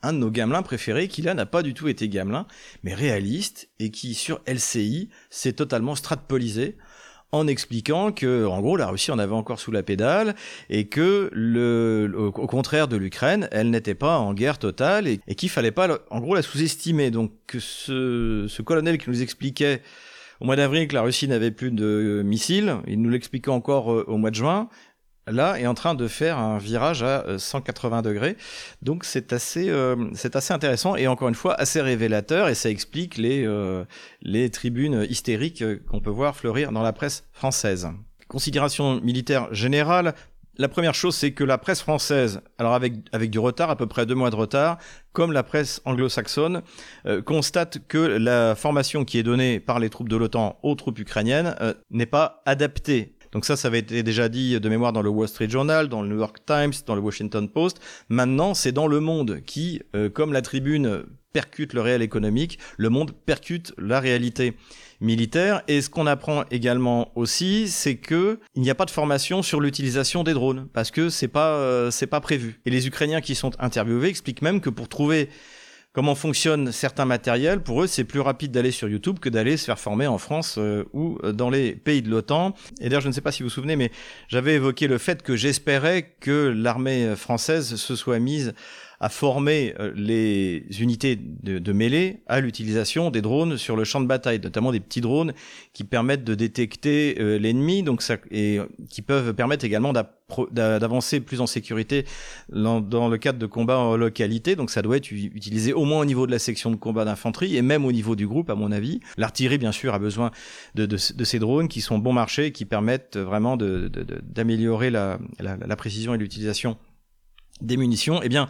Un 0.01 0.13
de 0.13 0.19
nos 0.19 0.31
gamelins 0.31 0.61
préférés 0.61 1.09
qui 1.09 1.21
là 1.21 1.33
n'a 1.33 1.45
pas 1.45 1.61
du 1.61 1.73
tout 1.73 1.89
été 1.89 2.07
gamelin, 2.07 2.47
mais 2.83 2.93
réaliste, 2.93 3.69
et 3.79 3.91
qui 3.91 4.13
sur 4.13 4.41
LCI 4.47 5.09
s'est 5.29 5.53
totalement 5.53 5.95
stratpolisé 5.95 6.77
en 7.31 7.47
expliquant 7.47 8.11
que, 8.11 8.45
en 8.45 8.59
gros, 8.61 8.75
la 8.77 8.87
Russie 8.87 9.11
en 9.11 9.19
avait 9.19 9.33
encore 9.33 9.59
sous 9.59 9.71
la 9.71 9.83
pédale 9.83 10.35
et 10.69 10.87
que, 10.87 11.29
le, 11.31 12.11
au, 12.15 12.31
contraire 12.31 12.87
de 12.87 12.97
l'Ukraine, 12.97 13.47
elle 13.51 13.69
n'était 13.69 13.95
pas 13.95 14.17
en 14.17 14.33
guerre 14.33 14.57
totale 14.57 15.07
et, 15.07 15.19
qu'il 15.35 15.49
fallait 15.49 15.71
pas, 15.71 15.99
en 16.09 16.19
gros, 16.19 16.35
la 16.35 16.41
sous-estimer. 16.41 17.11
Donc, 17.11 17.31
ce, 17.57 18.45
ce 18.47 18.61
colonel 18.61 18.97
qui 18.97 19.09
nous 19.09 19.21
expliquait 19.21 19.81
au 20.41 20.45
mois 20.45 20.55
d'avril 20.55 20.87
que 20.87 20.95
la 20.95 21.01
Russie 21.01 21.27
n'avait 21.27 21.51
plus 21.51 21.71
de 21.71 22.21
missiles, 22.23 22.77
il 22.87 23.01
nous 23.01 23.09
l'expliquait 23.09 23.51
encore 23.51 23.91
euh, 23.91 24.05
au 24.07 24.17
mois 24.17 24.29
de 24.29 24.35
juin, 24.35 24.69
là 25.31 25.59
est 25.59 25.67
en 25.67 25.73
train 25.73 25.95
de 25.95 26.07
faire 26.07 26.37
un 26.37 26.57
virage 26.57 27.03
à 27.03 27.37
180 27.37 27.97
euh, 27.97 28.01
degrés. 28.01 28.37
Donc 28.81 29.03
c'est 29.03 29.33
assez, 29.33 29.69
euh, 29.69 29.95
c'est 30.13 30.35
assez 30.35 30.53
intéressant 30.53 30.95
et 30.95 31.07
encore 31.07 31.29
une 31.29 31.35
fois 31.35 31.53
assez 31.55 31.81
révélateur 31.81 32.49
et 32.49 32.55
ça 32.55 32.69
explique 32.69 33.17
les, 33.17 33.45
euh, 33.45 33.85
les 34.21 34.49
tribunes 34.49 35.05
hystériques 35.09 35.63
qu'on 35.87 35.99
peut 35.99 36.09
voir 36.09 36.35
fleurir 36.35 36.71
dans 36.71 36.83
la 36.83 36.93
presse 36.93 37.23
française. 37.31 37.89
Considération 38.27 39.01
militaire 39.01 39.51
générale, 39.53 40.13
La 40.59 40.67
première 40.67 40.93
chose, 40.93 41.15
c'est 41.15 41.31
que 41.31 41.45
la 41.45 41.57
presse 41.57 41.79
française, 41.79 42.41
alors 42.57 42.73
avec, 42.73 42.95
avec 43.13 43.31
du 43.31 43.39
retard, 43.39 43.69
à 43.69 43.77
peu 43.77 43.87
près 43.87 44.05
deux 44.05 44.13
mois 44.13 44.29
de 44.29 44.35
retard, 44.35 44.77
comme 45.13 45.31
la 45.31 45.41
presse 45.41 45.81
anglo-saxonne, 45.85 46.63
euh, 47.05 47.21
constate 47.21 47.79
que 47.87 47.97
la 47.97 48.55
formation 48.55 49.05
qui 49.05 49.19
est 49.19 49.23
donnée 49.23 49.61
par 49.61 49.79
les 49.79 49.89
troupes 49.89 50.09
de 50.09 50.17
l'OTAN 50.17 50.59
aux 50.61 50.75
troupes 50.75 50.99
ukrainiennes 50.99 51.55
euh, 51.61 51.73
n'est 51.91 52.05
pas 52.05 52.41
adaptée 52.45 53.15
donc 53.31 53.45
ça, 53.45 53.55
ça 53.55 53.67
avait 53.67 53.79
été 53.79 54.03
déjà 54.03 54.29
dit 54.29 54.59
de 54.59 54.69
mémoire 54.69 54.93
dans 54.93 55.01
le 55.01 55.09
Wall 55.09 55.27
Street 55.27 55.49
Journal, 55.49 55.87
dans 55.87 56.01
le 56.01 56.09
New 56.09 56.17
York 56.17 56.37
Times, 56.45 56.73
dans 56.85 56.95
le 56.95 57.01
Washington 57.01 57.47
Post. 57.49 57.79
Maintenant, 58.09 58.53
c'est 58.53 58.71
dans 58.71 58.87
le 58.87 58.99
monde 58.99 59.41
qui, 59.45 59.81
euh, 59.95 60.09
comme 60.09 60.33
la 60.33 60.41
tribune 60.41 61.03
percute 61.31 61.73
le 61.73 61.81
réel 61.81 62.01
économique, 62.01 62.57
le 62.77 62.89
monde 62.89 63.11
percute 63.11 63.73
la 63.77 63.99
réalité 63.99 64.55
militaire. 64.99 65.61
Et 65.67 65.81
ce 65.81 65.89
qu'on 65.89 66.07
apprend 66.07 66.43
également 66.51 67.11
aussi, 67.15 67.67
c'est 67.67 67.97
que 67.97 68.39
il 68.55 68.61
n'y 68.61 68.69
a 68.69 68.75
pas 68.75 68.85
de 68.85 68.91
formation 68.91 69.41
sur 69.41 69.61
l'utilisation 69.61 70.23
des 70.23 70.33
drones 70.33 70.67
parce 70.73 70.91
que 70.91 71.09
c'est 71.09 71.27
pas 71.27 71.51
euh, 71.51 71.91
c'est 71.91 72.07
pas 72.07 72.19
prévu. 72.19 72.59
Et 72.65 72.71
les 72.71 72.87
Ukrainiens 72.87 73.21
qui 73.21 73.35
sont 73.35 73.51
interviewés 73.59 74.09
expliquent 74.09 74.41
même 74.41 74.59
que 74.59 74.69
pour 74.69 74.89
trouver 74.89 75.29
comment 75.99 76.15
fonctionnent 76.15 76.71
certains 76.71 77.03
matériels, 77.03 77.59
pour 77.59 77.83
eux, 77.83 77.87
c'est 77.87 78.05
plus 78.05 78.21
rapide 78.21 78.51
d'aller 78.53 78.71
sur 78.71 78.87
YouTube 78.87 79.19
que 79.19 79.27
d'aller 79.27 79.57
se 79.57 79.65
faire 79.65 79.77
former 79.77 80.07
en 80.07 80.17
France 80.17 80.55
euh, 80.57 80.85
ou 80.93 81.19
dans 81.33 81.49
les 81.49 81.73
pays 81.73 82.01
de 82.01 82.09
l'OTAN. 82.09 82.53
Et 82.79 82.85
d'ailleurs, 82.85 83.01
je 83.01 83.09
ne 83.09 83.11
sais 83.11 83.19
pas 83.19 83.33
si 83.33 83.43
vous 83.43 83.49
vous 83.49 83.53
souvenez, 83.53 83.75
mais 83.75 83.91
j'avais 84.29 84.53
évoqué 84.53 84.87
le 84.87 84.97
fait 84.97 85.21
que 85.21 85.35
j'espérais 85.35 86.15
que 86.21 86.53
l'armée 86.55 87.17
française 87.17 87.75
se 87.75 87.97
soit 87.97 88.19
mise 88.19 88.53
à 88.99 89.09
former 89.09 89.73
euh, 89.79 89.93
les 89.95 90.65
unités 90.79 91.15
de, 91.15 91.59
de 91.59 91.71
mêlée 91.71 92.21
à 92.27 92.41
l'utilisation 92.41 93.11
des 93.11 93.21
drones 93.21 93.57
sur 93.57 93.75
le 93.77 93.85
champ 93.85 94.01
de 94.01 94.05
bataille, 94.05 94.39
notamment 94.43 94.71
des 94.71 94.81
petits 94.81 94.99
drones 94.99 95.33
qui 95.73 95.85
permettent 95.85 96.25
de 96.25 96.35
détecter 96.35 97.15
euh, 97.19 97.39
l'ennemi, 97.39 97.81
donc 97.81 98.01
ça, 98.01 98.17
et 98.29 98.59
qui 98.89 99.01
peuvent 99.01 99.33
permettre 99.33 99.63
également 99.63 99.93
d'avancer 100.51 101.21
plus 101.21 101.39
en 101.39 101.47
sécurité 101.47 102.05
dans, 102.51 103.07
le 103.07 103.17
cadre 103.17 103.39
de 103.39 103.45
combats 103.45 103.79
en 103.79 103.95
localité. 103.95 104.57
Donc 104.57 104.69
ça 104.69 104.81
doit 104.81 104.97
être 104.97 105.11
utilisé 105.11 105.71
au 105.71 105.85
moins 105.85 106.01
au 106.01 106.05
niveau 106.05 106.27
de 106.27 106.31
la 106.31 106.39
section 106.39 106.69
de 106.69 106.75
combat 106.75 107.05
d'infanterie 107.05 107.55
et 107.55 107.61
même 107.61 107.85
au 107.85 107.91
niveau 107.93 108.15
du 108.15 108.27
groupe, 108.27 108.49
à 108.49 108.55
mon 108.55 108.71
avis. 108.71 108.99
L'artillerie, 109.17 109.57
bien 109.57 109.71
sûr, 109.71 109.93
a 109.93 109.99
besoin 109.99 110.31
de, 110.75 110.85
de, 110.85 110.97
de, 111.15 111.23
ces 111.23 111.39
drones 111.39 111.69
qui 111.69 111.79
sont 111.79 111.99
bon 111.99 112.13
marché 112.13 112.47
et 112.47 112.51
qui 112.51 112.65
permettent 112.65 113.17
vraiment 113.17 113.57
d'améliorer 113.57 114.89
la, 114.89 115.19
la, 115.39 115.55
la 115.55 115.75
précision 115.77 116.13
et 116.13 116.17
l'utilisation 116.17 116.77
des 117.61 117.77
munitions. 117.77 118.21
Eh 118.23 118.29
bien, 118.29 118.47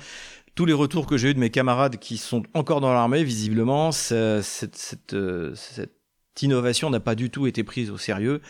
tous 0.59 0.65
les 0.65 0.73
retours 0.73 1.07
que 1.07 1.15
j'ai 1.15 1.29
eu 1.29 1.33
de 1.33 1.39
mes 1.39 1.51
camarades 1.51 1.99
qui 1.99 2.17
sont 2.17 2.43
encore 2.53 2.81
dans 2.81 2.91
l'armée, 2.91 3.23
visiblement, 3.23 3.91
euh, 4.11 4.41
cette 4.41 5.15
innovation 6.41 6.89
n'a 6.89 6.99
pas 6.99 7.15
du 7.15 7.29
tout 7.29 7.47
été 7.47 7.63
prise 7.63 7.89
au 7.89 7.97
sérieux 7.97 8.41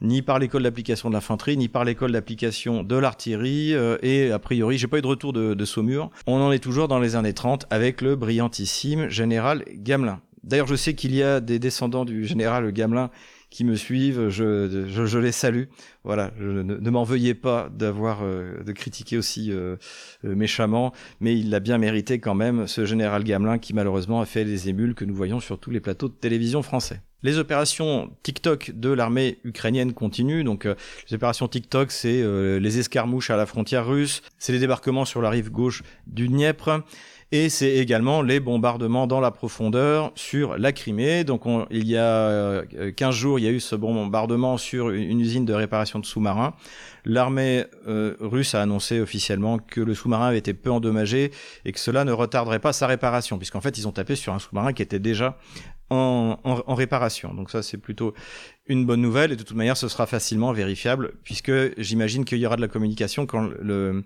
ni 0.00 0.22
par 0.22 0.38
l'école 0.38 0.62
d'application 0.62 1.10
de 1.10 1.14
l'infanterie, 1.14 1.58
ni 1.58 1.68
par 1.68 1.84
l'école 1.84 2.12
d'application 2.12 2.82
de 2.82 2.96
l'artillerie, 2.96 3.74
euh, 3.74 3.98
et 4.00 4.32
a 4.32 4.38
priori, 4.38 4.78
j'ai 4.78 4.86
pas 4.86 4.96
eu 4.96 5.02
de 5.02 5.06
retour 5.06 5.34
de, 5.34 5.52
de, 5.52 5.64
Saumur. 5.66 6.08
On 6.26 6.40
en 6.40 6.50
est 6.50 6.60
toujours 6.60 6.88
dans 6.88 6.98
les 6.98 7.14
années 7.14 7.34
30 7.34 7.66
avec 7.68 8.00
le 8.00 8.16
brillantissime 8.16 9.10
général 9.10 9.62
Gamelin. 9.74 10.22
D'ailleurs, 10.42 10.66
je 10.66 10.76
sais 10.76 10.94
qu'il 10.94 11.14
y 11.14 11.22
a 11.22 11.40
des 11.40 11.58
descendants 11.58 12.06
du 12.06 12.24
général 12.24 12.72
Gamelin 12.72 13.10
qui 13.50 13.64
me 13.64 13.74
suivent, 13.74 14.28
je, 14.28 14.86
je, 14.88 15.06
je 15.06 15.18
les 15.18 15.32
salue. 15.32 15.64
Voilà, 16.04 16.30
je, 16.38 16.46
ne, 16.46 16.90
m'en 16.90 17.04
veuillez 17.04 17.34
pas 17.34 17.68
d'avoir 17.68 18.20
euh, 18.22 18.62
de 18.62 18.72
critiquer 18.72 19.18
aussi 19.18 19.52
euh, 19.52 19.76
euh, 20.24 20.34
méchamment, 20.34 20.92
mais 21.20 21.36
il 21.36 21.50
l'a 21.50 21.60
bien 21.60 21.76
mérité 21.76 22.20
quand 22.20 22.34
même, 22.34 22.66
ce 22.66 22.86
général 22.86 23.24
Gamelin 23.24 23.58
qui 23.58 23.74
malheureusement 23.74 24.20
a 24.20 24.26
fait 24.26 24.44
les 24.44 24.68
émules 24.68 24.94
que 24.94 25.04
nous 25.04 25.14
voyons 25.14 25.40
sur 25.40 25.58
tous 25.58 25.70
les 25.70 25.80
plateaux 25.80 26.08
de 26.08 26.14
télévision 26.14 26.62
français. 26.62 27.02
Les 27.22 27.36
opérations 27.36 28.16
TikTok 28.22 28.70
de 28.74 28.88
l'armée 28.88 29.40
ukrainienne 29.44 29.92
continuent. 29.92 30.42
Donc, 30.42 30.64
les 30.64 31.14
opérations 31.14 31.48
TikTok, 31.48 31.90
c'est 31.90 32.24
les 32.58 32.78
escarmouches 32.78 33.28
à 33.28 33.36
la 33.36 33.44
frontière 33.44 33.86
russe, 33.86 34.22
c'est 34.38 34.54
les 34.54 34.58
débarquements 34.58 35.04
sur 35.04 35.20
la 35.20 35.28
rive 35.28 35.50
gauche 35.50 35.82
du 36.06 36.28
Dniepr, 36.28 36.80
et 37.32 37.48
c'est 37.48 37.76
également 37.76 38.22
les 38.22 38.40
bombardements 38.40 39.06
dans 39.06 39.20
la 39.20 39.30
profondeur 39.30 40.10
sur 40.16 40.58
la 40.58 40.72
Crimée. 40.72 41.22
Donc 41.22 41.42
il 41.70 41.86
y 41.86 41.96
a 41.96 42.62
15 42.96 43.08
euh, 43.08 43.12
jours, 43.12 43.38
il 43.38 43.44
y 43.44 43.48
a 43.48 43.50
eu 43.50 43.60
ce 43.60 43.76
bombardement 43.76 44.56
sur 44.56 44.90
une 44.90 45.20
usine 45.20 45.44
de 45.44 45.52
réparation 45.52 46.00
de 46.00 46.06
sous-marins. 46.06 46.54
L'armée 47.04 47.64
euh, 47.86 48.16
russe 48.20 48.54
a 48.54 48.62
annoncé 48.62 49.00
officiellement 49.00 49.58
que 49.58 49.80
le 49.80 49.94
sous-marin 49.94 50.28
avait 50.28 50.38
été 50.38 50.54
peu 50.54 50.70
endommagé 50.70 51.30
et 51.64 51.72
que 51.72 51.78
cela 51.78 52.04
ne 52.04 52.12
retarderait 52.12 52.58
pas 52.58 52.72
sa 52.72 52.86
réparation, 52.86 53.38
puisqu'en 53.38 53.60
fait 53.60 53.78
ils 53.78 53.86
ont 53.86 53.92
tapé 53.92 54.16
sur 54.16 54.32
un 54.34 54.38
sous-marin 54.38 54.72
qui 54.72 54.82
était 54.82 54.98
déjà 54.98 55.38
en, 55.90 56.38
en, 56.44 56.74
réparation. 56.74 57.34
Donc 57.34 57.50
ça 57.50 57.62
c'est 57.62 57.78
plutôt 57.78 58.14
une 58.66 58.86
bonne 58.86 59.00
nouvelle 59.00 59.32
et 59.32 59.36
de 59.36 59.42
toute 59.42 59.56
manière 59.56 59.76
ce 59.76 59.88
sera 59.88 60.06
facilement 60.06 60.52
vérifiable 60.52 61.12
puisque 61.24 61.52
j'imagine 61.78 62.24
qu'il 62.24 62.38
y 62.38 62.46
aura 62.46 62.56
de 62.56 62.60
la 62.60 62.68
communication 62.68 63.26
quand 63.26 63.50
le, 63.60 64.04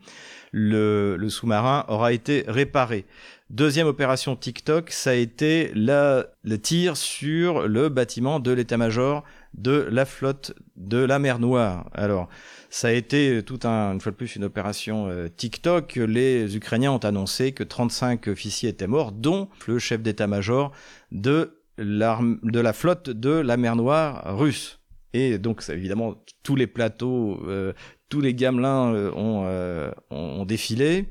le, 0.51 1.17
le 1.17 1.29
sous-marin 1.29 1.85
aura 1.89 2.13
été 2.13 2.45
réparé. 2.49 3.05
Deuxième 3.51 3.87
opération 3.87 4.37
TikTok, 4.37 4.91
ça 4.91 5.11
a 5.11 5.15
été 5.15 5.71
la, 5.75 6.27
le 6.45 6.59
tir 6.59 6.97
sur 6.97 7.69
le 7.69 7.91
bâtiment 7.91 8.41
de 8.41 8.51
l'état-major 8.51 9.23
de 9.53 9.87
la 9.91 10.07
flotte 10.07 10.55
de 10.77 10.97
la 10.97 11.19
mer 11.19 11.39
Noire. 11.39 11.89
Alors, 11.93 12.29
ça 12.71 12.89
a 12.89 12.93
été 12.93 13.43
tout 13.45 13.61
un, 13.65 13.93
une 13.93 14.01
fois 14.01 14.13
de 14.13 14.17
plus 14.17 14.35
une 14.35 14.45
opération 14.45 15.09
euh, 15.09 15.29
TikTok. 15.29 15.97
Les 15.97 16.57
Ukrainiens 16.57 16.93
ont 16.93 16.99
annoncé 16.99 17.53
que 17.53 17.63
35 17.63 18.29
officiers 18.29 18.71
étaient 18.71 18.87
morts, 18.87 19.13
dont 19.13 19.49
le 19.69 19.79
chef 19.79 20.01
d'état-major 20.03 20.73
de, 21.13 21.59
de 21.79 22.61
la 22.61 22.73
flotte 22.73 23.11
de 23.11 23.31
la 23.31 23.57
mer 23.57 23.77
Noire 23.77 24.37
russe. 24.37 24.81
Et 25.13 25.39
donc, 25.39 25.63
évidemment, 25.69 26.17
tous 26.43 26.57
les 26.57 26.67
plateaux, 26.67 27.41
euh, 27.47 27.73
tous 28.09 28.21
les 28.21 28.35
gamelins 28.35 28.93
euh, 28.93 29.13
ont, 29.13 29.45
euh, 29.47 29.91
ont, 30.11 30.45
défilé. 30.45 31.09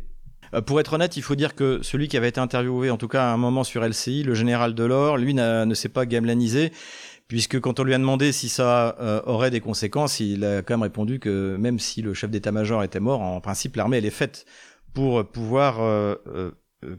Euh, 0.54 0.62
pour 0.62 0.80
être 0.80 0.94
honnête, 0.94 1.16
il 1.16 1.24
faut 1.24 1.36
dire 1.36 1.56
que 1.56 1.80
celui 1.82 2.10
qui 2.10 2.18
avait 2.18 2.30
été 2.30 2.40
interviewé, 2.40 2.90
en 2.90 2.98
tout 2.98 3.08
cas 3.08 3.24
à 3.24 3.34
un 3.34 3.38
moment 3.38 3.64
sur 3.64 3.84
LCI, 3.84 4.24
le 4.24 4.34
général 4.34 4.76
Delors, 4.76 5.18
lui 5.18 5.34
ne 5.34 5.74
s'est 5.74 5.90
pas 5.90 6.06
gamelanisé, 6.06 6.74
puisque 7.30 7.60
quand 7.62 7.80
on 7.80 7.84
lui 7.84 7.94
a 7.94 7.98
demandé 7.98 8.34
si 8.34 8.50
ça 8.50 9.24
aurait 9.26 9.52
des 9.52 9.62
conséquences, 9.62 10.20
il 10.20 10.44
a 10.44 10.62
quand 10.62 10.76
même 10.76 10.84
répondu 10.84 11.20
que 11.20 11.56
même 11.58 11.80
si 11.80 12.02
le 12.02 12.14
chef 12.14 12.30
d'état-major 12.30 12.84
était 12.84 13.00
mort, 13.00 13.22
en 13.22 13.40
principe 13.42 13.78
l'armée 13.78 13.98
elle 13.98 14.06
est 14.06 14.10
faite 14.10 14.46
pour 14.94 15.26
pouvoir 15.26 15.82
euh, 15.82 16.16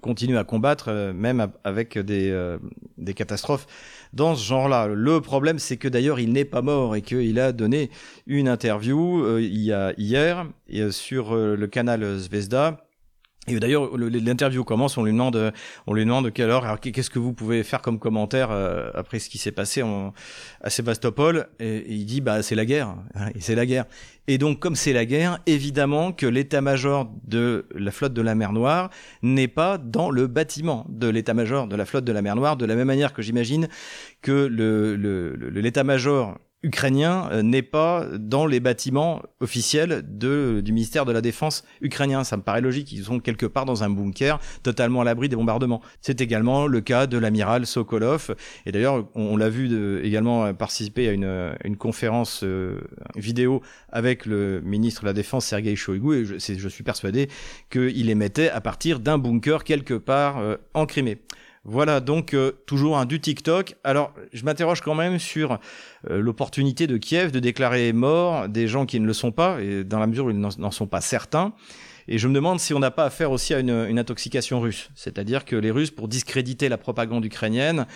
continue 0.01 0.37
à 0.37 0.45
combattre, 0.45 0.87
euh, 0.89 1.13
même 1.13 1.49
avec 1.65 1.99
des, 1.99 2.31
euh, 2.31 2.59
des 2.99 3.15
catastrophes 3.15 3.67
dans 4.13 4.35
ce 4.35 4.45
genre-là. 4.45 4.89
Le 4.89 5.21
problème, 5.21 5.59
c'est 5.59 5.77
que 5.77 5.89
d'ailleurs, 5.89 6.21
il 6.21 6.33
n'est 6.33 6.45
pas 6.45 6.63
mort 6.63 6.97
et 6.97 7.03
qu'il 7.03 7.39
a 7.39 7.53
donné 7.53 7.91
une 8.27 8.49
interview 8.49 9.39
il 9.39 9.61
y 9.61 9.73
a 9.73 9.93
hier 9.97 10.47
sur 10.91 11.35
le 11.35 11.67
canal 11.67 12.19
Zvezda 12.19 12.85
et 13.47 13.61
d'ailleurs, 13.61 13.97
l'interview 13.97 14.65
commence, 14.65 14.97
on 14.97 15.05
lui 15.05 15.13
demande, 15.13 15.53
on 15.87 15.93
lui 15.93 16.05
demande 16.05 16.33
quelle 16.33 16.49
heure, 16.51 16.65
alors 16.65 16.81
qu'est-ce 16.81 17.11
que 17.11 17.19
vous 17.19 17.35
pouvez 17.35 17.63
faire 17.63 17.83
comme 17.83 17.99
commentaire 17.99 18.49
euh, 18.51 18.91
après 18.95 19.19
ce 19.19 19.29
qui 19.29 19.37
s'est 19.37 19.53
passé 19.53 19.83
à 20.63 20.71
Sébastopol 20.71 21.49
et, 21.61 21.85
il 21.89 22.07
dit, 22.07 22.21
bah 22.21 22.43
c'est 22.43 22.55
la 22.55 22.65
guerre, 22.65 22.97
c'est 23.41 23.55
la 23.55 23.67
guerre. 23.67 23.85
Et 24.27 24.39
donc, 24.39 24.59
comme 24.59 24.75
c'est 24.75 24.95
la 24.95 25.05
guerre, 25.05 25.41
évidemment 25.45 26.13
que 26.13 26.25
l'état-major 26.25 27.11
de 27.27 27.67
la 27.75 27.91
flotte 27.91 28.15
de 28.15 28.23
la 28.23 28.35
mer 28.35 28.55
Noire 28.55 28.89
n'est 29.23 29.49
pas 29.49 29.77
dans 29.77 30.11
le 30.11 30.27
bâtiment 30.27 30.87
de 30.89 31.09
l'état-major 31.09 31.67
de 31.67 31.77
la 31.77 31.85
flotte 31.85 32.05
de 32.05 32.13
la 32.13 32.23
mer 32.23 32.35
Noire, 32.37 32.57
de 32.57 32.65
la 32.65 32.75
même 32.75 32.87
manière 32.87 33.13
que 33.13 33.21
j'imagine 33.21 33.69
que 34.23 34.47
l'état-major 35.61 36.39
ukrainien 36.65 37.29
euh, 37.31 37.43
n'est 37.43 37.63
pas 37.63 38.07
dans 38.19 38.47
les 38.47 38.59
bâtiments 38.59 39.23
officiels 39.41 40.03
de, 40.07 40.61
du 40.65 40.73
ministère 40.73 41.05
de 41.05 41.13
la 41.13 41.21
Défense 41.21 41.65
ukrainien. 41.81 42.25
Ça 42.25 42.37
me 42.37 42.43
paraît 42.43 42.61
logique, 42.61 42.91
ils 42.93 43.05
sont 43.05 43.21
quelque 43.21 43.47
part 43.47 43.67
dans 43.67 43.85
un 43.85 43.91
bunker, 43.91 44.41
totalement 44.63 45.03
à 45.03 45.05
l'abri 45.05 45.29
des 45.29 45.37
bombardements. 45.37 45.83
C'est 46.01 46.21
également 46.21 46.67
le 46.67 46.81
cas 46.81 47.07
de 47.07 47.19
l'amiral 47.19 47.67
Sokolov. 47.67 48.35
Et 48.67 48.73
d'ailleurs, 48.73 49.07
on, 49.15 49.37
l'a 49.37 49.49
vu 49.49 49.69
de, 49.69 50.01
également 50.03 50.53
participer 50.55 51.09
à 51.09 51.13
une, 51.13 51.55
une 51.65 51.77
conférence 51.77 52.41
euh, 52.43 52.81
vidéo 53.17 53.63
avec 53.91 54.27
le 54.27 54.61
ministre 54.63 55.03
de 55.03 55.07
la 55.07 55.13
Défense 55.13 55.47
Sergei 55.47 55.77
Shoigu, 55.77 56.15
et 56.15 56.25
je, 56.25 56.37
je 56.39 56.69
suis 56.69 56.85
persuadé 56.85 57.29
qu'il 57.71 58.09
émettait 58.11 58.51
à 58.51 58.61
partir 58.61 59.01
d'un 59.01 59.19
bunker 59.19 59.65
quelque 59.65 59.95
part 59.95 60.39
euh, 60.39 60.57
en 60.75 60.87
Crimée. 60.87 61.19
Voilà 61.65 62.01
donc 62.01 62.35
euh, 62.35 62.53
toujours 62.67 62.99
un 62.99 63.07
du 63.07 63.21
TikTok. 63.21 63.77
Alors 63.85 64.13
je 64.33 64.45
m'interroge 64.45 64.83
quand 64.83 64.95
même 64.95 65.19
sur 65.19 65.59
euh, 66.11 66.21
l'opportunité 66.21 66.87
de 66.87 66.99
Kiev 66.99 67.31
de 67.33 67.41
déclarer 67.41 67.93
mort 67.93 68.49
des 68.49 68.69
gens 68.69 68.85
qui 68.85 69.01
ne 69.01 69.07
le 69.07 69.15
sont 69.15 69.33
pas, 69.33 69.61
et 69.63 69.83
dans 69.83 69.99
la 69.99 70.07
mesure 70.07 70.27
où 70.27 70.31
ils 70.31 70.39
n'en 70.39 70.71
sont 70.71 70.87
pas 70.87 71.01
certains. 71.01 71.55
Et 72.07 72.19
je 72.19 72.29
me 72.29 72.35
demande 72.35 72.61
si 72.61 72.75
on 72.75 72.79
n'a 72.79 72.91
pas 72.91 73.05
affaire 73.05 73.31
aussi 73.31 73.55
à 73.55 73.61
une, 73.61 73.99
intoxication 73.99 74.61
russe. 74.61 74.91
C'est-à-dire 74.95 75.45
que 75.45 75.57
les 75.57 75.71
Russes, 75.71 75.91
pour 75.91 76.09
discréditer 76.09 76.69
la 76.69 76.77
propagande 76.77 77.25
ukrainienne, 77.25 77.87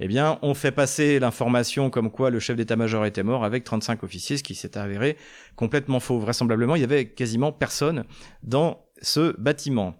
eh 0.00 0.08
bien, 0.08 0.38
ont 0.42 0.54
fait 0.54 0.72
passer 0.72 1.18
l'information 1.18 1.90
comme 1.90 2.10
quoi 2.10 2.30
le 2.30 2.40
chef 2.40 2.56
d'état-major 2.56 3.04
était 3.04 3.22
mort 3.22 3.44
avec 3.44 3.64
35 3.64 4.02
officiers, 4.02 4.38
ce 4.38 4.42
qui 4.42 4.54
s'est 4.54 4.78
avéré 4.78 5.16
complètement 5.56 6.00
faux. 6.00 6.18
Vraisemblablement, 6.18 6.76
il 6.76 6.80
y 6.80 6.84
avait 6.84 7.06
quasiment 7.06 7.52
personne 7.52 8.04
dans 8.42 8.86
ce 9.02 9.38
bâtiment. 9.38 9.94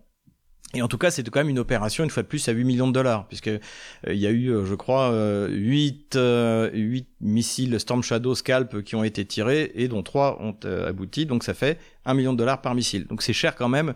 Et 0.75 0.83
en 0.83 0.89
tout 0.89 0.99
cas, 0.99 1.11
c'était 1.11 1.31
quand 1.31 1.41
même 1.41 1.49
une 1.49 1.59
opération, 1.59 2.05
une 2.05 2.11
fois 2.11 2.23
de 2.23 2.29
plus, 2.29 2.47
à 2.49 2.53
8 2.53 2.65
millions 2.65 2.87
de 2.87 2.93
dollars, 2.93 3.27
puisque 3.27 3.49
euh, 3.49 3.59
il 4.07 4.19
y 4.19 4.27
a 4.27 4.31
eu, 4.31 4.51
euh, 4.51 4.67
je 4.67 4.75
crois, 4.75 5.11
euh, 5.13 5.49
8, 5.49 6.17
euh, 6.17 7.01
missiles 7.23 7.81
Storm 7.81 8.03
Shadow 8.03 8.35
Scalp 8.35 8.83
qui 8.83 8.95
ont 8.95 9.03
été 9.03 9.25
tirés, 9.25 9.73
et 9.75 9.89
dont 9.89 10.03
3 10.03 10.43
ont 10.43 10.57
abouti, 10.87 11.25
donc 11.25 11.43
ça 11.43 11.55
fait 11.55 11.79
1 12.05 12.13
million 12.13 12.35
de 12.35 12.39
dollars 12.39 12.61
par 12.61 12.75
missile. 12.75 13.07
Donc 13.07 13.23
c'est 13.23 13.33
cher 13.33 13.55
quand 13.55 13.69
même, 13.69 13.95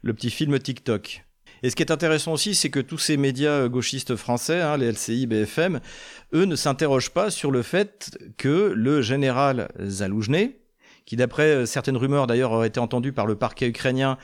le 0.00 0.14
petit 0.14 0.30
film 0.30 0.58
TikTok. 0.58 1.24
Et 1.62 1.70
ce 1.70 1.76
qui 1.76 1.82
est 1.82 1.92
intéressant 1.92 2.32
aussi, 2.32 2.54
c'est 2.54 2.70
que 2.70 2.80
tous 2.80 2.98
ces 2.98 3.16
médias 3.18 3.68
gauchistes 3.68 4.16
français, 4.16 4.60
hein, 4.60 4.78
les 4.78 4.92
LCI, 4.92 5.26
BFM, 5.26 5.80
eux 6.34 6.44
ne 6.44 6.56
s'interrogent 6.56 7.10
pas 7.10 7.30
sur 7.30 7.50
le 7.50 7.62
fait 7.62 8.18
que 8.38 8.72
le 8.74 9.02
général 9.02 9.68
Zaloujny, 9.82 10.56
qui 11.04 11.16
d'après 11.16 11.66
certaines 11.66 11.96
rumeurs 11.98 12.26
d'ailleurs 12.26 12.52
aurait 12.52 12.68
été 12.68 12.80
entendu 12.80 13.12
par 13.12 13.26
le 13.26 13.34
parquet 13.34 13.68
ukrainien 13.68 14.16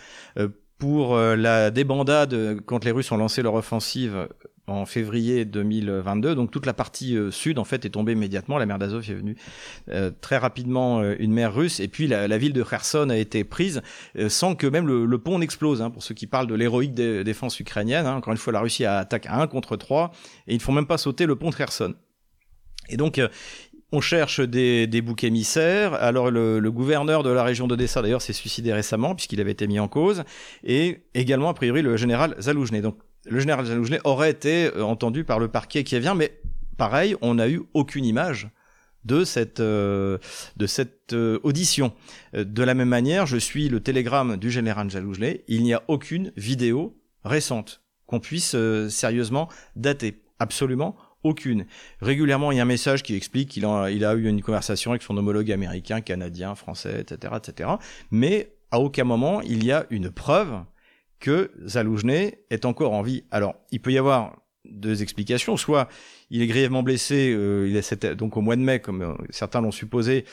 pour 0.80 1.14
euh, 1.14 1.36
la 1.36 1.70
débandade 1.70 2.60
quand 2.64 2.84
les 2.84 2.90
Russes 2.90 3.12
ont 3.12 3.18
lancé 3.18 3.42
leur 3.42 3.54
offensive 3.54 4.28
en 4.66 4.86
février 4.86 5.44
2022. 5.44 6.34
Donc 6.34 6.50
toute 6.50 6.64
la 6.64 6.72
partie 6.72 7.16
euh, 7.16 7.30
sud 7.30 7.58
en 7.58 7.64
fait 7.64 7.84
est 7.84 7.90
tombée 7.90 8.12
immédiatement. 8.12 8.56
La 8.56 8.66
mer 8.66 8.78
d'Azov 8.78 9.08
est 9.08 9.14
venue 9.14 9.36
euh, 9.90 10.10
très 10.22 10.38
rapidement 10.38 11.02
une 11.02 11.32
mer 11.32 11.54
russe 11.54 11.80
et 11.80 11.88
puis 11.88 12.08
la, 12.08 12.38
ville 12.38 12.54
de 12.54 12.62
Kherson 12.62 13.10
a 13.10 13.16
été 13.16 13.44
prise 13.44 13.82
sans 14.28 14.54
que 14.54 14.66
même 14.66 14.86
le, 14.88 15.18
pont 15.18 15.38
n'explose. 15.38 15.82
Hein, 15.82 15.90
pour 15.90 16.02
ceux 16.02 16.14
qui 16.14 16.26
parlent 16.26 16.46
de 16.46 16.54
l'héroïque 16.54 16.94
défense 16.94 17.60
ukrainienne, 17.60 18.06
hein. 18.06 18.16
encore 18.16 18.32
une 18.32 18.38
fois 18.38 18.52
la 18.52 18.60
Russie 18.60 18.86
a 18.86 18.96
attaqué 18.96 19.28
à 19.28 19.40
1 19.40 19.46
contre 19.48 19.76
3 19.76 20.12
et 20.48 20.54
ils 20.54 20.58
ne 20.58 20.62
font 20.62 20.72
même 20.72 20.86
pas 20.86 20.98
sauter 20.98 21.26
le 21.26 21.36
pont 21.36 21.50
de 21.50 21.54
Kherson. 21.54 21.94
Et 22.88 22.96
donc, 22.96 23.20
on 23.92 24.00
cherche 24.00 24.40
des, 24.40 25.02
boucs 25.02 25.24
émissaires. 25.24 25.94
Alors 25.94 26.30
le, 26.30 26.70
gouverneur 26.70 27.22
de 27.22 27.30
la 27.30 27.42
région 27.42 27.66
d'Odessa 27.66 28.02
d'ailleurs 28.02 28.22
s'est 28.22 28.32
suicidé 28.32 28.72
récemment 28.72 29.14
puisqu'il 29.14 29.40
avait 29.40 29.52
été 29.52 29.66
mis 29.66 29.80
en 29.80 29.88
cause. 29.88 30.24
Et 30.64 31.02
également 31.14 31.48
a 31.48 31.54
priori 31.54 31.82
le 31.82 31.96
général 31.96 32.36
Zaloujny. 32.40 32.80
Donc 32.80 32.98
le 33.26 33.40
général 33.40 33.66
Zaloujny 33.66 33.98
aurait 34.04 34.30
été 34.30 34.66
euh, 34.66 34.82
entendu 34.82 35.24
par 35.24 35.38
le 35.38 35.48
parquet 35.48 35.84
qui 35.84 35.98
vient, 35.98 36.14
mais 36.14 36.40
pareil, 36.76 37.16
on 37.20 37.34
n'a 37.34 37.48
eu 37.48 37.62
aucune 37.74 38.04
image 38.04 38.48
de 39.04 39.24
cette, 39.24 39.60
euh, 39.60 40.18
euh, 41.12 41.38
audition. 41.42 41.92
De 42.34 42.62
la 42.62 42.74
même 42.74 42.88
manière, 42.88 43.26
je 43.26 43.38
suis 43.38 43.68
le 43.68 43.80
télégramme 43.80 44.36
du 44.36 44.50
général 44.50 44.90
Zaloujny. 44.90 45.40
Il 45.48 45.62
n'y 45.62 45.74
a 45.74 45.82
aucune 45.88 46.32
vidéo 46.36 46.96
récente 47.24 47.82
qu'on 48.06 48.20
puisse 48.20 48.56
sérieusement 48.88 49.48
dater. 49.76 50.22
Absolument 50.38 50.96
aucune. 51.22 51.66
Régulièrement, 52.00 52.52
il 52.52 52.56
y 52.56 52.60
a 52.60 52.62
un 52.62 52.66
message 52.66 53.02
qui 53.02 53.14
explique 53.14 53.50
qu'il 53.50 53.64
a, 53.64 53.90
eu 53.90 54.26
une 54.26 54.42
conversation 54.42 54.92
avec 54.92 55.02
son 55.02 55.16
homologue 55.16 55.50
américain, 55.52 56.00
canadien, 56.00 56.54
français, 56.54 57.00
etc., 57.00 57.34
etc. 57.36 57.70
Mais 58.10 58.52
à 58.70 58.80
aucun 58.80 59.04
moment, 59.04 59.40
il 59.42 59.64
y 59.64 59.72
a 59.72 59.86
une 59.90 60.10
preuve 60.10 60.62
que 61.18 61.50
Zaloujny 61.66 62.32
est 62.48 62.64
encore 62.64 62.92
en 62.92 63.02
vie. 63.02 63.24
Alors, 63.30 63.54
il 63.70 63.80
peut 63.80 63.92
y 63.92 63.98
avoir 63.98 64.36
deux 64.64 65.02
explications. 65.02 65.56
Soit 65.56 65.88
il 66.30 66.42
est 66.42 66.46
grièvement 66.46 66.82
blessé, 66.82 67.32
euh, 67.34 68.14
donc 68.14 68.36
au 68.36 68.40
mois 68.40 68.56
de 68.56 68.62
mai, 68.62 68.80
comme 68.80 69.02
euh, 69.02 69.14
certains 69.30 69.60
l'ont 69.60 69.70
supposé, 69.70 70.24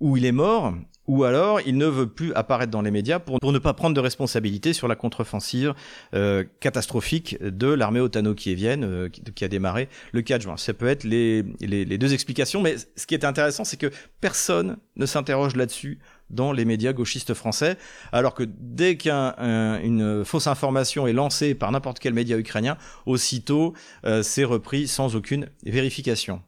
ou 0.00 0.16
il 0.16 0.24
est 0.24 0.32
mort, 0.32 0.74
ou 1.06 1.24
alors 1.24 1.60
il 1.66 1.76
ne 1.76 1.86
veut 1.86 2.08
plus 2.08 2.32
apparaître 2.34 2.70
dans 2.70 2.82
les 2.82 2.90
médias 2.90 3.18
pour, 3.18 3.38
ne 3.42 3.58
pas 3.58 3.74
prendre 3.74 3.94
de 3.94 4.00
responsabilité 4.00 4.72
sur 4.72 4.88
la 4.88 4.96
contre-offensive 4.96 5.74
euh, 6.14 6.44
catastrophique 6.60 7.36
de 7.42 7.66
l'armée 7.66 8.00
otano-kievienne 8.00 8.84
euh, 8.84 9.08
qui, 9.08 9.22
qui, 9.22 9.44
a 9.44 9.48
démarré 9.48 9.88
le 10.12 10.22
4 10.22 10.42
juin. 10.42 10.56
Ça 10.56 10.74
peut 10.74 10.88
être 10.88 11.04
les, 11.04 11.44
les, 11.60 11.84
les 11.84 11.98
deux 11.98 12.14
explications, 12.14 12.62
mais 12.62 12.76
ce 12.96 13.06
qui 13.06 13.14
est 13.14 13.24
intéressant, 13.24 13.64
c'est 13.64 13.76
que 13.76 13.90
personne 14.20 14.78
ne 14.96 15.06
s'interroge 15.06 15.56
là-dessus 15.56 15.98
dans 16.30 16.52
les 16.52 16.64
médias 16.64 16.92
gauchistes 16.92 17.34
français, 17.34 17.76
alors 18.12 18.34
que 18.34 18.44
dès 18.46 18.96
qu'une 18.96 20.24
fausse 20.24 20.46
information 20.46 21.06
est 21.06 21.12
lancée 21.12 21.54
par 21.54 21.70
n'importe 21.70 21.98
quel 21.98 22.14
média 22.14 22.36
ukrainien, 22.38 22.76
aussitôt 23.06 23.74
euh, 24.04 24.22
c'est 24.22 24.44
repris 24.44 24.88
sans 24.88 25.16
aucune 25.16 25.48
vérification. 25.64 26.42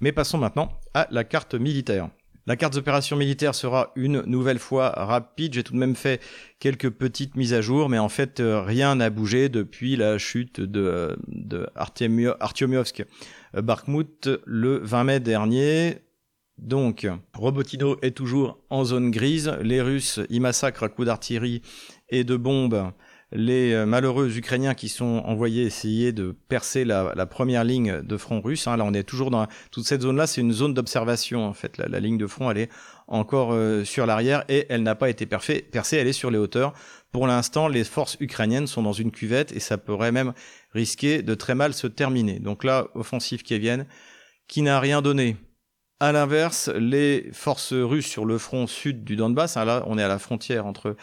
Mais 0.00 0.12
passons 0.12 0.38
maintenant 0.38 0.72
à 0.94 1.08
la 1.10 1.24
carte 1.24 1.54
militaire. 1.54 2.08
La 2.48 2.56
carte 2.56 2.72
d'opération 2.72 3.14
militaire 3.14 3.54
sera 3.54 3.92
une 3.94 4.22
nouvelle 4.22 4.58
fois 4.58 4.88
rapide. 4.88 5.52
J'ai 5.52 5.62
tout 5.62 5.74
de 5.74 5.78
même 5.78 5.94
fait 5.94 6.18
quelques 6.60 6.88
petites 6.88 7.36
mises 7.36 7.52
à 7.52 7.60
jour, 7.60 7.90
mais 7.90 7.98
en 7.98 8.08
fait, 8.08 8.40
euh, 8.40 8.62
rien 8.62 8.94
n'a 8.94 9.10
bougé 9.10 9.50
depuis 9.50 9.96
la 9.96 10.16
chute 10.16 10.58
de, 10.58 11.14
de 11.28 11.68
euh, 11.76 13.62
Barkmout 13.62 14.28
le 14.46 14.78
20 14.78 15.04
mai 15.04 15.20
dernier. 15.20 15.98
Donc, 16.56 17.06
Robotino 17.34 17.98
est 18.00 18.16
toujours 18.16 18.58
en 18.70 18.82
zone 18.82 19.10
grise. 19.10 19.54
Les 19.60 19.82
Russes 19.82 20.18
y 20.30 20.40
massacrent 20.40 20.84
à 20.84 20.88
coups 20.88 21.04
d'artillerie 21.04 21.60
et 22.08 22.24
de 22.24 22.36
bombes 22.36 22.92
les 23.32 23.72
euh, 23.72 23.84
malheureux 23.84 24.36
Ukrainiens 24.36 24.74
qui 24.74 24.88
sont 24.88 25.22
envoyés 25.26 25.64
essayer 25.64 26.12
de 26.12 26.34
percer 26.48 26.84
la, 26.84 27.26
première 27.26 27.64
ligne 27.64 28.00
de 28.02 28.16
front 28.16 28.40
russe. 28.40 28.66
Hein. 28.66 28.76
Là, 28.76 28.84
on 28.84 28.94
est 28.94 29.02
toujours 29.02 29.30
dans 29.30 29.46
toute 29.70 29.84
cette 29.84 30.02
zone-là. 30.02 30.26
C'est 30.26 30.40
une 30.40 30.52
zone 30.52 30.74
d'observation. 30.74 31.46
En 31.46 31.52
fait, 31.52 31.76
la, 31.78 32.00
ligne 32.00 32.18
de 32.18 32.26
front, 32.26 32.50
elle 32.50 32.58
est 32.58 32.70
encore 33.06 33.52
euh, 33.52 33.84
sur 33.84 34.06
l'arrière 34.06 34.44
et 34.48 34.66
elle 34.68 34.82
n'a 34.82 34.94
pas 34.94 35.10
été 35.10 35.26
percée. 35.26 35.68
Elle 35.72 36.08
est 36.08 36.12
sur 36.12 36.30
les 36.30 36.38
hauteurs. 36.38 36.72
Pour 37.12 37.26
l'instant, 37.26 37.68
les 37.68 37.84
forces 37.84 38.16
ukrainiennes 38.20 38.66
sont 38.66 38.82
dans 38.82 38.92
une 38.92 39.10
cuvette 39.10 39.52
et 39.52 39.60
ça 39.60 39.78
pourrait 39.78 40.12
même 40.12 40.32
risquer 40.72 41.22
de 41.22 41.34
très 41.34 41.54
mal 41.54 41.74
se 41.74 41.86
terminer. 41.86 42.38
Donc 42.38 42.64
là, 42.64 42.88
offensive 42.94 43.42
qui 43.42 43.58
vienne, 43.58 43.86
qui 44.46 44.62
n'a 44.62 44.80
rien 44.80 45.02
donné. 45.02 45.36
À 46.00 46.12
l'inverse, 46.12 46.70
les 46.78 47.28
forces 47.32 47.72
russes 47.72 48.06
sur 48.06 48.24
le 48.24 48.38
front 48.38 48.68
sud 48.68 49.02
du 49.02 49.16
Donbass, 49.16 49.56
hein, 49.56 49.64
là, 49.64 49.82
on 49.86 49.98
est 49.98 50.02
à 50.02 50.08
la 50.08 50.20
frontière 50.20 50.64
entre 50.64 50.94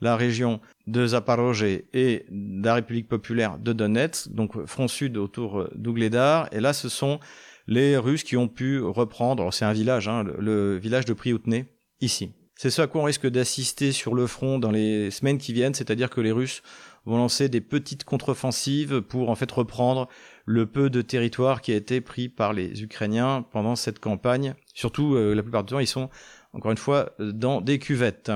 la 0.00 0.16
région 0.16 0.60
de 0.86 1.08
Zaporozhye 1.08 1.82
et 1.92 2.24
la 2.30 2.74
République 2.74 3.08
populaire 3.08 3.58
de 3.58 3.72
Donetsk, 3.72 4.28
donc 4.28 4.64
front 4.66 4.86
sud 4.86 5.16
autour 5.16 5.68
d'Ougledar. 5.74 6.48
Et 6.52 6.60
là, 6.60 6.72
ce 6.72 6.88
sont 6.88 7.18
les 7.66 7.96
Russes 7.96 8.22
qui 8.22 8.36
ont 8.36 8.46
pu 8.46 8.80
reprendre, 8.80 9.52
c'est 9.52 9.64
un 9.64 9.72
village, 9.72 10.06
hein, 10.06 10.24
le, 10.38 10.76
village 10.76 11.04
de 11.04 11.14
Prioutne, 11.14 11.64
ici. 12.00 12.30
C'est 12.54 12.70
ce 12.70 12.82
à 12.82 12.86
quoi 12.86 13.00
on 13.00 13.04
risque 13.04 13.26
d'assister 13.26 13.90
sur 13.90 14.14
le 14.14 14.28
front 14.28 14.60
dans 14.60 14.70
les 14.70 15.10
semaines 15.10 15.38
qui 15.38 15.52
viennent, 15.52 15.74
c'est-à-dire 15.74 16.10
que 16.10 16.20
les 16.20 16.30
Russes 16.30 16.62
vont 17.04 17.16
lancer 17.16 17.48
des 17.48 17.60
petites 17.60 18.04
contre-offensives 18.04 19.00
pour 19.00 19.30
en 19.30 19.34
fait 19.34 19.50
reprendre 19.50 20.08
le 20.44 20.66
peu 20.66 20.90
de 20.90 21.02
territoire 21.02 21.60
qui 21.60 21.72
a 21.72 21.76
été 21.76 22.00
pris 22.00 22.28
par 22.28 22.52
les 22.52 22.82
Ukrainiens 22.82 23.44
pendant 23.50 23.76
cette 23.76 23.98
campagne. 23.98 24.54
Surtout, 24.74 25.14
euh, 25.14 25.34
la 25.34 25.42
plupart 25.42 25.64
du 25.64 25.72
temps, 25.72 25.80
ils 25.80 25.86
sont, 25.86 26.10
encore 26.52 26.70
une 26.70 26.76
fois, 26.76 27.12
dans 27.18 27.60
des 27.60 27.78
cuvettes. 27.78 28.32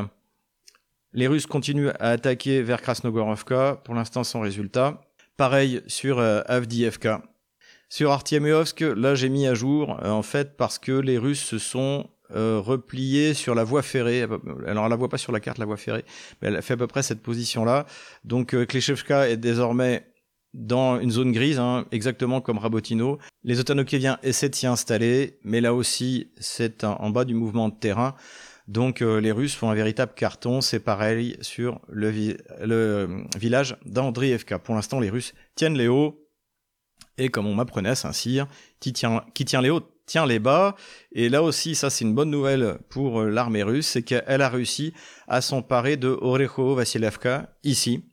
Les 1.13 1.27
Russes 1.27 1.47
continuent 1.47 1.91
à 2.01 2.11
attaquer 2.11 2.63
vers 2.63 2.83
Krasnogorovka, 2.83 3.81
pour 3.85 3.95
l'instant 3.95 4.25
sans 4.25 4.41
résultat. 4.41 5.01
Pareil 5.37 5.83
sur 5.87 6.19
euh, 6.19 6.43
Avdiivka. 6.47 7.23
Sur 7.91 8.13
Artyemovsk, 8.13 8.81
là 8.81 9.15
j'ai 9.15 9.31
mis 9.31 9.47
à 9.47 9.55
jour, 9.55 9.99
euh, 10.03 10.11
en 10.11 10.23
fait, 10.23 10.57
parce 10.57 10.79
que 10.79 10.93
les 10.93 11.17
Russes 11.17 11.43
se 11.43 11.59
sont 11.59 12.11
euh, 12.37 12.61
repliés 12.61 13.33
sur 13.33 13.55
la 13.55 13.65
voie 13.65 13.81
ferrée. 13.81 14.27
Alors 14.67 14.85
on 14.85 14.89
la 14.89 14.97
voit 14.97 15.09
pas 15.09 15.17
sur 15.17 15.33
la 15.33 15.41
carte, 15.41 15.57
la 15.57 15.65
voie 15.65 15.79
ferrée, 15.79 16.05
mais 16.43 16.49
elle 16.49 16.61
fait 16.61 16.75
à 16.75 16.77
peu 16.77 16.87
près 16.87 17.03
cette 17.03 17.23
position-là. 17.23 17.87
Donc 18.25 18.55
euh, 18.55 18.67
Kleshevka 18.67 19.31
est 19.31 19.39
désormais 19.39 20.08
dans 20.55 20.99
une 20.99 21.11
zone 21.11 21.33
grise, 21.33 21.59
hein, 21.59 21.87
exactement 21.93 22.41
comme 22.41 22.59
Rabotino. 22.59 23.19
Les 23.45 23.61
Otanokéviens 23.61 24.19
essaient 24.23 24.49
de 24.49 24.55
s'y 24.55 24.67
installer, 24.67 25.39
mais 25.45 25.61
là 25.61 25.75
aussi, 25.75 26.31
c'est 26.39 26.85
en 26.85 27.11
bas 27.11 27.25
du 27.25 27.35
mouvement 27.35 27.69
de 27.69 27.75
terrain. 27.75 28.15
Donc 28.69 29.01
euh, 29.01 29.19
les 29.19 29.33
Russes 29.33 29.55
font 29.55 29.71
un 29.71 29.75
véritable 29.75 30.13
carton, 30.15 30.61
c'est 30.61 30.81
pareil 30.81 31.39
sur 31.41 31.81
le, 31.89 32.37
euh, 32.61 33.23
village 33.37 33.79
d'Andrievka. 33.87 34.59
Pour 34.59 34.75
l'instant, 34.75 35.01
les 35.01 35.09
Russes 35.09 35.33
tiennent 35.55 35.77
les 35.77 35.89
hauts, 35.89 36.29
et 37.17 37.31
comme 37.31 37.47
on 37.47 37.55
m'apprenait 37.55 37.89
à 37.89 37.95
Saint-Cyr, 37.95 38.47
qui 38.79 38.93
tient, 38.93 39.23
les 39.63 39.71
hauts 39.71 39.83
tient 40.05 40.27
les 40.27 40.39
bas. 40.39 40.77
Et 41.13 41.31
là 41.31 41.43
aussi, 41.43 41.75
ça 41.75 41.89
c'est 41.89 42.05
une 42.05 42.15
bonne 42.15 42.31
nouvelle 42.31 42.79
pour 42.91 43.23
euh, 43.23 43.31
l'armée 43.31 43.63
russe, 43.63 43.87
c'est 43.87 44.03
qu'elle 44.03 44.43
a 44.43 44.49
réussi 44.51 44.93
à 45.29 45.41
s'emparer 45.41 45.97
de 45.97 46.09
Oreho 46.09 46.75
Vassilevka 46.75 47.55
ici. 47.65 48.05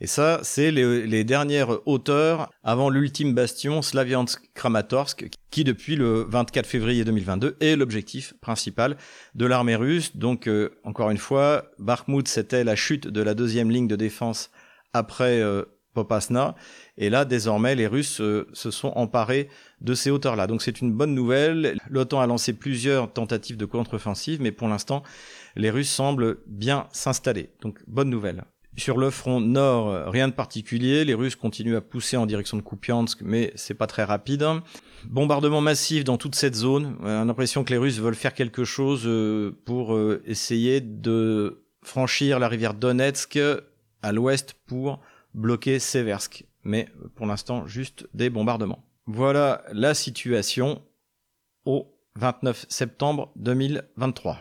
Et 0.00 0.06
ça, 0.06 0.40
c'est 0.42 0.70
les, 0.70 1.24
dernières 1.24 1.86
hauteurs 1.86 2.50
avant 2.62 2.88
l'ultime 2.88 3.34
bastion 3.34 3.82
Slaviansk-Kramatorsk, 3.82 5.28
qui 5.50 5.64
depuis 5.64 5.96
le 5.96 6.24
24 6.28 6.66
février 6.66 7.04
2022 7.04 7.56
est 7.60 7.76
l'objectif 7.76 8.34
principal 8.40 8.96
de 9.34 9.46
l'armée 9.46 9.76
russe. 9.76 10.16
Donc, 10.16 10.46
euh, 10.46 10.70
encore 10.84 11.10
une 11.10 11.18
fois, 11.18 11.64
Bakhmut, 11.78 12.28
c'était 12.28 12.64
la 12.64 12.76
chute 12.76 13.08
de 13.08 13.22
la 13.22 13.34
deuxième 13.34 13.70
ligne 13.70 13.88
de 13.88 13.96
défense 13.96 14.50
après 14.92 15.40
euh, 15.40 15.64
Popasna. 15.94 16.54
Et 16.96 17.10
là, 17.10 17.24
désormais, 17.24 17.74
les 17.74 17.86
Russes 17.86 18.20
euh, 18.20 18.46
se 18.52 18.70
sont 18.70 18.92
emparés 18.94 19.48
de 19.80 19.94
ces 19.94 20.10
hauteurs-là. 20.10 20.46
Donc 20.46 20.62
c'est 20.62 20.80
une 20.80 20.92
bonne 20.92 21.14
nouvelle. 21.14 21.76
L'OTAN 21.90 22.20
a 22.20 22.26
lancé 22.26 22.52
plusieurs 22.52 23.12
tentatives 23.12 23.56
de 23.56 23.64
contre-offensive, 23.64 24.40
mais 24.40 24.52
pour 24.52 24.68
l'instant, 24.68 25.02
les 25.56 25.70
Russes 25.70 25.90
semblent 25.90 26.38
bien 26.46 26.86
s'installer. 26.92 27.50
Donc 27.62 27.80
bonne 27.88 28.10
nouvelle. 28.10 28.44
Sur 28.78 28.96
le 28.96 29.10
front 29.10 29.40
nord, 29.40 29.88
euh, 29.88 30.08
rien 30.08 30.28
de 30.28 30.32
particulier. 30.32 31.04
Les 31.04 31.14
Russes 31.14 31.34
continuent 31.34 31.74
à 31.74 31.80
pousser 31.80 32.16
en 32.16 32.26
direction 32.26 32.56
de 32.56 32.62
Kupiansk, 32.62 33.22
mais 33.22 33.52
c'est 33.56 33.74
pas 33.74 33.88
très 33.88 34.04
rapide. 34.04 34.46
Bombardement 35.04 35.60
massif 35.60 36.04
dans 36.04 36.16
toute 36.16 36.36
cette 36.36 36.54
zone. 36.54 36.96
On 37.00 37.06
a 37.06 37.24
l'impression 37.24 37.64
que 37.64 37.70
les 37.70 37.76
Russes 37.76 37.98
veulent 37.98 38.14
faire 38.14 38.34
quelque 38.34 38.62
chose 38.62 39.02
euh, 39.04 39.50
pour 39.64 39.94
euh, 39.94 40.22
essayer 40.26 40.80
de 40.80 41.64
franchir 41.82 42.38
la 42.38 42.46
rivière 42.46 42.72
Donetsk 42.72 43.38
à 44.02 44.12
l'ouest 44.12 44.54
pour 44.66 45.00
bloquer 45.34 45.80
Seversk. 45.80 46.44
Mais 46.62 46.88
pour 47.16 47.26
l'instant, 47.26 47.66
juste 47.66 48.06
des 48.14 48.30
bombardements. 48.30 48.84
Voilà 49.06 49.64
la 49.72 49.94
situation 49.94 50.82
au 51.64 51.92
29 52.14 52.66
septembre 52.68 53.32
2023. 53.34 54.38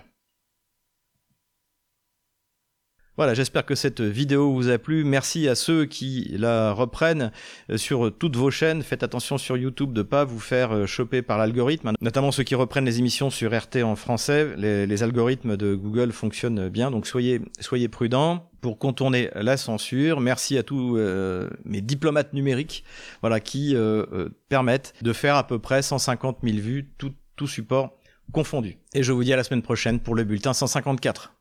Voilà, 3.17 3.33
j'espère 3.33 3.65
que 3.65 3.73
cette 3.73 3.99
vidéo 3.99 4.53
vous 4.53 4.69
a 4.69 4.77
plu. 4.77 5.03
Merci 5.03 5.47
à 5.47 5.55
ceux 5.55 5.85
qui 5.85 6.35
la 6.37 6.71
reprennent 6.71 7.31
euh, 7.71 7.77
sur 7.77 8.15
toutes 8.15 8.35
vos 8.35 8.51
chaînes. 8.51 8.83
Faites 8.83 9.01
attention 9.01 9.39
sur 9.39 9.57
YouTube 9.57 9.91
de 9.91 10.03
pas 10.03 10.23
vous 10.23 10.39
faire 10.39 10.71
euh, 10.71 10.85
choper 10.85 11.23
par 11.23 11.39
l'algorithme, 11.39 11.93
notamment 11.99 12.31
ceux 12.31 12.43
qui 12.43 12.53
reprennent 12.53 12.85
les 12.85 12.99
émissions 12.99 13.31
sur 13.31 13.51
RT 13.57 13.77
en 13.77 13.95
français. 13.95 14.53
Les, 14.55 15.01
algorithmes 15.01 15.57
de 15.57 15.73
Google 15.73 16.11
fonctionnent 16.11 16.69
bien, 16.69 16.91
donc 16.91 17.07
soyez, 17.07 17.41
soyez 17.59 17.87
prudents 17.87 18.51
pour 18.61 18.77
contourner 18.77 19.31
la 19.33 19.57
censure. 19.57 20.19
Merci 20.19 20.55
à 20.55 20.61
tous 20.61 20.97
euh, 20.97 21.49
mes 21.65 21.81
diplomates 21.81 22.33
numériques, 22.33 22.83
voilà, 23.21 23.39
qui 23.39 23.75
permettent 24.47 24.93
de 25.01 25.11
faire 25.11 25.37
à 25.37 25.47
peu 25.47 25.57
près 25.57 25.81
150 25.81 26.37
000 26.43 26.57
vues, 26.57 26.91
tout, 26.99 27.13
tout 27.35 27.47
support 27.47 27.97
confondu. 28.31 28.77
Et 28.93 29.01
je 29.01 29.11
vous 29.11 29.23
dis 29.23 29.33
à 29.33 29.37
la 29.37 29.43
semaine 29.43 29.63
prochaine 29.63 29.99
pour 29.99 30.13
le 30.13 30.23
bulletin 30.23 30.53
154. 30.53 31.36